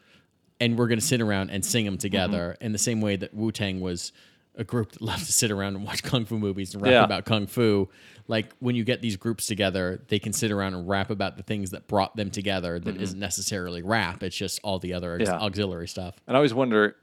and 0.61 0.79
we're 0.79 0.87
going 0.89 1.01
to 1.01 1.05
sit 1.05 1.21
around 1.21 1.51
and 1.51 1.65
sing 1.65 1.85
them 1.85 1.99
together 1.99 2.55
Mm-hmm. 2.57 2.65
in 2.67 2.73
the 2.73 2.79
same 2.79 3.01
way 3.01 3.17
that 3.17 3.35
wu-tang 3.35 3.81
was 3.81 4.13
a 4.57 4.65
group 4.65 4.93
that 4.93 5.01
loved 5.03 5.25
to 5.27 5.33
sit 5.33 5.51
around 5.51 5.77
and 5.77 5.85
watch 5.87 6.03
kung 6.03 6.25
fu 6.27 6.39
movies 6.39 6.75
and 6.75 6.83
rap 6.83 6.91
Yeah. 6.93 7.05
about 7.05 7.25
kung 7.25 7.47
fu 7.47 7.89
like 8.29 8.53
when 8.61 8.75
you 8.77 8.85
get 8.85 9.01
these 9.01 9.17
groups 9.17 9.47
together 9.47 10.03
they 10.09 10.19
can 10.19 10.33
sit 10.33 10.51
around 10.51 10.75
and 10.75 10.87
rap 10.89 11.09
about 11.11 11.37
the 11.39 11.43
things 11.43 11.71
that 11.71 11.89
brought 11.89 12.17
them 12.17 12.31
together 12.31 12.79
that 12.79 13.01
not 13.01 13.15
necessarily 13.15 13.83
rap 13.83 14.23
it's 14.23 14.37
just 14.37 14.61
all 14.63 14.79
the 14.79 14.93
other 14.93 15.15
ex- 15.15 15.29
Mm-hmm. 15.31 15.39
Yeah. 15.41 15.47
auxiliary 15.47 15.89
stuff 15.89 16.17
And 16.27 16.37
I 16.37 16.39
always 16.39 16.53
wonder, 16.55 16.97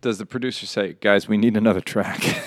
does 0.00 0.18
the 0.18 0.26
producer 0.26 0.66
say, 0.66 0.94
"Guys, 1.00 1.28
we 1.28 1.36
need 1.36 1.56
another 1.56 1.80
track"? 1.80 2.20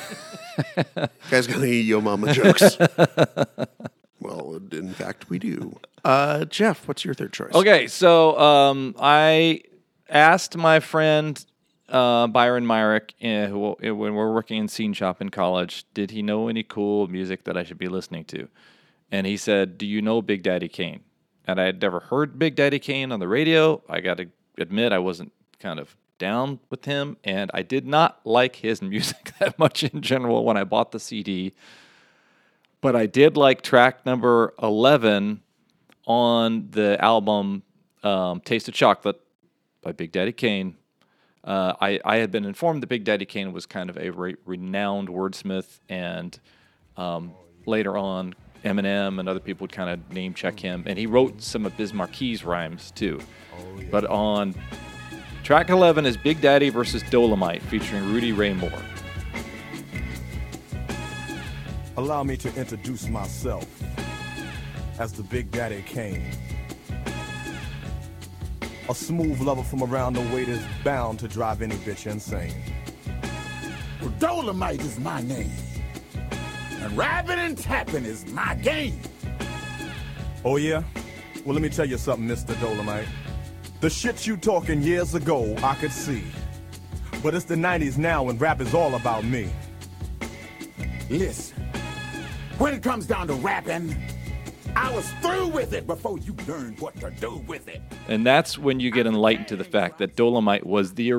Guys 1.30 1.48
got 1.48 1.58
any 1.58 1.80
Yo 1.82 2.00
Mama 2.02 2.34
jokes? 2.34 2.78
well, 4.20 4.60
in 4.72 4.94
fact, 4.94 5.30
we 5.30 5.40
do. 5.40 5.78
Uh, 6.04 6.46
Jeff, 6.46 6.88
what's 6.88 7.04
your 7.06 7.14
third 7.14 7.34
choice? 7.34 7.54
okay, 7.54 7.88
so 7.88 8.38
um, 8.40 8.96
I 9.00 9.62
asked 10.10 10.56
my 10.58 10.80
friend 10.80 11.44
uh, 11.92 12.28
Byron 12.28 12.66
Myrick, 12.66 13.14
who, 13.20 13.74
uh, 13.74 13.76
when 13.80 13.96
we 13.96 14.10
were 14.12 14.34
working 14.34 14.58
in 14.58 14.68
Scene 14.68 14.94
Shop 14.94 15.22
in 15.22 15.30
college, 15.30 15.86
did 15.94 16.12
he 16.12 16.22
know 16.22 16.48
any 16.48 16.64
cool 16.64 17.08
music 17.08 17.44
that 17.44 17.58
I 17.58 17.64
should 17.64 17.78
be 17.78 17.88
listening 17.88 18.26
to? 18.26 18.48
And 19.12 19.28
he 19.28 19.38
said, 19.38 19.78
"Do 19.78 19.86
you 19.86 20.02
know 20.02 20.22
Big 20.22 20.42
Daddy 20.44 20.70
Kane?" 20.70 21.02
And 21.46 21.60
I 21.60 21.66
had 21.66 21.82
never 21.82 22.00
heard 22.00 22.40
Big 22.40 22.56
Daddy 22.56 22.80
Kane 22.80 23.12
on 23.12 23.20
the 23.20 23.28
radio. 23.28 23.82
I 23.90 24.00
got 24.00 24.18
to 24.18 24.30
admit, 24.58 24.94
I 24.94 25.00
wasn't 25.00 25.34
kind 25.60 25.80
of 25.80 25.96
down 26.18 26.60
with 26.70 26.86
him, 26.86 27.18
and 27.24 27.52
I 27.54 27.64
did 27.64 27.86
not 27.86 28.22
like 28.24 28.58
his 28.58 28.82
music 28.94 29.34
that 29.40 29.60
much 29.60 29.84
in 29.84 30.02
general 30.02 30.46
when 30.46 30.58
I 30.58 30.64
bought 30.64 30.92
the 30.92 31.00
CD. 31.00 31.54
But 32.80 32.96
I 32.96 33.06
did 33.06 33.38
like 33.38 33.62
track 33.62 34.06
number 34.06 34.54
11 34.62 35.42
on 36.06 36.68
the 36.72 36.98
album 37.04 37.64
um, 38.04 38.42
Taste 38.42 38.68
of 38.68 38.74
Chocolate 38.74 39.20
by 39.82 39.92
Big 39.92 40.12
Daddy 40.12 40.32
Kane. 40.32 40.76
Uh, 41.44 41.74
I, 41.82 42.00
I 42.06 42.18
had 42.18 42.32
been 42.32 42.46
informed 42.46 42.84
that 42.84 42.88
Big 42.88 43.04
Daddy 43.04 43.26
Kane 43.26 43.52
was 43.52 43.66
kind 43.66 43.90
of 43.90 43.98
a 43.98 44.12
re- 44.12 44.36
renowned 44.46 45.10
wordsmith, 45.10 45.80
and 45.90 46.40
um, 46.98 47.34
later 47.66 47.98
on, 47.98 48.36
Eminem 48.64 49.20
and 49.20 49.28
other 49.28 49.40
people 49.40 49.66
would 49.66 49.72
kind 49.72 49.90
of 49.90 50.14
name 50.14 50.34
check 50.34 50.60
him. 50.60 50.84
And 50.86 50.98
he 50.98 51.08
wrote 51.08 51.42
some 51.42 51.66
of 51.66 51.76
Biz 51.78 51.94
Marquis' 51.94 52.42
rhymes 52.44 52.92
too. 52.92 53.20
But 53.90 54.06
on 54.06 54.54
Track 55.44 55.70
11 55.70 56.06
is 56.06 56.16
Big 56.16 56.40
Daddy 56.40 56.70
versus 56.70 57.02
Dolomite 57.10 57.64
featuring 57.64 58.14
Rudy 58.14 58.32
Ray 58.32 58.54
Moore. 58.54 58.72
Allow 61.98 62.24
me 62.24 62.38
to 62.38 62.56
introduce 62.56 63.08
myself 63.10 63.68
as 65.00 65.12
the 65.12 65.24
Big 65.24 65.50
Daddy 65.52 65.84
Kane. 65.86 66.24
A 68.90 68.96
smooth 68.96 69.40
lover 69.42 69.64
from 69.64 69.84
around 69.84 70.14
the 70.14 70.36
way 70.36 70.44
that's 70.44 70.64
bound 70.84 71.20
to 71.20 71.28
drive 71.28 71.62
any 71.62 71.76
bitch 71.78 72.10
insane. 72.10 72.54
Well, 74.02 74.10
Dolomite 74.20 74.82
is 74.82 75.00
my 75.00 75.22
name. 75.22 75.52
And 76.82 76.98
rapping 76.98 77.38
and 77.38 77.58
tapping 77.58 78.06
is 78.06 78.26
my 78.32 78.56
game. 78.56 79.00
Oh 80.44 80.58
yeah? 80.58 80.84
Well, 81.46 81.54
let 81.54 81.62
me 81.62 81.70
tell 81.70 81.86
you 81.86 81.98
something, 81.98 82.28
Mr. 82.28 82.60
Dolomite. 82.60 83.08
The 83.80 83.90
shit 83.90 84.26
you 84.28 84.38
talking 84.38 84.82
years 84.82 85.16
ago, 85.16 85.56
I 85.64 85.76
could 85.76 85.92
see. 85.92 86.24
But 87.24 87.36
it's 87.36 87.46
the 87.46 87.56
90s 87.56 87.98
now 87.98 88.30
and 88.30 88.42
rap 88.42 88.62
is 88.62 88.74
all 88.74 88.96
about 88.96 89.24
me. 89.24 89.50
Listen, 91.10 91.58
when 92.58 92.74
it 92.74 92.82
comes 92.82 93.06
down 93.06 93.28
to 93.28 93.34
rapping, 93.36 93.96
I 94.76 94.94
was 94.94 95.12
through 95.22 95.48
with 95.48 95.74
it 95.74 95.86
before 95.86 96.18
you 96.20 96.36
learned 96.48 96.80
what 96.80 96.96
to 97.02 97.12
do 97.12 97.38
with 97.48 97.68
it. 97.68 97.82
And 98.08 98.26
that's 98.26 98.58
when 98.58 98.80
you 98.80 98.92
get 98.92 99.06
enlightened 99.06 99.48
to 99.50 99.56
the 99.56 99.64
fact 99.64 99.98
that 100.00 100.16
Dolomite 100.16 100.66
was 100.66 100.94
the 100.94 101.14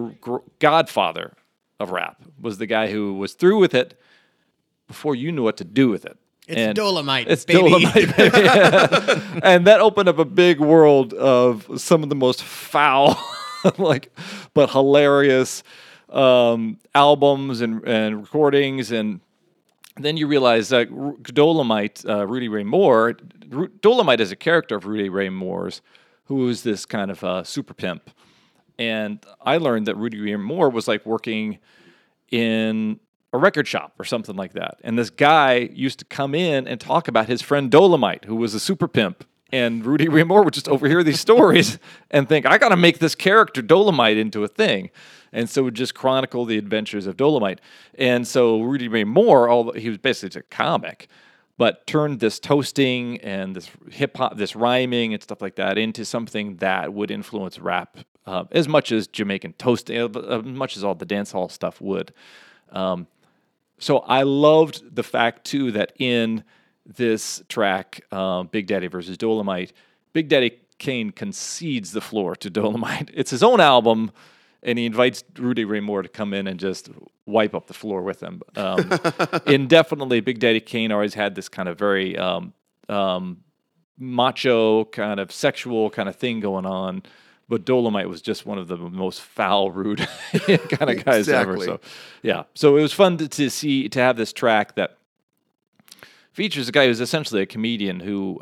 godfather 0.59 1.35
of 1.79 1.91
rap, 1.91 2.23
was 2.41 2.59
the 2.59 2.67
guy 2.67 2.91
who 2.91 3.15
was 3.15 3.35
through 3.35 3.59
with 3.59 3.75
it 3.75 3.99
before 4.87 5.15
you 5.15 5.33
knew 5.33 5.43
what 5.43 5.57
to 5.59 5.65
do 5.65 5.89
with 5.89 6.05
it. 6.05 6.17
It's 6.49 6.77
Dolomite, 6.77 7.29
It's 7.29 7.45
baby. 7.45 7.61
Dolomite, 7.61 8.17
baby. 8.17 8.39
and 9.43 9.67
that 9.67 9.81
opened 9.81 10.09
up 10.09 10.19
a 10.19 10.25
big 10.25 10.59
world 10.59 11.15
of 11.15 11.81
some 11.81 12.03
of 12.03 12.09
the 12.09 12.15
most 12.17 12.43
foul, 12.43 13.17
like, 13.79 14.13
but 14.53 14.71
hilarious 14.71 15.63
um, 16.09 16.79
albums 16.95 17.61
and, 17.61 17.87
and 17.87 18.23
recordings. 18.23 18.91
And 18.91 19.21
then 19.97 20.17
you 20.17 20.27
realize 20.27 20.71
that 20.71 20.91
Ru- 20.91 21.19
Dolomite, 21.23 22.05
uh, 22.09 22.27
Rudy 22.27 22.49
Ray 22.49 22.65
Moore, 22.65 23.17
Ru- 23.49 23.69
Dolomite 23.81 24.21
is 24.21 24.33
a 24.33 24.37
character 24.37 24.77
of 24.77 24.87
Rudy 24.87 25.09
Ray 25.09 25.29
Moore's, 25.29 25.83
who 26.25 26.49
is 26.49 26.63
this 26.63 26.87
kind 26.87 27.11
of 27.11 27.23
uh, 27.23 27.45
super 27.45 27.75
pimp. 27.75 28.11
And 28.79 29.25
I 29.41 29.59
learned 29.59 29.87
that 29.87 29.97
Rudy 29.97 30.21
Ray 30.21 30.37
Moore 30.37 30.71
was 30.71 30.89
like 30.89 31.05
working 31.05 31.59
in 32.31 32.99
a 33.33 33.39
record 33.39 33.67
shop 33.67 33.95
or 33.99 34.05
something 34.05 34.37
like 34.37 34.55
that. 34.55 34.79
And 34.85 34.99
this 34.99 35.11
guy 35.11 35.71
used 35.73 35.99
to 36.01 36.05
come 36.05 36.35
in 36.35 36.67
and 36.67 36.81
talk 36.81 37.09
about 37.09 37.29
his 37.29 37.43
friend 37.43 37.71
Dolomite, 37.71 38.25
who 38.25 38.37
was 38.37 38.55
a 38.55 38.61
super 38.61 38.89
pimp. 38.89 39.25
And 39.51 39.85
Rudy 39.85 40.09
Ray 40.09 40.23
Moore 40.23 40.43
would 40.43 40.55
just 40.55 40.69
overhear 40.69 41.03
these 41.03 41.21
stories 41.21 41.79
and 42.11 42.29
think, 42.29 42.47
I 42.47 42.59
got 42.59 42.71
to 42.71 42.77
make 42.77 42.99
this 42.99 43.15
character 43.15 43.61
Dolomite 43.61 44.17
into 44.17 44.43
a 44.45 44.49
thing. 44.49 44.91
And 45.33 45.49
so 45.49 45.63
would 45.65 45.75
just 45.75 45.95
chronicle 45.95 46.45
the 46.45 46.59
adventures 46.59 47.07
of 47.07 47.17
Dolomite. 47.17 47.61
And 47.95 48.27
so 48.27 48.61
Rudy 48.61 48.89
Ray 48.89 49.05
Moore, 49.05 49.49
although 49.51 49.73
he 49.73 49.89
was 49.89 49.99
basically 49.99 50.41
a 50.41 50.43
comic, 50.45 51.09
but 51.57 51.87
turned 51.87 52.21
this 52.21 52.39
toasting 52.39 53.19
and 53.21 53.57
this 53.57 53.71
hip 53.91 54.17
hop, 54.17 54.37
this 54.37 54.55
rhyming 54.57 55.15
and 55.15 55.23
stuff 55.23 55.41
like 55.41 55.57
that 55.57 55.79
into 55.79 56.05
something 56.05 56.57
that 56.57 56.93
would 56.93 57.11
influence 57.11 57.59
rap 57.59 57.99
uh, 58.27 58.45
as 58.53 58.69
much 58.69 58.93
as 58.93 59.07
Jamaican 59.07 59.55
toasting, 59.55 59.99
uh, 59.99 60.39
as 60.39 60.45
much 60.45 60.77
as 60.77 60.85
all 60.85 60.95
the 60.95 61.05
dance 61.05 61.33
hall 61.33 61.49
stuff 61.49 61.81
would. 61.81 62.13
Um, 62.71 63.07
so 63.79 63.99
I 63.99 64.23
loved 64.23 64.95
the 64.95 65.03
fact 65.03 65.45
too 65.45 65.73
that 65.73 65.93
in 65.99 66.45
this 66.87 67.43
track, 67.49 68.01
uh, 68.11 68.45
Big 68.45 68.67
Daddy 68.67 68.87
versus 68.87 69.17
Dolomite, 69.19 69.73
Big 70.13 70.29
Daddy 70.29 70.59
Kane 70.79 71.11
concedes 71.11 71.93
the 71.93 72.01
floor 72.01 72.35
to 72.37 72.51
Dolomite. 72.51 73.11
It's 73.15 73.31
his 73.31 73.43
own 73.43 73.61
album, 73.61 74.11
and 74.63 74.79
he 74.79 74.87
invites 74.87 75.25
Rudy 75.37 75.65
Ray 75.65 75.81
Moore 75.81 76.03
to 76.03 76.09
come 76.09 76.33
in 76.33 76.47
and 76.47 76.59
just 76.59 76.91
wipe 77.27 77.55
up 77.55 77.67
the 77.67 77.75
floor 77.75 78.03
with 78.03 78.23
him. 78.23 78.43
Um, 78.57 78.91
indefinitely, 79.47 80.21
Big 80.21 80.39
Daddy 80.39 80.61
Kane 80.61 80.93
always 80.93 81.15
had 81.15 81.35
this 81.35 81.49
kind 81.49 81.69
of 81.69 81.79
very 81.79 82.17
um, 82.17 82.53
um, 82.89 83.43
macho, 83.99 84.85
kind 84.87 85.21
of 85.21 85.33
sexual 85.33 85.91
kind 85.91 86.09
of 86.09 86.17
thing 86.17 86.41
going 86.41 86.67
on. 86.67 87.03
But 87.49 87.65
Dolomite 87.65 88.09
was 88.09 88.23
just 88.23 88.47
one 88.47 88.57
of 88.57 88.69
the 88.69 88.77
most 88.77 89.21
foul, 89.21 89.71
rude 89.71 89.99
kind 90.33 90.91
of 90.91 91.05
guys 91.05 91.29
ever. 91.29 91.59
So, 91.59 91.81
yeah. 92.23 92.45
So 92.55 92.77
it 92.77 92.83
was 92.83 92.93
fun 92.93 93.19
to, 93.19 93.29
to 93.29 93.51
see 93.51 93.89
to 93.91 94.01
have 94.01 94.17
this 94.17 94.33
track 94.33 94.77
that 94.77 94.97
features 96.33 96.69
a 96.69 96.73
guy 96.73 96.87
who's 96.87 97.01
essentially 97.01 97.43
a 97.43 97.47
comedian 97.47 98.01
who 98.01 98.39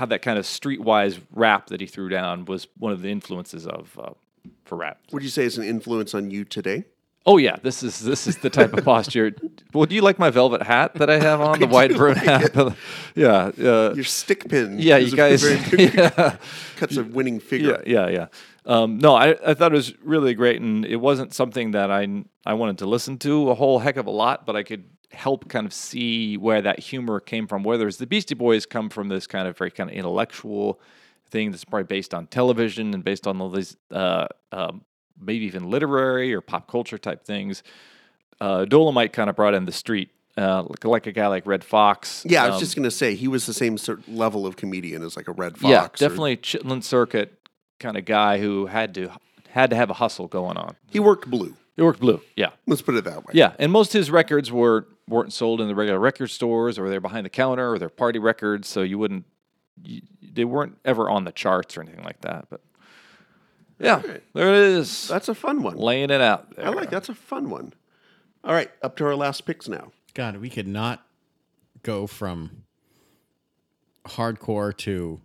um, 0.00 0.08
that 0.08 0.22
kind 0.22 0.38
of 0.38 0.44
streetwise 0.44 1.20
rap 1.32 1.68
that 1.68 1.80
he 1.80 1.86
threw 1.86 2.08
down 2.08 2.44
was 2.44 2.66
one 2.78 2.92
of 2.92 3.02
the 3.02 3.10
influences 3.10 3.66
of 3.66 3.98
uh, 4.02 4.10
for 4.64 4.76
rap. 4.76 4.98
Would 5.12 5.22
you 5.22 5.28
say 5.28 5.44
it's 5.44 5.56
an 5.56 5.64
influence 5.64 6.14
on 6.14 6.30
you 6.30 6.44
today? 6.44 6.84
Oh 7.26 7.38
yeah, 7.38 7.56
this 7.62 7.82
is 7.82 8.00
this 8.00 8.26
is 8.26 8.36
the 8.38 8.50
type 8.50 8.74
of 8.74 8.84
posture. 8.92 9.34
Well, 9.72 9.86
do 9.86 9.94
you 9.94 10.02
like 10.02 10.18
my 10.18 10.28
velvet 10.28 10.62
hat 10.62 10.94
that 10.96 11.08
I 11.08 11.18
have 11.18 11.40
on 11.40 11.58
the 11.58 11.66
white 11.66 11.96
brim 11.96 12.16
hat? 12.16 12.54
yeah, 13.14 13.50
uh, 13.58 13.94
Your 13.94 14.04
stick 14.04 14.46
pin. 14.48 14.78
yeah, 14.78 14.98
is 14.98 15.12
you 15.12 15.14
a 15.14 15.16
guys. 15.16 15.72
yeah. 15.72 16.36
cuts 16.76 16.96
a 16.98 17.04
winning 17.04 17.40
figure. 17.40 17.82
Yeah, 17.86 18.08
yeah, 18.08 18.10
yeah. 18.10 18.26
Um, 18.66 18.98
no, 18.98 19.14
I, 19.14 19.36
I 19.46 19.54
thought 19.54 19.72
it 19.72 19.76
was 19.76 19.94
really 20.02 20.34
great, 20.34 20.60
and 20.60 20.84
it 20.84 20.96
wasn't 20.96 21.32
something 21.32 21.70
that 21.70 21.90
I 21.90 22.24
I 22.44 22.54
wanted 22.54 22.78
to 22.78 22.86
listen 22.86 23.16
to 23.18 23.50
a 23.50 23.54
whole 23.54 23.78
heck 23.78 23.96
of 23.96 24.06
a 24.06 24.10
lot, 24.10 24.44
but 24.44 24.54
I 24.54 24.62
could 24.62 24.84
help 25.14 25.48
kind 25.48 25.66
of 25.66 25.72
see 25.72 26.36
where 26.36 26.60
that 26.62 26.78
humor 26.78 27.20
came 27.20 27.46
from. 27.46 27.62
Whereas 27.62 27.96
the 27.96 28.06
Beastie 28.06 28.34
Boys 28.34 28.66
come 28.66 28.90
from 28.90 29.08
this 29.08 29.26
kind 29.26 29.48
of 29.48 29.56
very 29.56 29.70
kind 29.70 29.90
of 29.90 29.96
intellectual 29.96 30.80
thing 31.30 31.50
that's 31.50 31.64
probably 31.64 31.84
based 31.84 32.12
on 32.14 32.26
television 32.26 32.94
and 32.94 33.02
based 33.02 33.26
on 33.26 33.40
all 33.40 33.50
these 33.50 33.76
uh, 33.90 34.26
um, 34.52 34.82
maybe 35.20 35.44
even 35.46 35.70
literary 35.70 36.34
or 36.34 36.40
pop 36.40 36.68
culture 36.68 36.98
type 36.98 37.24
things. 37.24 37.62
Uh, 38.40 38.64
Dolomite 38.64 39.12
kind 39.12 39.30
of 39.30 39.36
brought 39.36 39.54
in 39.54 39.64
the 39.64 39.72
street. 39.72 40.10
Uh, 40.36 40.64
like, 40.64 40.84
like 40.84 41.06
a 41.06 41.12
guy 41.12 41.28
like 41.28 41.46
Redd 41.46 41.62
Foxx. 41.62 42.26
Yeah, 42.26 42.42
I 42.42 42.46
was 42.46 42.54
um, 42.56 42.60
just 42.60 42.74
gonna 42.74 42.90
say 42.90 43.14
he 43.14 43.28
was 43.28 43.46
the 43.46 43.54
same 43.54 43.78
sort 43.78 44.08
level 44.08 44.46
of 44.46 44.56
comedian 44.56 45.04
as 45.04 45.16
like 45.16 45.28
a 45.28 45.32
Redd 45.32 45.52
Foxx. 45.52 45.64
yeah, 45.70 45.84
or- 45.84 45.90
definitely 45.96 46.36
Chitlin 46.38 46.82
Circuit 46.82 47.48
kind 47.78 47.96
of 47.96 48.04
guy 48.04 48.38
who 48.40 48.66
had 48.66 48.94
to 48.94 49.12
had 49.50 49.70
to 49.70 49.76
have 49.76 49.90
a 49.90 49.94
hustle 49.94 50.26
going 50.26 50.56
on. 50.56 50.74
he 50.90 50.98
worked 50.98 51.30
blue. 51.30 51.54
He 51.76 51.82
worked 51.82 52.00
blue, 52.00 52.20
yeah, 52.36 52.50
Let's 52.66 52.82
put 52.82 52.94
it 52.94 53.04
that 53.04 53.24
way. 53.24 53.32
yeah, 53.34 53.52
and 53.58 53.70
most 53.72 53.94
of 53.94 53.98
his 53.98 54.10
records 54.10 54.50
were 54.50 54.86
weren't 55.08 55.32
sold 55.32 55.60
in 55.60 55.68
the 55.68 55.74
regular 55.74 55.98
record 55.98 56.28
stores, 56.30 56.78
or 56.78 56.88
they're 56.88 57.00
behind 57.00 57.26
the 57.26 57.30
counter, 57.30 57.72
or 57.74 57.78
they're 57.78 57.88
party 57.88 58.18
records, 58.18 58.68
so 58.68 58.82
you 58.82 58.98
wouldn't 58.98 59.24
you, 59.82 60.00
they 60.22 60.44
weren't 60.44 60.78
ever 60.84 61.10
on 61.10 61.24
the 61.24 61.32
charts 61.32 61.76
or 61.76 61.82
anything 61.82 62.04
like 62.04 62.20
that. 62.22 62.46
But 62.48 62.60
yeah, 63.78 64.00
there 64.34 64.48
it 64.48 64.54
is, 64.54 65.08
That's 65.08 65.28
a 65.28 65.34
fun 65.34 65.62
one. 65.62 65.76
laying 65.76 66.10
it 66.10 66.20
out. 66.20 66.54
There. 66.56 66.66
I 66.66 66.70
like 66.70 66.90
that's 66.90 67.08
a 67.08 67.14
fun 67.14 67.50
one. 67.50 67.72
All 68.44 68.54
right, 68.54 68.70
up 68.82 68.96
to 68.96 69.04
our 69.06 69.16
last 69.16 69.42
picks 69.46 69.68
now. 69.68 69.90
God, 70.14 70.36
we 70.36 70.48
could 70.48 70.68
not 70.68 71.04
go 71.82 72.06
from 72.06 72.62
hardcore 74.06 74.76
to 74.78 75.20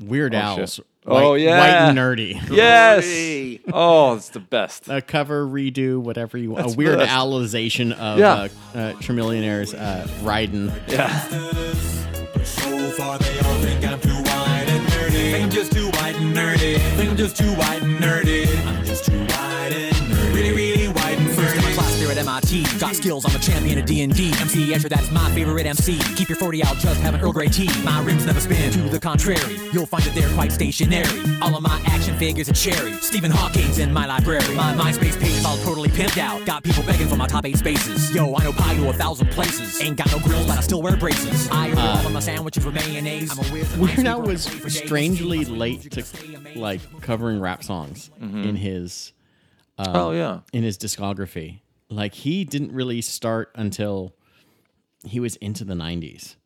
Weird 0.00 0.34
Oh, 0.34 0.38
Owls. 0.38 0.74
shit. 0.74 0.86
Oh, 1.06 1.32
white, 1.32 1.40
yeah. 1.42 1.58
white 1.58 1.68
and 1.90 1.98
nerdy. 1.98 2.50
Yes. 2.50 3.60
Oh, 3.72 4.14
it's 4.14 4.30
the 4.30 4.40
best. 4.40 4.88
A 4.88 5.02
cover, 5.02 5.46
redo, 5.46 5.98
whatever 5.98 6.38
you 6.38 6.50
want. 6.50 6.62
That's 6.64 6.74
a 6.74 6.78
weird 6.78 6.98
best. 6.98 7.12
owlization 7.12 7.92
of 7.92 8.18
Yeah. 8.18 8.32
uh, 8.32 8.48
uh, 8.78 8.92
Chamillionaire's 8.94 9.74
uh, 9.74 10.08
riding. 10.22 10.72
Yeah. 10.88 11.20
So 12.44 12.90
far 12.92 13.18
they 13.18 13.38
all 13.40 13.54
think 13.60 13.84
I'm 13.84 14.00
too 14.00 14.08
white 14.14 14.64
and 14.68 14.86
nerdy. 14.88 15.30
Think 15.32 15.44
I'm 15.44 15.50
just 15.50 15.72
too 15.72 15.86
white 15.90 16.14
and 16.16 16.34
nerdy. 16.36 16.78
Think 16.96 17.10
I'm 17.10 17.16
just 17.16 17.36
too 17.36 17.52
white 17.54 17.82
and 17.82 17.96
nerdy. 17.98 18.66
I'm 18.66 18.84
just 18.84 19.04
too 19.06 19.18
white 19.18 19.53
MIT. 22.34 22.78
Got 22.78 22.96
skills, 22.96 23.24
I'm 23.24 23.36
a 23.36 23.38
champion 23.38 23.78
of 23.78 23.86
D&D. 23.86 24.32
MC 24.40 24.72
Escher, 24.72 24.88
that's 24.88 25.10
my 25.10 25.30
favorite 25.32 25.66
MC. 25.66 25.98
Keep 26.16 26.28
your 26.28 26.38
40 26.38 26.64
out, 26.64 26.76
just 26.78 27.00
have 27.00 27.14
an 27.14 27.20
Earl 27.20 27.32
Grey 27.32 27.48
tea. 27.48 27.70
My 27.84 28.02
rims 28.02 28.26
never 28.26 28.40
spin. 28.40 28.72
To 28.72 28.80
the 28.88 28.98
contrary, 28.98 29.56
you'll 29.72 29.86
find 29.86 30.02
that 30.04 30.14
they're 30.14 30.32
quite 30.34 30.50
stationary. 30.52 31.06
All 31.40 31.54
of 31.56 31.62
my 31.62 31.80
action 31.86 32.16
figures 32.16 32.48
are 32.48 32.54
cherry. 32.54 32.94
Stephen 32.94 33.30
Hawking's 33.30 33.78
in 33.78 33.92
my 33.92 34.06
library. 34.06 34.54
My 34.54 34.74
MySpace 34.74 35.20
page 35.20 35.36
is 35.36 35.44
all 35.44 35.56
totally 35.58 35.88
pimped 35.90 36.18
out. 36.18 36.44
Got 36.44 36.64
people 36.64 36.82
begging 36.82 37.06
for 37.06 37.16
my 37.16 37.26
top 37.26 37.46
eight 37.46 37.56
spaces. 37.56 38.14
Yo, 38.14 38.34
I 38.34 38.44
know 38.44 38.52
pi 38.52 38.74
to 38.74 38.88
a 38.88 38.92
thousand 38.92 39.30
places. 39.30 39.80
Ain't 39.80 39.96
got 39.96 40.10
no 40.10 40.18
grills, 40.18 40.46
but 40.46 40.58
I 40.58 40.60
still 40.60 40.82
wear 40.82 40.96
braces. 40.96 41.48
I 41.50 41.68
order 41.68 41.80
all 41.80 42.06
of 42.06 42.12
my 42.12 42.20
sandwiches 42.20 42.64
with 42.64 42.74
mayonnaise. 42.74 43.30
I'm 43.30 43.38
a 43.38 43.52
wizard. 43.52 43.80
Weird 43.80 44.06
Al 44.06 44.22
was 44.22 44.44
strangely 44.72 45.44
late 45.44 45.90
to 45.92 46.04
like 46.56 46.80
covering 47.00 47.40
rap 47.40 47.62
songs 47.62 48.10
mm-hmm. 48.20 48.42
in 48.42 48.56
his 48.56 49.12
uh, 49.78 49.92
oh 49.94 50.10
yeah. 50.12 50.40
in 50.52 50.62
his 50.62 50.78
discography. 50.78 51.60
Like 51.90 52.14
he 52.14 52.44
didn't 52.44 52.72
really 52.72 53.00
start 53.00 53.50
until 53.54 54.14
he 55.06 55.20
was 55.20 55.36
into 55.36 55.64
the 55.64 55.74
90s, 55.74 56.36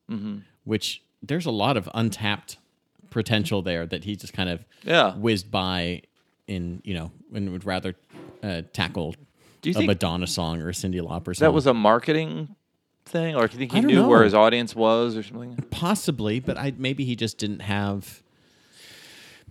which 0.64 1.03
there's 1.22 1.47
a 1.47 1.51
lot 1.51 1.76
of 1.76 1.89
untapped 1.95 2.59
potential 3.11 3.62
there 3.62 3.86
that 3.86 4.05
he 4.05 4.16
just 4.16 4.32
kind 4.32 4.49
of 4.51 4.64
Yeah. 4.84 5.14
whizzed 5.16 5.51
by 5.51 6.03
in, 6.47 6.80
you 6.84 6.95
know, 6.95 7.11
and 7.34 7.51
would 7.53 7.64
rather 7.64 7.95
uh, 8.43 8.62
tackle 8.72 9.14
Do 9.62 9.70
you 9.70 9.78
a 9.78 9.82
Madonna 9.86 10.26
song 10.26 10.61
or 10.62 10.68
a 10.68 10.72
Cyndi 10.72 11.01
Lauper 11.01 11.34
song. 11.36 11.47
that 11.47 11.53
was 11.53 11.66
a 11.66 11.74
marketing 11.74 12.55
thing, 13.05 13.34
or 13.36 13.47
do 13.49 13.55
you 13.55 13.59
think 13.59 13.72
he 13.72 13.80
knew 13.80 14.07
where 14.07 14.22
his 14.24 14.34
audience 14.34 14.74
was, 14.76 15.16
or 15.16 15.22
something? 15.22 15.57
possibly, 15.70 16.41
but 16.41 16.57
I 16.59 16.72
maybe 16.76 17.05
he 17.05 17.16
just 17.16 17.39
didn't 17.39 17.61
have 17.61 18.22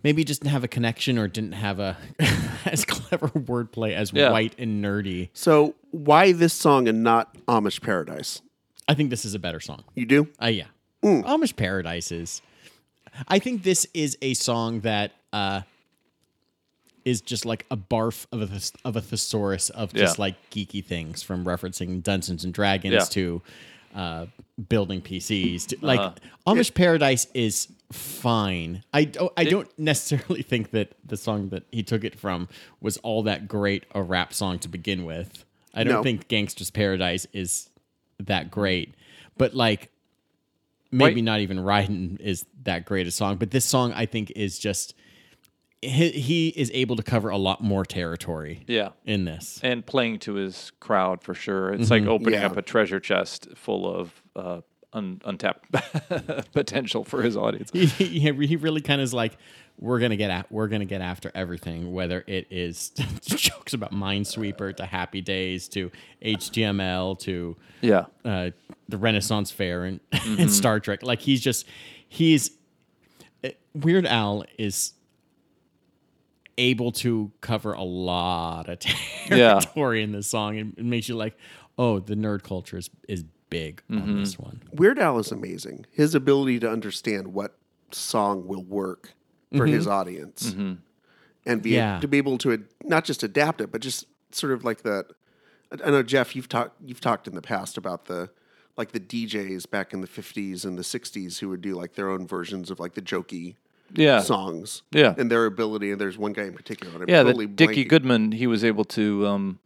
maybe 0.04 0.24
just 0.24 0.42
didn't 0.42 0.52
have 0.54 0.64
a 0.64 0.68
connection 0.68 1.18
or 1.18 1.28
didn't 1.28 1.54
have 1.54 1.80
a 1.80 1.98
as 2.66 2.86
clever 2.86 3.28
wordplay 3.30 3.94
as 3.94 4.12
Yeah. 4.14 4.32
white 4.32 4.54
and 4.58 4.84
nerdy. 4.84 5.30
So 5.34 5.76
why 5.92 6.32
this 6.32 6.54
song 6.54 6.88
and 6.88 7.04
not 7.04 7.36
Amish 7.48 7.82
Paradise? 7.82 8.42
I 8.88 8.94
think 8.94 9.10
this 9.10 9.26
is 9.26 9.34
a 9.34 9.40
better 9.40 9.60
song. 9.60 9.84
You 9.96 10.06
do? 10.06 10.28
Uh, 10.42 10.48
yeah. 10.48 10.66
Amish 11.04 11.56
Paradise 11.56 12.12
is. 12.12 12.42
I 13.28 13.40
think 13.40 13.64
this 13.64 13.86
is 13.94 14.18
a 14.22 14.34
song 14.34 14.82
that 14.82 15.12
uh, 15.34 15.62
is 17.06 17.22
just 17.22 17.46
like 17.46 17.66
a 17.72 17.78
barf 17.78 18.26
of 18.32 18.42
a 18.42 18.48
thes- 18.48 18.74
of 18.84 18.96
a 18.96 19.02
thesaurus 19.02 19.70
of 19.70 19.94
just 19.94 20.18
Yeah. 20.18 20.22
like 20.22 20.50
geeky 20.52 20.84
things, 20.84 21.24
from 21.24 21.46
referencing 21.46 22.04
Dungeons 22.04 22.44
and 22.44 22.54
Dragons 22.54 22.94
Yeah. 22.94 23.00
to 23.06 23.42
uh, 23.98 24.28
building 24.70 25.02
PCs. 25.02 25.68
To, 25.68 25.78
like 25.82 26.00
Uh-huh. 26.00 26.54
Amish 26.56 26.74
Paradise 26.74 27.28
is 27.34 27.68
fine. 27.92 28.84
I 28.94 29.06
don't, 29.06 29.32
I 29.36 29.44
don't 29.46 29.70
necessarily 29.80 30.42
think 30.52 30.72
that 30.72 30.94
the 31.06 31.18
song 31.18 31.50
that 31.50 31.64
he 31.72 31.84
took 31.84 32.04
it 32.04 32.16
from 32.18 32.48
was 32.80 32.98
all 32.98 33.24
that 33.24 33.48
great 33.48 33.86
a 33.96 34.02
rap 34.04 34.34
song 34.34 34.60
to 34.60 34.70
begin 34.70 35.04
with. 35.04 35.44
I 35.74 35.84
don't 35.84 35.94
No. 35.96 36.04
think 36.04 36.28
Gangster's 36.28 36.70
Paradise 36.72 37.28
is 37.34 37.70
that 38.20 38.50
great, 38.52 38.94
but 39.38 39.54
like 39.54 39.90
maybe 40.92 41.16
Right. 41.16 41.24
not 41.24 41.40
even 41.42 41.60
Riding 41.60 42.18
is 42.22 42.46
that 42.64 42.86
great 42.86 43.08
a 43.08 43.12
song, 43.12 43.38
but 43.38 43.52
this 43.52 43.66
song 43.66 43.94
I 43.94 44.06
think 44.06 44.32
is 44.36 44.58
just 44.60 44.94
he, 45.82 46.10
he 46.12 46.48
is 46.50 46.72
able 46.74 46.96
to 46.96 47.04
cover 47.04 47.30
a 47.30 47.38
lot 47.38 47.62
more 47.62 47.86
territory 47.86 48.64
Yeah. 48.68 48.90
in 49.06 49.26
this. 49.26 49.60
and 49.64 49.86
playing 49.86 50.20
to 50.20 50.34
his 50.36 50.72
crowd 50.80 51.22
for 51.24 51.34
sure. 51.34 51.72
It's 51.74 51.90
like 51.92 52.06
opening 52.06 52.40
Yeah. 52.40 52.48
up 52.48 52.58
a 52.58 52.62
treasure 52.62 53.00
chest 53.00 53.48
full 53.56 53.88
of 53.94 54.24
uh, 54.36 54.62
un- 54.94 55.22
untapped 55.26 55.72
potential 56.54 57.04
for 57.04 57.22
his 57.22 57.38
audience. 57.38 57.70
He, 57.74 57.86
he, 57.86 58.20
he 58.48 58.56
really 58.56 58.82
kind 58.82 59.02
of 59.02 59.06
is 59.06 59.14
like 59.14 59.38
we're 59.80 60.00
gonna 60.00 60.16
get 60.16 60.32
at 60.32 60.52
we're 60.52 60.68
gonna 60.68 60.86
get 60.86 61.02
after 61.02 61.32
everything, 61.36 61.94
whether 61.94 62.24
it 62.26 62.48
is 62.50 62.90
jokes 63.22 63.74
about 63.74 63.92
Minesweeper 63.94 64.76
to 64.78 64.86
Happy 64.88 65.22
Days 65.22 65.68
to 65.70 65.92
HTML 66.24 67.20
to 67.20 67.56
Yeah, 67.82 68.06
uh, 68.26 68.50
the 68.90 68.98
Renaissance 68.98 69.52
Fair 69.52 69.84
and, 69.86 70.00
and 70.12 70.52
Star 70.52 70.80
Trek. 70.80 71.04
Like 71.04 71.20
he's 71.20 71.42
just 71.42 71.68
he's 72.08 72.50
uh, 73.44 73.50
Weird 73.76 74.08
Al 74.08 74.46
is 74.58 74.94
able 76.58 76.92
to 76.92 77.32
cover 77.42 77.74
a 77.74 77.84
lot 77.84 78.70
of 78.70 78.80
Yeah. 79.30 79.60
territory 79.60 80.04
in 80.04 80.12
this 80.12 80.28
song 80.28 80.58
and 80.58 80.74
it 80.78 80.86
makes 80.86 81.08
you 81.08 81.16
like, 81.16 81.38
oh, 81.78 82.00
the 82.00 82.16
nerd 82.16 82.44
culture 82.44 82.78
is 82.78 82.90
is 83.08 83.24
big 83.50 83.82
on 83.90 83.98
mm-hmm. 83.98 84.20
this 84.20 84.38
one. 84.38 84.62
Weird 84.74 85.00
Al 85.00 85.20
is 85.20 85.32
amazing. 85.32 85.86
His 85.92 86.16
ability 86.16 86.60
to 86.60 86.70
understand 86.70 87.34
what 87.34 87.58
song 87.92 88.46
will 88.48 88.64
work 88.64 89.14
for 89.56 89.66
his 89.66 89.86
mm-hmm. 89.86 89.94
audience 89.94 90.52
mm-hmm. 90.52 90.74
and 91.46 91.62
be 91.62 91.72
Yeah. 91.72 92.00
to 92.00 92.08
be 92.08 92.18
able 92.18 92.38
to 92.40 92.54
ad- 92.54 92.66
not 92.84 93.06
just 93.06 93.24
adapt 93.24 93.62
it, 93.62 93.72
but 93.72 93.82
just 93.82 94.06
sort 94.32 94.54
of 94.54 94.64
like 94.64 94.82
that. 94.84 95.06
I 95.72 95.88
I 95.88 95.92
know 95.92 96.04
Jeff, 96.04 96.36
you've 96.36 96.50
talked 96.50 96.76
you've 96.86 97.02
talked 97.02 97.28
in 97.28 97.36
the 97.36 97.42
past 97.42 97.78
about 97.78 98.06
the 98.06 98.30
like 98.76 98.92
the 98.92 99.00
DJs 99.00 99.70
back 99.70 99.94
in 99.94 100.02
the 100.02 100.08
fifties 100.08 100.66
and 100.66 100.78
the 100.78 100.84
sixties 100.84 101.40
who 101.40 101.50
would 101.50 101.62
do 101.62 101.76
like 101.76 101.94
their 101.94 102.10
own 102.10 102.28
versions 102.28 102.70
of 102.70 102.80
like 102.80 102.94
the 102.94 103.02
jokey 103.02 103.56
yeah, 103.94 104.22
songs. 104.22 104.84
Yeah. 104.92 105.16
and 105.18 105.32
their 105.32 105.46
ability. 105.46 105.92
And 105.92 106.00
there's 106.02 106.18
one 106.18 106.34
guy 106.34 106.44
in 106.44 106.54
particular. 106.54 106.94
and 106.94 107.04
I'm 107.04 107.10
yeah. 107.10 107.24
totally 107.24 107.46
that 107.46 107.56
Dickie 107.56 107.86
blanking. 107.86 107.90
Goodman, 107.90 108.32
he 108.34 108.48
was 108.48 108.64
able 108.64 108.86
to. 108.86 109.28
Um, 109.28 109.60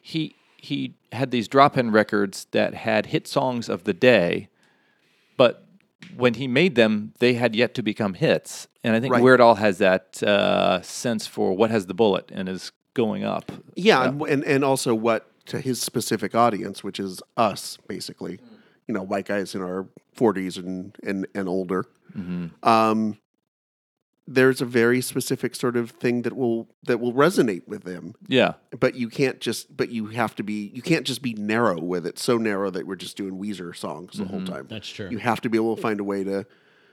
he 0.00 0.36
he 0.56 0.94
had 1.12 1.30
these 1.30 1.48
drop-in 1.48 1.90
records 1.90 2.46
that 2.50 2.74
had 2.74 3.06
hit 3.06 3.26
songs 3.28 3.68
of 3.68 3.84
the 3.84 3.92
day, 3.92 4.48
but 5.36 5.64
when 6.16 6.34
he 6.34 6.46
made 6.48 6.74
them, 6.74 7.12
they 7.18 7.34
had 7.34 7.54
yet 7.54 7.74
to 7.74 7.82
become 7.82 8.14
hits. 8.14 8.68
And 8.84 8.94
I 8.94 9.00
think 9.00 9.12
Right. 9.14 9.22
Weird 9.22 9.40
Al 9.40 9.56
has 9.56 9.78
that 9.78 10.22
uh, 10.22 10.80
sense 10.82 11.26
for 11.26 11.52
what 11.52 11.70
has 11.70 11.86
the 11.86 11.94
bullet 11.94 12.30
and 12.32 12.48
is 12.48 12.72
going 12.94 13.24
up. 13.24 13.50
Yeah, 13.74 14.04
And, 14.08 14.22
and 14.22 14.44
and 14.44 14.64
also 14.64 14.94
what 14.94 15.28
to 15.46 15.60
his 15.60 15.80
specific 15.80 16.34
audience, 16.34 16.82
which 16.82 16.98
is 16.98 17.22
us, 17.36 17.78
basically, 17.88 18.38
you 18.86 18.94
know, 18.94 19.02
white 19.02 19.26
guys 19.26 19.54
in 19.54 19.62
our 19.62 19.86
forties 20.14 20.56
and 20.56 20.96
and 21.02 21.26
and 21.34 21.48
older. 21.48 21.84
Um, 22.62 23.18
there's 24.26 24.60
a 24.60 24.64
very 24.64 25.00
specific 25.00 25.54
sort 25.54 25.76
of 25.76 25.90
thing 25.90 26.22
that 26.22 26.36
will 26.36 26.68
that 26.84 26.98
will 26.98 27.12
resonate 27.12 27.66
with 27.68 27.84
them, 27.84 28.14
Yeah, 28.26 28.54
but 28.78 28.94
you 28.94 29.08
can't 29.08 29.40
just 29.40 29.76
but 29.76 29.90
you 29.90 30.06
have 30.06 30.34
to 30.36 30.42
be 30.42 30.70
you 30.74 30.82
can't 30.82 31.06
just 31.06 31.22
be 31.22 31.34
narrow 31.34 31.80
with 31.80 32.06
it, 32.06 32.18
so 32.18 32.36
narrow 32.36 32.70
that 32.70 32.86
we're 32.86 32.96
just 32.96 33.16
doing 33.16 33.38
Weezer 33.38 33.74
songs 33.74 34.18
the 34.18 34.24
whole 34.24 34.40
mm-hmm. 34.40 34.52
time. 34.52 34.66
That's 34.68 34.88
true. 34.88 35.08
You 35.10 35.18
have 35.18 35.40
to 35.42 35.48
be 35.48 35.56
able 35.58 35.76
to 35.76 35.82
find 35.82 36.00
a 36.00 36.04
way 36.04 36.24
to 36.24 36.46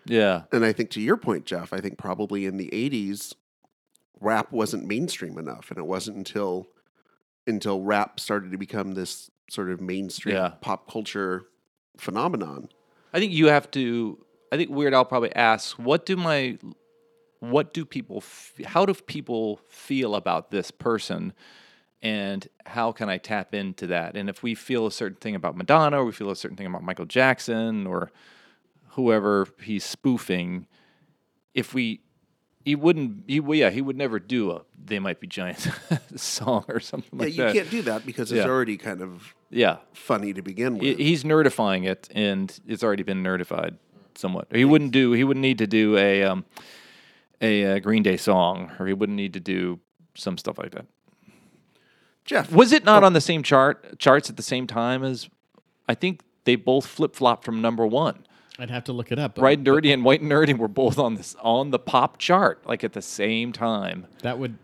yeah, 0.05 0.43
and 0.51 0.65
I 0.65 0.73
think 0.73 0.89
to 0.91 1.01
your 1.01 1.17
point, 1.17 1.45
Jeff, 1.45 1.73
I 1.73 1.79
think 1.79 1.97
probably 1.97 2.45
in 2.45 2.57
the 2.57 2.69
'80s, 2.69 3.33
rap 4.19 4.51
wasn't 4.51 4.85
mainstream 4.85 5.37
enough, 5.37 5.69
and 5.69 5.77
it 5.77 5.85
wasn't 5.85 6.17
until 6.17 6.67
until 7.47 7.81
rap 7.81 8.19
started 8.19 8.51
to 8.51 8.57
become 8.57 8.93
this 8.93 9.29
sort 9.49 9.69
of 9.69 9.81
mainstream 9.81 10.35
Yeah. 10.35 10.53
pop 10.61 10.89
culture 10.89 11.45
phenomenon. 11.97 12.69
I 13.13 13.19
think 13.19 13.31
you 13.31 13.47
have 13.47 13.69
to. 13.71 14.23
I 14.51 14.57
think 14.57 14.69
Weird 14.69 14.93
Al 14.93 15.05
probably 15.05 15.33
asks, 15.35 15.79
"What 15.79 16.05
do 16.05 16.15
my, 16.15 16.57
what 17.51 17.73
do 17.73 17.85
people, 17.85 18.17
f- 18.17 18.53
how 18.65 18.85
do 18.85 18.93
people 18.93 19.59
feel 19.67 20.15
about 20.15 20.51
this 20.51 20.71
person, 20.71 21.33
and 22.01 22.47
how 22.65 22.91
can 22.91 23.09
I 23.09 23.17
tap 23.17 23.53
into 23.53 23.87
that? 23.87 24.15
And 24.15 24.29
if 24.29 24.43
we 24.43 24.55
feel 24.55 24.85
a 24.87 24.91
certain 24.91 25.17
thing 25.17 25.35
about 25.35 25.55
Madonna, 25.57 25.99
or 26.01 26.05
we 26.05 26.11
feel 26.11 26.29
a 26.31 26.35
certain 26.35 26.57
thing 26.57 26.67
about 26.67 26.83
Michael 26.83 27.05
Jackson, 27.05 27.85
or 27.87 28.11
whoever 28.91 29.47
he's 29.61 29.83
spoofing, 29.83 30.67
if 31.53 31.73
we." 31.73 32.01
He 32.65 32.75
wouldn't. 32.75 33.25
He 33.27 33.41
well, 33.41 33.57
yeah. 33.57 33.71
He 33.71 33.81
would 33.81 33.97
never 33.97 34.19
do 34.19 34.51
a 34.51 34.61
"They 34.85 34.97
Might 34.97 35.19
Be 35.19 35.27
Giants" 35.27 35.67
song 36.15 36.63
or 36.69 36.79
something 36.79 37.19
Yeah, 37.19 37.25
like 37.25 37.35
that. 37.35 37.41
Yeah, 37.41 37.47
you 37.49 37.53
can't 37.55 37.69
do 37.69 37.81
that 37.81 38.05
because 38.05 38.31
it's 38.31 38.45
Yeah. 38.45 38.49
already 38.49 38.77
kind 38.77 39.01
of 39.01 39.35
Yeah, 39.49 39.79
funny 39.91 40.31
to 40.31 40.41
begin 40.41 40.77
with. 40.77 40.97
he's 40.97 41.25
nerdifying 41.25 41.85
it, 41.85 42.07
and 42.15 42.57
it's 42.65 42.81
already 42.81 43.03
been 43.03 43.21
nerdified 43.21 43.75
somewhat. 44.15 44.47
He 44.49 44.63
wouldn't 44.63 44.91
do. 44.93 45.11
He 45.11 45.25
wouldn't 45.25 45.41
need 45.41 45.57
to 45.57 45.67
do 45.67 45.97
a 45.97 46.23
um, 46.23 46.45
a, 47.43 47.75
uh 47.75 47.79
Green 47.79 48.01
Day 48.03 48.17
song, 48.17 48.71
or 48.79 48.87
he 48.87 48.93
wouldn't 48.93 49.15
need 49.17 49.33
to 49.33 49.39
do 49.39 49.79
some 50.15 50.37
stuff 50.37 50.57
like 50.57 50.71
that. 50.71 50.85
Jeff, 52.25 52.51
Was 52.51 52.71
it 52.71 52.85
not 52.85 53.03
on 53.03 53.13
the 53.13 53.21
same 53.21 53.43
chart 53.43 53.99
charts 53.99 54.29
at 54.29 54.37
the 54.37 54.43
same 54.43 54.65
time 54.65 55.03
as? 55.03 55.29
I 55.89 55.93
think 55.95 56.21
they 56.45 56.55
both 56.55 56.85
flip 56.85 57.15
flopped 57.15 57.43
from 57.43 57.61
number 57.61 57.85
one. 57.85 58.25
I'd 58.57 58.69
have 58.69 58.85
to 58.85 58.93
look 58.93 59.11
it 59.11 59.19
up. 59.19 59.35
but- 59.35 59.41
Right, 59.41 59.61
Dirty 59.61 59.91
and 59.91 60.05
White 60.05 60.21
and 60.21 60.31
Nerdy 60.31 60.57
were 60.57 60.67
both 60.69 60.97
on 60.97 61.15
this 61.15 61.35
on 61.41 61.71
the 61.71 61.79
pop 61.79 62.17
chart, 62.19 62.65
like 62.65 62.83
at 62.83 62.93
the 62.93 63.01
same 63.01 63.51
time. 63.51 64.07
That 64.21 64.39
would 64.39 64.57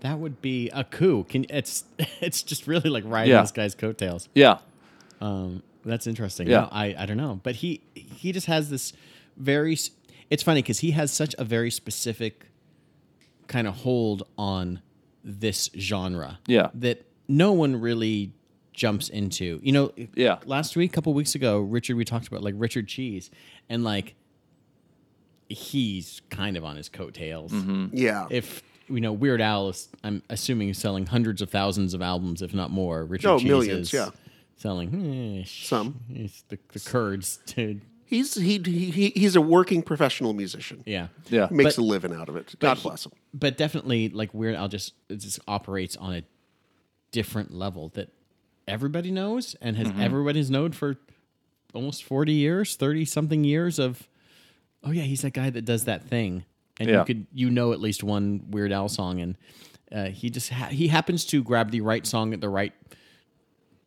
that 0.00 0.18
would 0.18 0.40
be 0.40 0.70
a 0.70 0.84
coup. 0.84 1.24
Can 1.28 1.44
it's 1.50 1.84
it's 2.20 2.42
just 2.42 2.66
really 2.66 2.88
like 2.88 3.04
riding 3.06 3.32
Yeah. 3.32 3.42
this 3.42 3.52
guy's 3.52 3.74
coattails. 3.74 4.28
Yeah, 4.34 4.58
Um, 5.20 5.62
that's 5.84 6.06
interesting. 6.06 6.46
Yeah. 6.48 6.60
No, 6.60 6.68
I 6.72 6.94
I 6.98 7.06
don't 7.06 7.16
know, 7.18 7.40
but 7.42 7.56
he 7.56 7.82
he 7.94 8.32
just 8.32 8.46
has 8.46 8.70
this 8.70 8.92
very. 9.36 9.76
S- 10.24 10.28
It's 10.30 10.42
funny 10.42 10.62
because 10.62 10.80
he 10.80 10.90
has 10.92 11.12
such 11.12 11.34
a 11.38 11.44
very 11.44 11.70
specific 11.70 12.46
kind 13.46 13.66
of 13.68 13.74
hold 13.76 14.22
on 14.38 14.80
this 15.22 15.70
genre. 15.78 16.38
Yeah. 16.46 16.70
that 16.74 17.06
no 17.28 17.52
one 17.52 17.80
really 17.80 18.32
jumps 18.72 19.08
into. 19.08 19.60
You 19.62 19.72
know. 19.72 19.92
Yeah. 20.14 20.38
Last 20.46 20.76
week, 20.76 20.90
a 20.90 20.94
couple 20.94 21.14
weeks 21.14 21.34
ago, 21.34 21.60
Richard, 21.60 21.96
we 21.96 22.04
talked 22.04 22.26
about 22.28 22.42
like 22.42 22.54
Richard 22.58 22.88
Cheese, 22.88 23.30
and 23.68 23.84
like 23.84 24.14
he's 25.48 26.22
kind 26.30 26.56
of 26.56 26.64
on 26.64 26.76
his 26.76 26.88
coattails 26.88 27.52
yeah, 27.92 28.26
if 28.30 28.62
you 28.88 29.00
know 29.00 29.12
Weird 29.12 29.40
Al 29.40 29.68
is, 29.68 29.88
I'm 30.02 30.22
assuming 30.30 30.68
he's 30.68 30.78
selling 30.78 31.06
hundreds 31.06 31.42
of 31.42 31.50
thousands 31.50 31.94
of 31.94 32.02
albums, 32.02 32.42
if 32.42 32.54
not 32.54 32.70
more. 32.70 33.04
Richard 33.04 33.28
Oh, 33.28 33.38
Cheese 33.38 33.48
millions, 33.48 33.86
is 33.88 33.92
yeah. 33.92 34.08
selling 34.56 35.38
eh, 35.40 35.44
sh- 35.44 35.66
Some. 35.66 36.00
it's 36.10 36.42
the, 36.48 36.58
the 36.72 36.80
Kurds 36.80 37.38
to 37.46 37.80
he's 38.06 38.34
he, 38.34 38.58
he 38.58 39.10
he's 39.14 39.36
a 39.36 39.40
working 39.40 39.82
professional 39.82 40.32
musician. 40.32 40.82
yeah 40.86 41.08
yeah. 41.28 41.48
He 41.48 41.54
makes 41.54 41.76
But- 41.76 41.82
a 41.82 41.84
living 41.84 42.12
out 42.14 42.28
of 42.28 42.36
it. 42.36 42.54
God 42.58 42.82
bless 42.82 43.06
him. 43.06 43.12
But 43.32 43.56
definitely, 43.56 44.08
like 44.10 44.32
Weird 44.34 44.54
Al 44.54 44.68
just 44.68 44.92
it 45.08 45.16
just 45.16 45.38
operates 45.48 45.96
on 45.96 46.14
a 46.14 46.22
different 47.12 47.52
level 47.52 47.90
that 47.90 48.10
everybody 48.66 49.10
knows 49.10 49.54
and 49.60 49.76
Mm-hmm. 49.76 49.90
has 49.98 50.04
everybody's 50.04 50.50
known 50.50 50.72
for 50.72 50.96
almost 51.74 52.04
forty 52.04 52.32
years, 52.34 52.76
thirty 52.76 53.04
something 53.04 53.44
years 53.44 53.78
of. 53.78 54.08
Oh 54.82 54.90
yeah, 54.90 55.02
he's 55.02 55.22
that 55.22 55.32
guy 55.32 55.48
that 55.50 55.64
does 55.64 55.84
that 55.84 56.04
thing, 56.04 56.44
and 56.78 56.88
Yeah. 56.90 56.98
you 57.00 57.04
could 57.06 57.26
you 57.32 57.50
know 57.50 57.72
at 57.72 57.80
least 57.80 58.04
one 58.04 58.42
Weird 58.50 58.70
Al 58.72 58.88
song, 58.88 59.20
and 59.20 59.36
uh, 59.90 60.06
he 60.10 60.28
just 60.30 60.50
ha- 60.50 60.66
he 60.68 60.88
happens 60.88 61.24
to 61.26 61.42
grab 61.42 61.70
the 61.70 61.80
right 61.80 62.06
song 62.06 62.34
at 62.34 62.40
the 62.40 62.48
right 62.50 62.72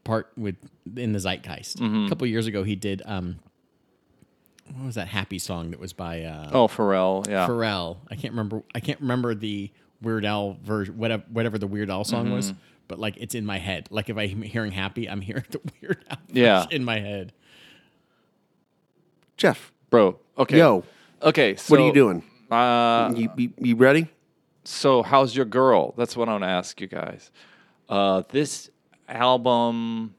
part 0.03 0.29
with 0.35 0.55
in 0.95 1.11
the 1.13 1.19
zeitgeist. 1.19 1.77
Mm-hmm. 1.77 2.05
A 2.05 2.09
couple 2.09 2.25
years 2.27 2.47
ago, 2.47 2.63
he 2.63 2.75
did 2.75 3.01
um, 3.05 3.37
what 4.75 4.85
was 4.85 4.95
that 4.95 5.07
happy 5.07 5.39
song 5.39 5.71
that 5.71 5.79
was 5.79 5.93
by 5.93 6.23
uh, 6.23 6.49
Oh, 6.53 6.67
Pharrell. 6.67 7.27
Yeah, 7.27 7.47
Pharrell. 7.47 7.97
I 8.09 8.15
can't 8.15 8.33
remember. 8.33 8.63
I 8.75 8.79
can't 8.79 8.99
remember 9.01 9.33
the 9.35 9.71
Weird 10.01 10.25
Al 10.25 10.57
version, 10.63 10.97
whatever, 10.97 11.23
whatever 11.31 11.57
the 11.57 11.67
Weird 11.67 11.89
Al 11.89 12.03
song 12.03 12.31
was. 12.31 12.51
Mm-hmm. 12.51 12.59
But 12.87 12.99
like, 12.99 13.17
it's 13.17 13.35
in 13.35 13.45
my 13.45 13.57
head. 13.57 13.87
Like 13.89 14.09
if 14.09 14.17
I'm 14.17 14.41
hearing 14.41 14.71
happy, 14.71 15.09
I'm 15.09 15.21
hearing 15.21 15.43
the 15.51 15.59
Weird 15.81 16.03
Al 16.09 16.17
Yeah. 16.31 16.65
in 16.71 16.83
my 16.83 16.99
head. 16.99 17.33
Jeff, 19.37 19.71
bro. 19.89 20.17
Okay. 20.37 20.57
yo, 20.57 20.83
Okay. 21.21 21.55
So 21.55 21.71
what 21.71 21.79
are 21.81 21.85
you 21.85 21.93
doing? 21.93 22.23
Uh, 22.49 23.11
You, 23.15 23.29
you, 23.37 23.53
you 23.59 23.75
ready? 23.75 24.07
so 24.63 25.01
how's 25.03 25.35
your 25.35 25.45
girl? 25.45 25.93
That's 25.97 26.15
what 26.17 26.27
I 26.27 26.33
want 26.33 26.43
to 26.43 26.47
ask 26.49 26.79
you 26.81 26.87
guys. 26.87 27.31
Uh, 27.89 28.23
this 28.29 28.69
album, 29.07 30.13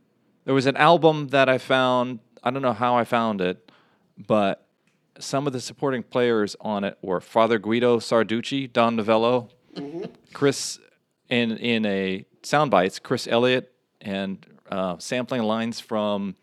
there 0.45 0.55
was 0.55 0.67
an 0.67 0.77
album 0.77 1.29
that 1.29 1.49
I 1.49 1.59
found. 1.59 2.21
I 2.43 2.51
don't 2.51 2.63
know 2.63 2.73
how 2.73 2.97
I 2.97 3.05
found 3.05 3.41
it, 3.41 3.68
but 4.27 4.67
some 5.19 5.47
of 5.47 5.53
the 5.53 5.61
supporting 5.61 6.03
players 6.03 6.57
on 6.61 6.85
it 6.85 6.99
were 7.03 7.21
Father 7.21 7.59
Guido 7.59 7.99
Sarducci, 7.99 8.73
Don 8.73 8.97
Novello, 8.97 9.49
Chris, 10.33 10.79
in 11.29 11.57
in 11.57 11.87
a 11.87 12.25
sound 12.43 12.71
bites, 12.71 12.99
Chris 12.99 13.27
Elliott, 13.27 13.73
and 14.01 14.45
uh, 14.71 14.97
sampling 14.99 15.43
lines 15.43 15.81
from 15.81 16.37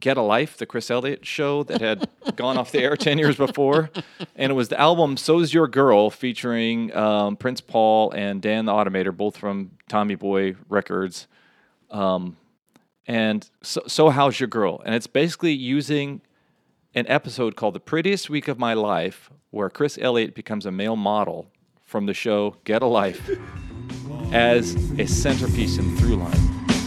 Get 0.00 0.16
a 0.16 0.22
Life, 0.22 0.56
the 0.56 0.66
Chris 0.66 0.90
Elliott 0.90 1.24
show 1.24 1.62
that 1.64 1.80
had 1.80 2.08
gone 2.36 2.58
off 2.58 2.72
the 2.72 2.80
air 2.80 2.96
10 2.96 3.18
years 3.18 3.36
before. 3.36 3.90
And 4.34 4.50
it 4.50 4.54
was 4.54 4.68
the 4.68 4.80
album 4.80 5.16
So's 5.16 5.54
Your 5.54 5.68
Girl 5.68 6.10
featuring 6.10 6.94
um, 6.96 7.36
Prince 7.36 7.60
Paul 7.60 8.10
and 8.10 8.42
Dan 8.42 8.64
the 8.64 8.72
Automator, 8.72 9.16
both 9.16 9.36
from 9.36 9.70
Tommy 9.88 10.16
Boy 10.16 10.56
Records. 10.68 11.28
Um, 11.90 12.36
and 13.06 13.48
so, 13.62 13.82
so 13.86 14.10
How's 14.10 14.40
Your 14.40 14.48
Girl? 14.48 14.82
And 14.84 14.94
it's 14.94 15.06
basically 15.06 15.52
using 15.52 16.20
an 16.94 17.06
episode 17.08 17.56
called 17.56 17.74
The 17.74 17.80
Prettiest 17.80 18.28
Week 18.28 18.48
of 18.48 18.58
My 18.58 18.74
Life, 18.74 19.30
where 19.50 19.70
Chris 19.70 19.98
Elliott 20.00 20.34
becomes 20.34 20.66
a 20.66 20.70
male 20.70 20.96
model 20.96 21.48
from 21.84 22.06
the 22.06 22.14
show 22.14 22.56
Get 22.64 22.82
a 22.82 22.86
Life 22.86 23.30
as 24.32 24.74
a 24.98 25.06
centerpiece 25.06 25.78
and 25.78 25.98
through 25.98 26.16
line. 26.16 26.32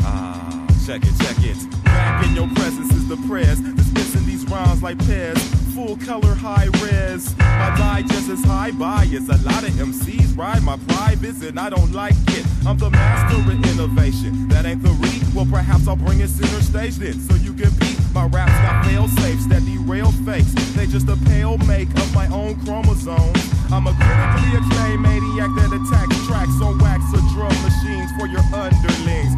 Ah, 0.02 0.68
check 0.86 1.02
it, 1.04 1.18
check 1.20 1.38
it. 1.40 1.84
Back 1.84 2.26
in 2.26 2.36
your 2.36 2.48
presence 2.50 2.94
is 2.94 3.08
the 3.08 3.18
prayers. 3.28 3.60
Dismissing 3.60 4.26
these 4.26 4.46
rhymes 4.46 4.84
like 4.84 4.98
pears. 5.06 5.42
Full 5.74 5.98
color, 5.98 6.34
high 6.36 6.68
res. 6.84 7.36
My 7.38 7.76
digest 7.78 8.30
is 8.30 8.44
high 8.46 8.72
bias. 8.72 9.28
A 9.28 9.38
lot 9.44 9.64
of 9.64 9.72
MCs 9.72 10.38
ride 10.38 10.64
my 10.64 10.78
privates 10.88 11.42
and 11.44 11.60
I 11.60 11.70
don't 11.70 11.92
like 11.92 12.16
it. 12.30 12.46
I'm 12.66 12.78
the 12.78 12.90
master 12.90 13.38
of 13.38 13.50
innovation. 13.50 14.48
That 14.50 14.66
ain't 14.66 14.84
the 14.84 14.90
read. 14.90 15.34
Well, 15.34 15.48
perhaps 15.52 15.88
I'll 15.88 15.96
bring 15.96 16.20
it 16.22 16.30
center 16.30 16.62
stage 16.62 16.96
then. 16.96 17.20
So 17.20 17.36
you 17.36 17.54
can 17.54 17.72
beat 17.80 17.95
my 18.16 18.26
raps 18.28 18.54
got 18.54 18.86
fail 18.86 19.10
safes 19.10 19.46
that 19.48 19.66
derail 19.66 20.10
fakes. 20.24 20.54
They 20.74 20.88
just 20.88 21.10
a 21.10 21.18
pale 21.28 21.58
make 21.68 21.90
of 21.90 22.16
my 22.16 22.28
own 22.28 22.56
chromosomes. 22.64 23.38
I'm 23.70 23.88
a 23.88 23.94
critically 23.94 24.56
acclaimed 24.56 25.02
maniac 25.02 25.52
that 25.58 25.76
attacks 25.76 26.26
tracks 26.26 26.62
on 26.64 26.80
wax 26.80 27.04
or 27.14 27.20
drum 27.36 27.52
machines 27.62 28.10
for 28.18 28.28
your 28.28 28.40
underlings. 28.56 29.36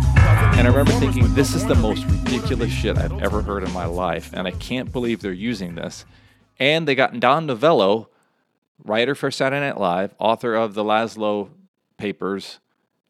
And 0.58 0.68
I 0.68 0.70
remember 0.70 0.92
thinking, 0.92 1.34
this 1.34 1.56
is 1.56 1.66
the 1.66 1.74
most 1.74 2.06
ridiculous 2.06 2.72
shit 2.72 3.00
I've 3.00 3.20
ever 3.20 3.42
heard 3.42 3.64
in 3.64 3.74
my 3.74 3.86
life, 3.86 4.30
and 4.32 4.48
I 4.48 4.52
can't 4.52 4.92
believe 4.92 5.22
they're 5.22 5.34
using 5.34 5.74
this. 5.74 6.06
And 6.60 6.88
they 6.88 6.94
got 6.94 7.20
Don 7.20 7.48
Novello, 7.48 8.10
writer 8.84 9.16
for 9.16 9.32
Saturday 9.32 9.66
Night 9.66 9.80
Live, 9.80 10.14
author 10.20 10.54
of 10.54 10.76
the 10.76 10.84
Lazlo 10.84 11.50
Papers, 11.98 12.60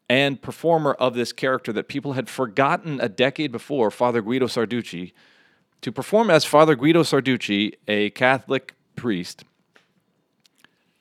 and 0.08 0.40
performer 0.40 0.94
of 0.94 1.12
this 1.12 1.32
character 1.32 1.74
that 1.74 1.88
people 1.88 2.14
had 2.14 2.30
forgotten 2.30 3.00
a 3.02 3.08
decade 3.10 3.52
before, 3.52 3.90
Father 3.90 4.22
Guido 4.22 4.46
Sarducci, 4.46 5.12
to 5.82 5.92
perform 5.92 6.30
as 6.30 6.44
Father 6.44 6.74
Guido 6.74 7.02
Sarducci, 7.02 7.74
a 7.86 8.10
Catholic 8.10 8.74
priest. 8.96 9.44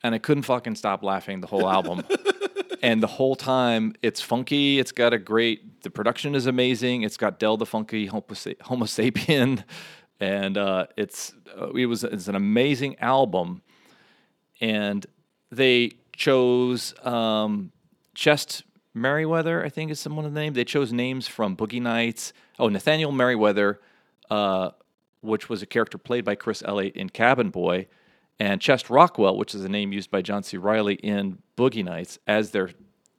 And 0.04 0.14
I 0.14 0.20
couldn't 0.20 0.44
fucking 0.44 0.76
stop 0.76 1.04
laughing 1.04 1.42
the 1.42 1.48
whole 1.48 1.68
album. 1.70 2.04
and 2.82 3.02
the 3.02 3.08
whole 3.08 3.36
time 3.36 3.94
it's 4.02 4.22
funky. 4.22 4.80
It's 4.80 4.92
got 4.92 5.14
a 5.14 5.18
great. 5.18 5.84
The 5.84 5.90
production 5.90 6.36
is 6.36 6.46
amazing. 6.46 7.02
It's 7.02 7.18
got 7.18 7.40
Del 7.40 7.58
the 7.58 7.66
Funky 7.66 8.06
Homo, 8.06 8.26
Homo 8.62 8.86
Sapien, 8.86 9.64
and 10.20 10.58
uh, 10.58 10.88
it's 10.96 11.34
uh, 11.60 11.72
it 11.72 11.88
was 11.88 12.04
it's 12.04 12.28
an 12.28 12.36
amazing 12.36 12.98
album. 13.00 13.62
And 14.60 15.06
they 15.52 15.92
chose 16.14 16.94
um, 17.06 17.72
Chest 18.16 18.64
Merriweather, 18.94 19.64
I 19.64 19.70
think 19.70 19.92
is 19.92 20.00
someone 20.00 20.26
of 20.26 20.34
the 20.34 20.40
name. 20.40 20.54
They 20.54 20.66
chose 20.66 20.92
names 20.92 21.28
from 21.28 21.56
Boogie 21.56 21.82
Nights. 21.82 22.34
Oh, 22.58 22.70
Nathaniel 22.70 23.12
Merriweather, 23.12 23.80
uh, 24.30 24.72
which 25.22 25.50
was 25.50 25.62
a 25.62 25.66
character 25.66 25.98
played 25.98 26.26
by 26.26 26.36
Chris 26.36 26.64
Elliott 26.66 26.96
in 26.96 27.10
Cabin 27.10 27.50
Boy, 27.50 27.88
and 28.40 28.62
Chest 28.62 28.90
Rockwell, 28.90 29.38
which 29.38 29.56
is 29.56 29.64
a 29.64 29.70
name 29.70 29.92
used 29.92 30.12
by 30.12 30.22
John 30.22 30.44
C. 30.44 30.58
Reilly 30.58 30.96
in 30.96 31.40
Boogie 31.58 31.84
Nights 31.84 32.20
as 32.28 32.52
their 32.52 32.70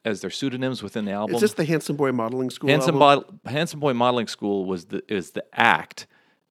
as 0.04 0.20
their 0.20 0.30
pseudonyms 0.30 0.82
within 0.82 1.04
the 1.04 1.12
album. 1.12 1.34
Is 1.34 1.40
this 1.40 1.54
the 1.54 1.64
Handsome 1.64 1.96
Boy 1.96 2.12
Modeling 2.12 2.50
School? 2.50 2.70
Handsome? 2.70 2.98
Bod- 2.98 3.24
Handsome 3.46 3.80
Boy 3.80 3.92
Modeling 3.92 4.28
School 4.28 4.64
was 4.64 4.86
the 4.86 5.02
is 5.12 5.32
the 5.32 5.44
act, 5.52 6.06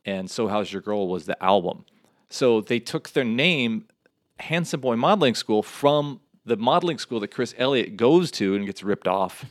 and 0.05 0.29
So 0.29 0.47
How's 0.47 0.71
Your 0.71 0.81
Girl 0.81 1.07
was 1.07 1.25
the 1.25 1.41
album. 1.43 1.85
So 2.29 2.61
they 2.61 2.79
took 2.79 3.09
their 3.11 3.23
name, 3.23 3.87
Handsome 4.39 4.81
Boy 4.81 4.97
Modeling 4.97 5.35
School, 5.35 5.63
from 5.63 6.19
the 6.45 6.57
modeling 6.57 6.97
school 6.97 7.19
that 7.19 7.29
Chris 7.29 7.53
Elliott 7.57 7.97
goes 7.97 8.31
to 8.31 8.55
and 8.55 8.65
gets 8.65 8.83
ripped 8.83 9.07
off. 9.07 9.45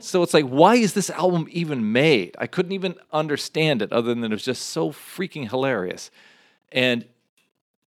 So 0.00 0.22
it's 0.22 0.34
like, 0.34 0.44
why 0.46 0.76
is 0.76 0.94
this 0.94 1.10
album 1.10 1.46
even 1.50 1.92
made? 1.92 2.36
I 2.38 2.46
couldn't 2.46 2.72
even 2.72 2.94
understand 3.12 3.82
it, 3.82 3.92
other 3.92 4.14
than 4.14 4.24
it 4.24 4.30
was 4.30 4.44
just 4.44 4.62
so 4.68 4.90
freaking 4.90 5.48
hilarious, 5.50 6.10
and 6.72 7.04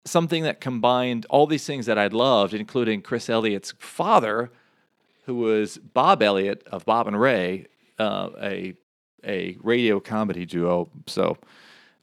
something 0.05 0.43
that 0.45 0.61
combined 0.61 1.27
all 1.29 1.47
these 1.47 1.67
things 1.67 1.87
that 1.87 1.99
I'd 1.99 2.13
loved, 2.13 2.55
including 2.55 3.03
Chris 3.03 3.29
Elliott's 3.29 3.75
father, 3.79 4.51
who 5.27 5.35
was 5.37 5.77
Bob 5.79 6.23
Elliott 6.23 6.67
of 6.69 6.85
Bob 6.87 7.07
and 7.07 7.21
Ray, 7.21 7.67
uh, 7.99 8.31
a 8.41 8.75
a 9.27 9.57
radio 9.63 9.99
comedy 10.01 10.47
duo. 10.47 10.89
So, 11.07 11.37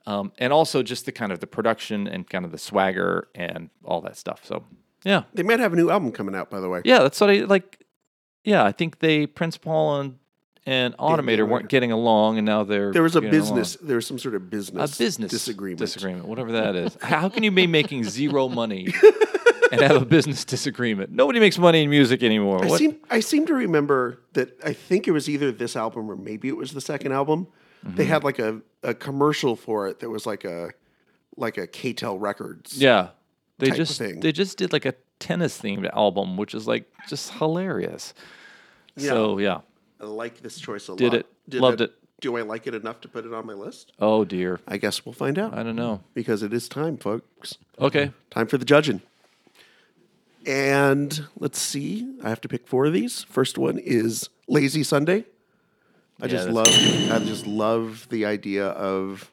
um, 0.05 0.31
and 0.37 0.51
also 0.51 0.83
just 0.83 1.05
the 1.05 1.11
kind 1.13 1.31
of 1.31 1.39
the 1.39 1.47
production 1.47 2.07
and 2.07 2.29
kind 2.29 2.43
of 2.45 2.51
the 2.51 2.57
swagger 2.57 3.29
and 3.33 3.69
all 3.85 4.01
that 4.01 4.17
stuff. 4.17 4.41
So, 4.43 4.65
yeah, 5.03 5.23
They 5.33 5.41
might 5.41 5.59
have 5.61 5.71
a 5.71 5.75
new 5.77 5.89
album 5.89 6.11
coming 6.11 6.35
out, 6.35 6.49
by 6.49 6.59
the 6.59 6.67
way. 6.67 6.81
yeah, 6.83 6.99
that's 6.99 7.19
what 7.21 7.29
I 7.29 7.35
like. 7.45 7.84
Yeah, 8.45 8.63
I 8.63 8.71
think 8.71 8.99
they 8.99 9.27
Prince 9.27 9.57
Paul 9.57 9.99
and 9.99 10.19
and 10.67 10.97
Automator 10.97 11.39
were- 11.39 11.45
weren't 11.45 11.69
getting 11.69 11.91
along, 11.91 12.37
and 12.37 12.45
now 12.45 12.63
they're 12.63 12.91
There 12.91 13.03
was 13.03 13.15
a 13.15 13.21
business. 13.21 13.75
along. 13.75 13.87
There 13.87 13.95
was 13.97 14.07
some 14.07 14.17
sort 14.17 14.33
of 14.35 14.49
business 14.49 14.95
a 14.95 14.97
business 14.97 15.29
disagreement. 15.31 15.79
disagreement, 15.79 16.27
whatever 16.27 16.51
that 16.53 16.75
is. 16.75 16.97
How 17.01 17.29
can 17.29 17.43
you 17.43 17.51
be 17.51 17.67
making 17.67 18.03
zero 18.19 18.47
money 18.49 18.87
and 19.71 19.81
have 19.81 20.01
a 20.01 20.05
business 20.05 20.43
disagreement? 20.45 21.11
Nobody 21.11 21.39
makes 21.39 21.57
money 21.59 21.83
in 21.83 21.89
music 21.89 22.23
anymore. 22.23 22.63
I 22.63 22.67
What? 22.67 22.79
seem 22.79 22.97
I 23.11 23.19
seem 23.19 23.45
to 23.47 23.53
remember 23.53 24.21
that 24.33 24.57
I 24.63 24.73
think 24.73 25.07
it 25.07 25.11
was 25.11 25.29
either 25.29 25.51
this 25.51 25.75
album 25.75 26.09
or 26.09 26.15
maybe 26.15 26.47
it 26.47 26.57
was 26.57 26.71
the 26.71 26.81
second 26.81 27.11
album. 27.11 27.47
Mm-hmm. 27.85 27.95
They 27.97 28.05
had 28.05 28.23
like 28.23 28.39
a, 28.39 28.61
a 28.81 28.93
commercial 28.95 29.55
for 29.55 29.87
it 29.87 29.99
that 29.99 30.09
was 30.09 30.25
like 30.25 30.45
a 30.45 30.71
like 31.37 31.57
a 31.59 31.67
K-tel 31.67 32.17
Records. 32.17 32.75
Yeah. 32.81 33.09
They 33.59 33.69
just 33.71 33.97
thing. 33.99 34.19
they 34.19 34.31
just 34.31 34.57
did 34.57 34.73
like 34.73 34.85
a 34.85 34.95
tennis 35.19 35.59
themed 35.61 35.89
album, 35.93 36.37
which 36.37 36.53
is 36.53 36.67
like 36.67 36.85
just 37.07 37.31
hilarious. 37.33 38.13
So 38.97 39.37
yeah. 39.37 39.61
I 39.99 40.05
like 40.05 40.41
this 40.41 40.59
choice 40.59 40.87
a 40.87 40.91
lot. 40.91 40.97
Did 40.99 41.13
lot. 41.13 41.25
it. 41.49 41.59
Loved 41.61 41.81
it. 41.81 41.93
Do 42.21 42.37
I 42.37 42.41
like 42.41 42.65
it 42.65 42.73
enough 42.73 43.01
to 43.01 43.07
put 43.07 43.25
it 43.25 43.33
on 43.33 43.45
my 43.45 43.53
list? 43.53 43.91
Oh 43.99 44.25
dear. 44.25 44.59
I 44.67 44.77
guess 44.77 45.05
we'll 45.05 45.13
find 45.13 45.37
out 45.37 45.53
I 45.57 45.63
don't 45.63 45.75
know. 45.75 46.01
because 46.13 46.43
it 46.43 46.53
is 46.53 46.67
time, 46.69 46.97
folks. 46.97 47.57
Okay. 47.79 48.11
Time 48.29 48.47
for 48.47 48.57
the 48.57 48.65
judging. 48.65 49.01
And 50.45 51.27
let's 51.39 51.59
see. 51.59 52.07
I 52.23 52.29
have 52.29 52.41
to 52.41 52.47
pick 52.47 52.67
four 52.67 52.85
of 52.85 52.93
these. 52.93 53.23
First 53.23 53.57
one 53.57 53.79
is 53.79 54.29
Lazy 54.47 54.83
Sunday. 54.83 55.25
I 56.21 56.25
Yeah, 56.25 56.31
just 56.31 56.49
love 56.49 56.67
I 56.67 57.19
just 57.25 57.45
love 57.47 58.07
the 58.09 58.25
idea 58.25 58.67
of 58.67 59.31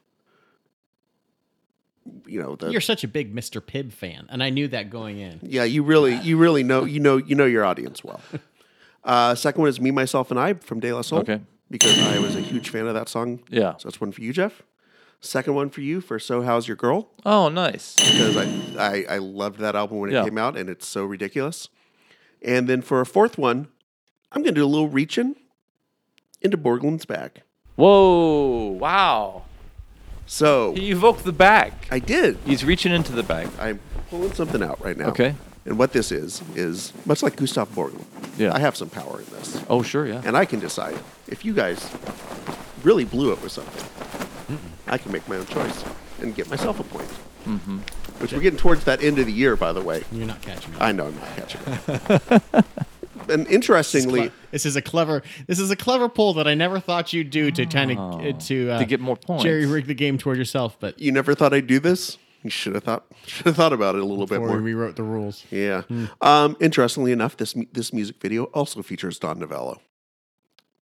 you 2.27 2.41
know 2.43 2.57
the 2.57 2.71
You're 2.71 2.81
such 2.81 3.05
a 3.05 3.09
big 3.09 3.35
Mr. 3.35 3.61
Pibb 3.61 3.93
fan, 3.93 4.27
and 4.31 4.43
I 4.43 4.51
knew 4.51 4.69
that 4.69 4.91
going 4.91 5.19
in. 5.19 5.41
Yeah, 5.43 5.65
you 5.65 5.83
really 5.83 6.17
you 6.17 6.37
really 6.37 6.63
know 6.63 6.85
you 6.85 7.01
know 7.01 7.17
you 7.17 7.35
know 7.35 7.45
your 7.47 7.65
audience 7.65 8.03
well. 8.05 8.21
Uh, 9.05 9.35
second 9.35 9.61
one 9.61 9.69
is 9.69 9.81
Me, 9.81 9.91
Myself, 9.91 10.31
and 10.31 10.39
I 10.39 10.55
from 10.55 10.79
De 10.79 10.93
La 10.93 11.03
Soul. 11.03 11.19
Okay. 11.23 11.41
Because 11.69 11.99
I 11.99 12.21
was 12.21 12.37
a 12.37 12.41
huge 12.41 12.69
fan 12.69 12.87
of 12.87 12.95
that 12.95 13.09
song. 13.09 13.43
Yeah. 13.51 13.77
So 13.79 13.89
that's 13.89 14.01
one 14.01 14.13
for 14.13 14.21
you, 14.21 14.33
Jeff. 14.33 14.63
Second 15.21 15.55
one 15.57 15.71
for 15.71 15.81
you 15.81 16.01
for 16.01 16.21
So 16.21 16.43
How's 16.43 16.69
Your 16.69 16.77
Girl? 16.77 17.09
Oh, 17.27 17.49
nice. 17.49 17.97
Because 17.97 18.37
I, 18.37 18.45
I, 18.79 19.15
I 19.15 19.19
loved 19.19 19.59
that 19.59 19.75
album 19.75 19.99
when 19.99 20.11
it 20.11 20.13
Yeah. 20.13 20.23
came 20.23 20.39
out 20.39 20.57
and 20.57 20.71
it's 20.71 20.87
so 20.87 21.05
ridiculous. 21.05 21.69
And 22.43 22.69
then 22.69 22.81
for 22.81 23.01
a 23.01 23.07
fourth 23.07 23.39
one, 23.39 23.67
I'm 24.31 24.43
going 24.43 24.55
to 24.55 24.61
do 24.61 24.65
a 24.65 24.71
little 24.71 24.89
reaching 24.89 25.35
into 26.41 26.57
Borglum's 26.57 27.05
back. 27.05 27.43
Whoa! 27.75 28.69
Wow. 28.69 29.43
So 30.27 30.75
He 30.75 30.91
evoked 30.91 31.25
the 31.25 31.33
bag. 31.33 31.73
I 31.91 31.99
did. 31.99 32.39
He's 32.45 32.65
reaching 32.65 32.93
into 32.93 33.13
the 33.13 33.23
bag. 33.23 33.49
I'm 33.59 33.81
pulling 34.11 34.33
something 34.33 34.63
out 34.63 34.83
right 34.85 34.97
now. 34.97 35.09
Okay. 35.09 35.35
And 35.65 35.79
what 35.79 35.93
this 35.93 36.11
is, 36.11 36.43
is 36.57 36.93
much 37.07 37.23
like 37.23 37.37
Gustav 37.37 37.69
Borglum. 37.75 38.05
Yeah. 38.37 38.53
I 38.55 38.59
have 38.59 38.77
some 38.77 38.89
power 38.91 39.21
in 39.21 39.27
this. 39.27 39.63
Oh, 39.69 39.83
sure, 39.83 40.07
yeah. 40.07 40.23
And 40.25 40.37
I 40.37 40.45
can 40.45 40.59
decide 40.59 40.99
if 41.29 41.45
you 41.45 41.53
guys 41.55 41.89
really 42.83 43.05
blew 43.05 43.33
it 43.33 43.41
with 43.43 43.53
something, 43.53 44.59
I 44.89 44.99
can 44.99 45.13
make 45.13 45.27
my 45.29 45.37
own 45.37 45.47
choice 45.47 45.85
and 46.21 46.35
get 46.35 46.51
myself 46.51 46.81
a 46.81 46.85
point. 46.85 47.09
Mm-hmm. 47.47 47.79
Which 48.21 48.33
we're 48.33 48.41
getting 48.41 48.59
towards 48.59 48.85
that 48.85 49.03
end 49.03 49.19
of 49.19 49.27
the 49.27 49.33
year, 49.33 49.57
by 49.57 49.73
the 49.73 49.81
way. 49.81 50.05
You're 50.13 50.27
not 50.27 50.43
catching 50.43 50.73
me. 50.73 50.79
I 50.81 50.93
know 50.93 51.07
I'm 51.07 51.17
not 51.17 51.37
catching 51.37 51.61
it. 51.67 52.65
and 53.29 53.47
interestingly, 53.49 54.31
This 54.51 54.67
is 54.67 54.77
a 54.77 54.83
clever. 54.83 55.23
This 55.47 55.59
is 55.59 55.71
a 55.71 55.77
clever 55.77 56.09
pull 56.09 56.35
that 56.35 56.47
I 56.47 56.55
never 56.55 56.81
thought 56.81 57.13
you'd 57.13 57.31
do 57.31 57.51
to 57.51 57.67
kind 57.67 57.93
of 57.93 58.39
to 58.47 58.71
uh, 58.71 58.79
To 58.79 58.85
get 58.85 59.01
more 59.01 59.17
points. 59.17 59.45
Jerry 59.45 59.67
rig 59.67 59.87
the 59.87 59.95
game 59.95 60.19
toward 60.19 60.39
yourself. 60.39 60.77
But 60.81 60.99
you 61.01 61.13
never 61.13 61.35
thought 61.35 61.53
I'd 61.53 61.67
do 61.67 61.79
this? 61.81 62.19
You 62.43 62.51
should 62.51 62.75
have 62.75 62.83
thought 62.85 63.05
should 63.27 63.47
have 63.47 63.57
thought 63.57 63.73
about 63.73 63.95
it 63.95 64.01
a 64.01 64.05
little 64.05 64.27
bit 64.27 64.41
more. 64.41 64.57
we 64.57 64.59
rewrote 64.73 64.97
the 64.97 65.05
rules. 65.05 65.45
Yeah. 65.51 65.83
Um, 66.21 66.57
interestingly 66.61 67.13
enough, 67.13 67.37
this 67.37 67.55
this 67.73 67.93
music 67.93 68.21
video 68.21 68.45
also 68.47 68.83
features 68.83 69.19
Don 69.19 69.39
Novello. 69.39 69.81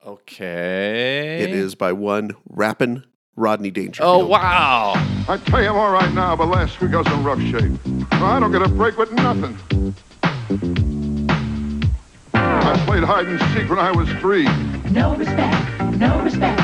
Okay. 0.05 1.41
It 1.43 1.51
is 1.51 1.75
by 1.75 1.93
one 1.93 2.33
rapping 2.49 3.05
Rodney 3.37 3.71
Dangerfield. 3.71 4.23
Oh 4.23 4.27
wow! 4.27 4.93
I 5.29 5.39
tell 5.47 5.63
you, 5.63 5.69
I'm 5.69 5.77
all 5.77 5.93
right 5.93 6.13
now, 6.13 6.37
but 6.37 6.47
last 6.49 6.81
week 6.81 6.93
I 6.93 6.99
was 6.99 7.07
in 7.07 7.25
rough 7.25 7.41
shape. 7.41 7.73
I 8.13 8.39
don't 8.41 8.53
get 8.53 8.63
a 8.63 8.69
break 8.69 8.99
with 8.99 9.13
nothing. 9.13 9.95
I 12.67 12.77
played 12.87 13.05
hide 13.05 13.27
and 13.27 13.41
seek 13.53 13.69
when 13.69 13.79
I 13.79 13.91
was 13.91 14.09
three. 14.21 14.45
No 14.91 15.15
respect, 15.17 15.81
no 15.99 16.21
respect, 16.23 16.61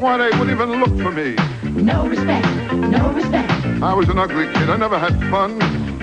Why, 0.00 0.16
they 0.18 0.30
wouldn't 0.38 0.50
even 0.50 0.70
look 0.80 0.94
for 1.00 1.10
me. 1.10 1.36
no 1.82 2.06
respect, 2.06 2.46
no 2.74 3.10
respect, 3.12 3.50
I 3.82 3.94
was 3.94 4.08
an 4.08 4.18
ugly 4.18 4.46
kid. 4.52 4.68
I 4.68 4.76
never 4.76 4.98
had 4.98 5.18
fun. 5.30 5.58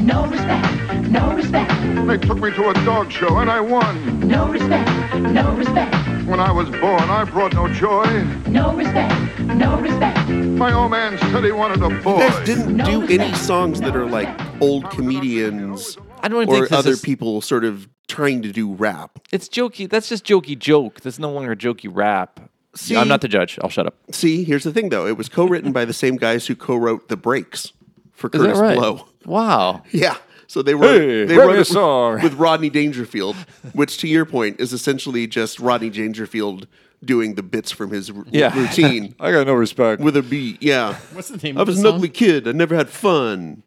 no 0.05 0.25
respect, 0.25 1.09
no 1.09 1.33
respect, 1.33 1.71
They 2.07 2.17
took 2.17 2.39
me 2.39 2.51
to 2.51 2.69
a 2.69 2.73
dog 2.85 3.11
show 3.11 3.37
and 3.37 3.49
I 3.51 3.59
won. 3.61 4.27
no 4.27 4.47
respect, 4.47 4.89
no 5.15 5.51
respect, 5.53 5.95
When 6.27 6.39
I 6.39 6.51
was 6.51 6.69
born, 6.69 7.03
I 7.09 7.23
brought 7.25 7.53
no 7.53 7.67
joy. 7.67 8.05
no 8.47 8.73
respect, 8.75 9.39
no 9.39 9.79
respect. 9.79 10.27
My 10.29 10.73
old 10.73 10.91
man 10.91 11.17
said 11.17 11.43
he 11.43 11.51
wanted 11.51 11.81
a 11.83 11.89
You 11.89 12.01
boy. 12.01 12.19
guys 12.19 12.45
didn't 12.45 12.77
do 12.77 13.03
any 13.07 13.33
songs 13.33 13.79
that 13.81 13.95
are 13.95 14.05
like 14.07 14.29
old 14.61 14.89
comedians 14.89 15.97
I 16.21 16.27
don't 16.27 16.41
even 16.43 16.49
or 16.49 16.57
think 16.57 16.69
this 16.69 16.77
other 16.79 16.91
is- 16.91 17.01
people 17.01 17.41
sort 17.41 17.63
of 17.65 17.87
trying 18.07 18.41
to 18.41 18.51
do 18.51 18.73
rap. 18.73 19.19
It's 19.31 19.47
jokey. 19.47 19.89
That's 19.89 20.09
just 20.09 20.25
jokey 20.25 20.57
joke. 20.57 21.01
That's 21.01 21.19
no 21.19 21.31
longer 21.31 21.55
jokey 21.55 21.89
rap. 21.91 22.39
See- 22.75 22.95
I'm 22.97 23.07
not 23.07 23.21
the 23.21 23.27
judge. 23.27 23.57
I'll 23.63 23.69
shut 23.69 23.87
up. 23.87 23.95
See, 24.11 24.43
here's 24.43 24.63
the 24.63 24.71
thing 24.73 24.89
though. 24.89 25.05
It 25.07 25.17
was 25.17 25.29
co-written 25.29 25.71
by 25.71 25.85
the 25.85 25.93
same 25.93 26.15
guys 26.17 26.47
who 26.47 26.55
co-wrote 26.55 27.07
The 27.09 27.17
Breaks 27.17 27.71
for 28.13 28.29
Kurtis 28.29 28.59
right? 28.59 28.77
Blow. 28.77 29.07
Wow. 29.25 29.83
Yeah. 29.91 30.17
So 30.47 30.61
they 30.63 30.73
wrote 30.73 30.99
Hey, 31.01 31.25
they 31.25 31.37
wrote 31.37 31.53
me 31.53 31.59
a 31.59 31.65
song. 31.65 32.15
with, 32.15 32.23
with 32.23 32.33
Rodney 32.35 32.69
Dangerfield, 32.71 33.35
which 33.73 33.97
to 33.99 34.07
your 34.07 34.25
point 34.25 34.59
is 34.59 34.73
essentially 34.73 35.27
just 35.27 35.59
Rodney 35.59 35.89
Dangerfield 35.91 36.67
doing 37.05 37.35
the 37.35 37.43
bits 37.43 37.71
from 37.71 37.91
his 37.91 38.09
r- 38.09 38.25
Yeah. 38.31 38.57
routine 38.59 39.13
I 39.19 39.31
got 39.31 39.45
no 39.47 39.53
respect. 39.53 40.01
with 40.01 40.17
a 40.17 40.23
beat. 40.23 40.61
Yeah. 40.63 40.95
What's 41.13 41.29
the 41.29 41.37
name 41.37 41.57
I 41.57 41.61
of 41.61 41.67
was 41.67 41.79
an 41.79 41.85
ugly 41.85 42.09
kid. 42.09 42.47
I 42.47 42.51
never 42.53 42.75
had 42.75 42.89
fun. 42.89 43.61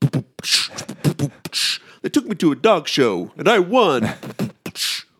They 2.02 2.08
took 2.08 2.26
me 2.26 2.34
to 2.36 2.52
a 2.52 2.56
dog 2.56 2.88
show 2.88 3.32
and 3.36 3.48
I 3.48 3.58
won. 3.58 4.08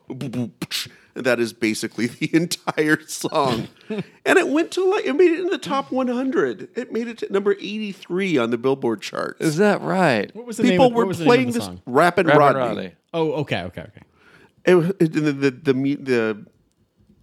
And 0.08 1.26
that 1.26 1.40
is 1.40 1.52
basically 1.52 2.06
the 2.06 2.30
entire 2.36 3.00
song. 3.06 3.68
and 3.88 4.38
it 4.38 4.48
went 4.48 4.70
to 4.72 4.84
like, 4.88 5.04
it 5.04 5.14
made 5.16 5.32
it 5.32 5.40
in 5.40 5.48
the 5.48 5.58
top 5.58 5.90
100. 5.90 6.68
It 6.76 6.92
made 6.92 7.08
it 7.08 7.18
to 7.18 7.32
number 7.32 7.52
83 7.58 8.38
on 8.38 8.50
the 8.50 8.58
Billboard 8.58 9.02
charts. 9.02 9.40
Is 9.40 9.56
that 9.56 9.80
right? 9.80 10.32
What 10.34 10.46
was 10.46 10.58
the 10.58 10.62
name 10.62 10.72
People 10.72 10.86
of, 10.86 10.92
what 10.92 10.98
were 11.00 11.06
was 11.06 11.18
the 11.18 11.24
name 11.24 11.28
playing 11.28 11.48
of 11.48 11.54
the 11.54 11.58
this 11.58 11.66
song? 11.66 11.82
Rappin' 11.86 12.26
Rappin' 12.26 12.38
Rodney. 12.40 12.60
Rodney. 12.60 12.92
Oh, 13.12 13.32
okay, 13.32 13.62
okay, 13.62 13.80
okay. 13.82 14.02
It, 14.64 14.74
was- 14.76 14.90
it, 15.00 15.12
the, 15.12 15.32
the, 15.32 15.50
the, 15.50 15.74
mu- 15.74 15.96
the, 15.96 16.46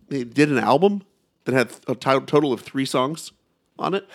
they 0.10 0.24
did 0.26 0.49
an 0.51 0.58
album 0.58 1.03
that 1.45 1.53
had 1.53 1.72
a 1.88 1.95
total 1.95 2.51
of 2.51 2.62
three 2.62 2.86
songs 2.86 3.32
on 3.80 3.93
it. 3.93 4.06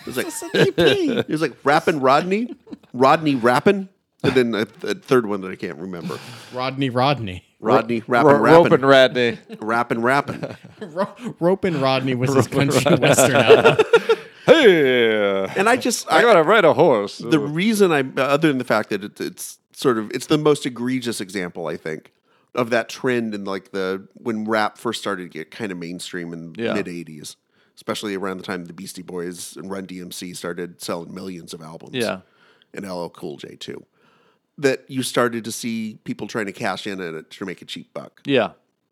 It 0.00 0.06
was 0.06 0.16
like 0.16 0.26
it 0.78 1.28
was 1.28 1.42
like 1.42 1.54
Rappin' 1.62 2.00
Rodney, 2.00 2.56
Rodney 2.92 3.36
Rappin', 3.36 3.88
and 4.22 4.34
then 4.34 4.54
a, 4.54 4.66
a 4.86 4.94
third 4.94 5.26
one 5.26 5.40
that 5.42 5.50
I 5.50 5.56
can't 5.56 5.78
remember. 5.78 6.18
Rodney 6.52 6.90
Rodney. 6.90 7.44
Rodney 7.60 8.02
Rappin' 8.08 8.26
Ro- 8.32 8.38
Rope 8.64 8.72
and 8.72 8.84
Rappin', 8.84 9.38
Radney. 9.48 9.56
Rappin' 9.60 10.02
Rappin'. 10.02 10.56
Ro- 10.80 11.14
Rope 11.38 11.64
and 11.64 11.76
Rodney 11.82 12.14
was 12.16 12.34
his 12.34 12.48
country 12.48 12.94
western 12.96 13.36
album. 13.36 13.84
Hey, 14.44 15.44
And 15.56 15.68
I 15.68 15.76
just 15.76 16.10
I 16.12 16.18
I, 16.18 16.22
gotta 16.22 16.42
ride 16.42 16.64
a 16.64 16.72
horse. 16.74 17.18
the 17.18 17.38
reason 17.38 17.92
I 17.92 18.00
other 18.20 18.48
than 18.48 18.58
the 18.58 18.64
fact 18.64 18.90
that 18.90 19.04
it, 19.04 19.20
it's 19.20 19.58
sort 19.72 19.98
of 19.98 20.10
it's 20.10 20.26
the 20.26 20.36
most 20.38 20.66
egregious 20.66 21.20
example 21.20 21.68
I 21.68 21.76
think 21.76 22.12
of 22.54 22.70
that 22.70 22.88
trend 22.88 23.34
in 23.36 23.44
like 23.44 23.70
the 23.70 24.06
when 24.14 24.44
rap 24.44 24.78
first 24.78 25.00
started 25.00 25.22
to 25.24 25.28
get 25.28 25.50
kind 25.52 25.70
of 25.70 25.78
mainstream 25.78 26.32
in 26.32 26.54
Yeah. 26.58 26.74
mid 26.74 26.86
'80s, 26.86 27.36
especially 27.76 28.16
around 28.16 28.38
the 28.38 28.42
time 28.42 28.64
the 28.64 28.72
Beastie 28.72 29.02
Boys 29.02 29.56
and 29.56 29.70
Run 29.70 29.86
DMC 29.86 30.36
started 30.36 30.82
selling 30.82 31.14
millions 31.14 31.54
of 31.54 31.62
albums. 31.62 31.94
Yeah. 31.94 32.20
and 32.74 32.84
LL 32.84 33.08
Cool 33.10 33.36
J 33.36 33.54
too. 33.54 33.86
That 34.58 34.84
you 34.88 35.02
started 35.02 35.44
to 35.44 35.52
see 35.52 35.98
people 36.04 36.26
trying 36.26 36.46
to 36.46 36.52
cash 36.52 36.86
in 36.86 37.00
on 37.00 37.16
it 37.16 37.30
to 37.30 37.44
make 37.46 37.62
a 37.62 37.64
cheap 37.64 37.92
buck, 37.94 38.20
yeah, 38.24 38.50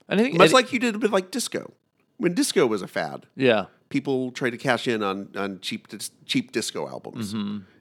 and 0.08 0.18
I 0.20 0.24
think 0.24 0.36
much 0.38 0.46
and- 0.46 0.54
like 0.54 0.72
you 0.72 0.78
did 0.78 1.02
with 1.02 1.12
like 1.12 1.30
disco. 1.30 1.72
When 2.16 2.34
disco 2.34 2.66
was 2.66 2.82
a 2.82 2.86
fad, 2.88 3.26
yeah, 3.36 3.66
people 3.90 4.30
tried 4.32 4.50
to 4.50 4.58
cash 4.58 4.88
in 4.88 5.02
on 5.02 5.28
on 5.36 5.60
cheap 5.60 5.86
cheap 6.24 6.52
disco 6.52 6.88
albums, 6.88 7.34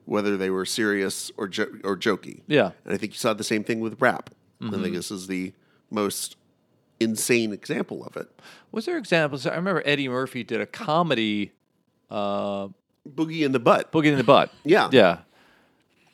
whether 0.06 0.36
they 0.38 0.50
were 0.50 0.66
serious 0.66 1.32
or 1.38 1.48
jo- 1.48 1.72
or 1.84 1.96
jokey. 1.98 2.42
Yeah. 2.48 2.72
and 2.86 2.94
I 2.94 2.98
think 2.98 3.14
you 3.14 3.18
saw 3.18 3.34
the 3.34 3.44
same 3.46 3.64
thing 3.64 3.80
with 3.80 4.02
rap. 4.02 4.30
I 4.62 4.70
think 4.72 4.94
this 4.96 5.10
is 5.10 5.28
the 5.28 5.54
most 5.90 6.36
insane 7.00 7.54
example 7.54 8.04
of 8.04 8.18
it. 8.18 8.28
Was 8.74 8.86
there 8.86 8.98
examples? 8.98 9.46
I 9.48 9.56
remember 9.56 9.82
Eddie 9.86 10.10
Murphy 10.10 10.44
did 10.44 10.60
a 10.60 10.66
comedy, 10.66 11.54
uh, 12.12 12.68
Boogie 13.10 13.42
in 13.46 13.54
the 13.54 13.60
butt. 13.60 13.92
Boogie 13.92 14.08
in 14.12 14.18
the 14.18 14.24
Butt. 14.24 14.52
Yeah. 14.66 14.90
yeah. 14.92 15.20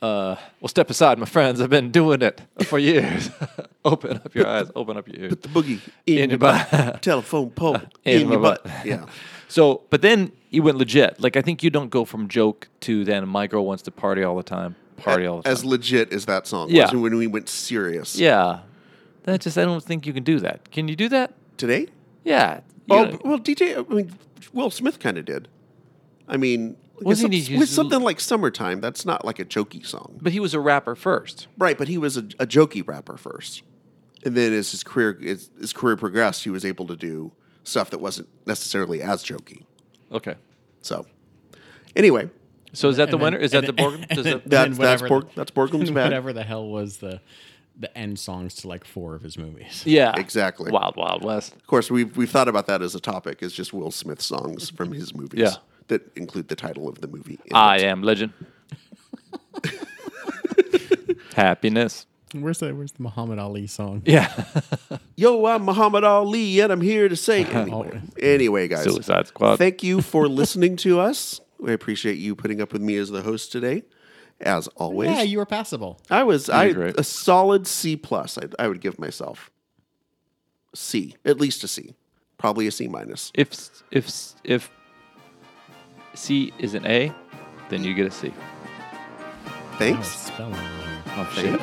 Uh, 0.06 0.36
well, 0.60 0.68
step 0.68 0.90
aside, 0.90 1.18
my 1.18 1.26
friends. 1.26 1.60
I've 1.62 1.70
been 1.70 1.92
doing 1.92 2.22
it 2.22 2.42
for 2.64 2.78
years. 2.78 3.30
open 3.86 4.18
up 4.18 4.36
your 4.36 4.48
eyes. 4.48 4.70
Open 4.76 4.98
up 4.98 5.08
your 5.08 5.18
ears. 5.20 5.30
Put 5.36 5.42
the 5.42 5.50
boogie 5.50 5.80
in, 6.06 6.18
In 6.20 6.30
your 6.32 6.40
butt. 6.40 6.70
butt. 6.72 7.02
Telephone 7.02 7.50
pole 7.52 7.76
In 8.06 8.22
in, 8.22 8.30
your 8.32 8.40
butt. 8.40 8.64
butt. 8.64 8.86
Yeah. 8.86 9.06
So, 9.48 9.84
but 9.92 10.02
then 10.02 10.32
you 10.50 10.64
went 10.64 10.78
legit. 10.80 11.22
Like 11.22 11.38
I 11.38 11.42
think 11.42 11.62
you 11.64 11.70
don't 11.70 11.90
go 11.92 12.04
from 12.04 12.28
joke 12.28 12.68
to 12.82 13.06
then 13.06 13.28
my 13.30 13.46
girl 13.48 13.64
wants 13.64 13.84
to 13.84 13.92
party 13.92 14.24
all 14.24 14.36
the 14.36 14.44
time. 14.44 14.76
Party 14.98 15.26
all 15.28 15.38
the 15.38 15.44
time. 15.44 15.52
As 15.54 15.64
legit 15.64 16.12
as 16.12 16.26
that 16.26 16.48
song 16.48 16.70
Yeah. 16.72 16.86
was 16.92 16.96
when 17.00 17.16
we 17.16 17.28
went 17.28 17.48
serious. 17.48 18.18
yeah. 18.18 18.62
That 19.24 19.42
just 19.42 19.58
I 19.58 19.64
don't 19.64 19.84
think 19.84 20.08
you 20.08 20.14
can 20.14 20.24
do 20.24 20.40
that. 20.40 20.72
Can 20.72 20.88
you 20.88 20.96
do 20.96 21.08
that? 21.10 21.34
Today? 21.58 21.88
Yeah. 22.24 22.62
Oh, 22.90 23.18
well, 23.24 23.40
DJ, 23.40 23.78
I 23.78 23.94
mean, 23.94 24.12
Will 24.52 24.72
Smith 24.72 25.00
kind 25.00 25.18
of 25.20 25.26
did. 25.26 25.48
I 26.28 26.38
mean, 26.38 26.76
Wasn't 27.02 27.34
some- 27.34 27.54
he 27.54 27.58
with 27.58 27.70
something 27.70 28.02
like 28.02 28.20
Summertime, 28.20 28.80
that's 28.82 29.06
not 29.06 29.26
like 29.26 29.40
a 29.40 29.46
jokey 29.46 29.86
song. 29.86 30.20
but 30.22 30.32
he 30.32 30.40
was 30.40 30.54
a 30.54 30.60
rapper 30.60 30.96
first. 30.96 31.48
Right, 31.58 31.78
but 31.78 31.88
he 31.88 31.98
was 31.98 32.16
a, 32.18 32.22
a 32.40 32.48
jokey 32.48 32.88
rapper 32.88 33.18
first. 33.18 33.64
And 34.24 34.36
then 34.36 34.54
as 34.54 34.72
his 34.72 34.84
career 34.84 35.20
as 35.26 35.50
his 35.60 35.74
career 35.74 35.96
progressed, 35.98 36.44
he 36.46 36.50
was 36.50 36.64
able 36.66 36.88
to 36.88 36.96
do 36.96 37.32
stuff 37.64 37.90
that 37.92 38.00
wasn't 38.00 38.28
necessarily 38.46 39.02
as 39.02 39.24
jokey. 39.24 39.64
Okay. 40.12 40.36
So, 40.82 41.06
anyway, 41.96 42.30
So 42.74 42.90
is 42.90 42.98
that 42.98 43.12
the 43.12 43.18
then- 43.18 43.24
winner? 43.24 43.38
Is 43.38 43.52
that 43.52 43.66
and 43.66 43.68
the 43.68 43.72
then- 43.74 43.92
Borg? 43.92 44.00
and 44.10 44.16
Does 44.16 44.26
that, 44.26 44.50
That's- 44.50 44.78
then 44.78 44.78
that's 44.78 45.02
whatever 45.02 45.08
Borg- 45.08 45.30
the- 45.30 45.36
that's 45.36 45.52
Borglum's 45.52 45.90
and 45.90 45.96
bad. 45.96 46.04
Whatever 46.06 46.34
the 46.34 46.44
hell 46.44 46.68
was 46.68 46.98
the 46.98 47.22
the 47.78 47.96
end 47.98 48.18
songs 48.18 48.56
to 48.56 48.70
like 48.70 48.86
four 48.86 49.16
of 49.16 49.22
his 49.22 49.38
movies. 49.38 49.84
yeah. 49.86 50.14
exactly. 50.16 50.72
Wild 50.72 50.96
Wild 50.96 51.26
West. 51.26 51.54
Of 51.56 51.68
course, 51.68 51.92
we've 51.92 52.16
we've 52.16 52.30
thought 52.30 52.48
about 52.48 52.68
that 52.68 52.82
as 52.82 52.96
a 52.96 53.02
topic, 53.02 53.44
is 53.44 53.52
just 53.54 53.74
Will 53.74 53.92
Smith 53.92 54.22
songs 54.22 54.70
from 54.70 54.94
his 54.94 55.14
movies 55.14 55.42
Yeah. 55.42 55.56
That 55.88 56.02
include 56.16 56.48
the 56.48 56.56
title 56.56 56.88
of 56.88 57.02
the 57.02 57.08
movie. 57.08 57.40
I 57.54 57.78
it. 57.78 57.84
am 57.84 58.02
legend. 58.04 58.34
Happiness. 61.36 62.06
Where's 62.34 62.60
the 62.60 62.74
Where's 62.74 62.92
the 62.92 63.04
Muhammad 63.04 63.40
Ali 63.40 63.68
song? 63.68 64.02
Yeah. 64.06 64.46
Yo, 65.16 65.46
I'm 65.46 65.64
Muhammad 65.64 66.04
Ali, 66.04 66.60
and 66.60 66.72
I'm 66.72 66.82
here 66.82 67.08
to 67.08 67.16
say 67.16 67.46
anyway. 67.46 68.02
anyway, 68.20 68.68
guys, 68.68 68.84
Suicide 68.84 69.28
Squad. 69.28 69.58
Thank 69.58 69.84
you 69.84 70.02
for 70.02 70.28
listening 70.28 70.76
to 70.78 71.00
us. 71.00 71.40
We 71.60 71.72
appreciate 71.74 72.18
you 72.18 72.36
putting 72.36 72.62
up 72.62 72.74
with 72.74 72.82
me 72.82 72.98
as 72.98 73.10
the 73.10 73.22
host 73.22 73.52
today, 73.52 73.84
as 74.42 74.68
always. 74.70 75.10
Yeah, 75.12 75.22
you 75.22 75.38
were 75.38 75.46
passable. 75.46 76.00
I 76.10 76.24
was 76.24 76.50
I 76.50 76.74
great. 76.74 77.00
a 77.00 77.04
solid 77.04 77.68
C 77.68 77.96
plus. 77.96 78.38
I, 78.38 78.48
I 78.60 78.68
would 78.68 78.82
give 78.82 79.00
myself 79.00 79.50
C, 80.74 81.16
at 81.24 81.40
least 81.40 81.64
a 81.64 81.68
C, 81.70 81.96
probably 82.38 82.68
a 82.68 82.72
C 82.72 82.88
minus. 82.90 83.32
if 83.36 83.54
if 83.92 84.34
if 84.44 84.70
C 86.16 86.54
is 86.60 86.74
an 86.74 86.86
A, 86.86 87.14
then 87.70 87.84
you 87.84 87.94
get 87.94 88.08
a 88.08 88.12
C. 88.12 88.34
Thanks. 89.78 90.32
Oh 90.40 91.32
shit. 91.34 91.60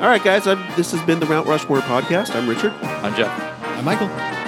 All 0.00 0.08
right, 0.08 0.22
guys. 0.22 0.46
I've, 0.46 0.76
this 0.76 0.92
has 0.92 1.02
been 1.02 1.20
the 1.20 1.26
Mount 1.26 1.46
Rushmore 1.46 1.80
podcast. 1.80 2.34
I'm 2.34 2.48
Richard. 2.48 2.72
I'm 2.82 3.14
Jeff. 3.14 3.30
I'm 3.62 3.84
Michael. 3.84 4.39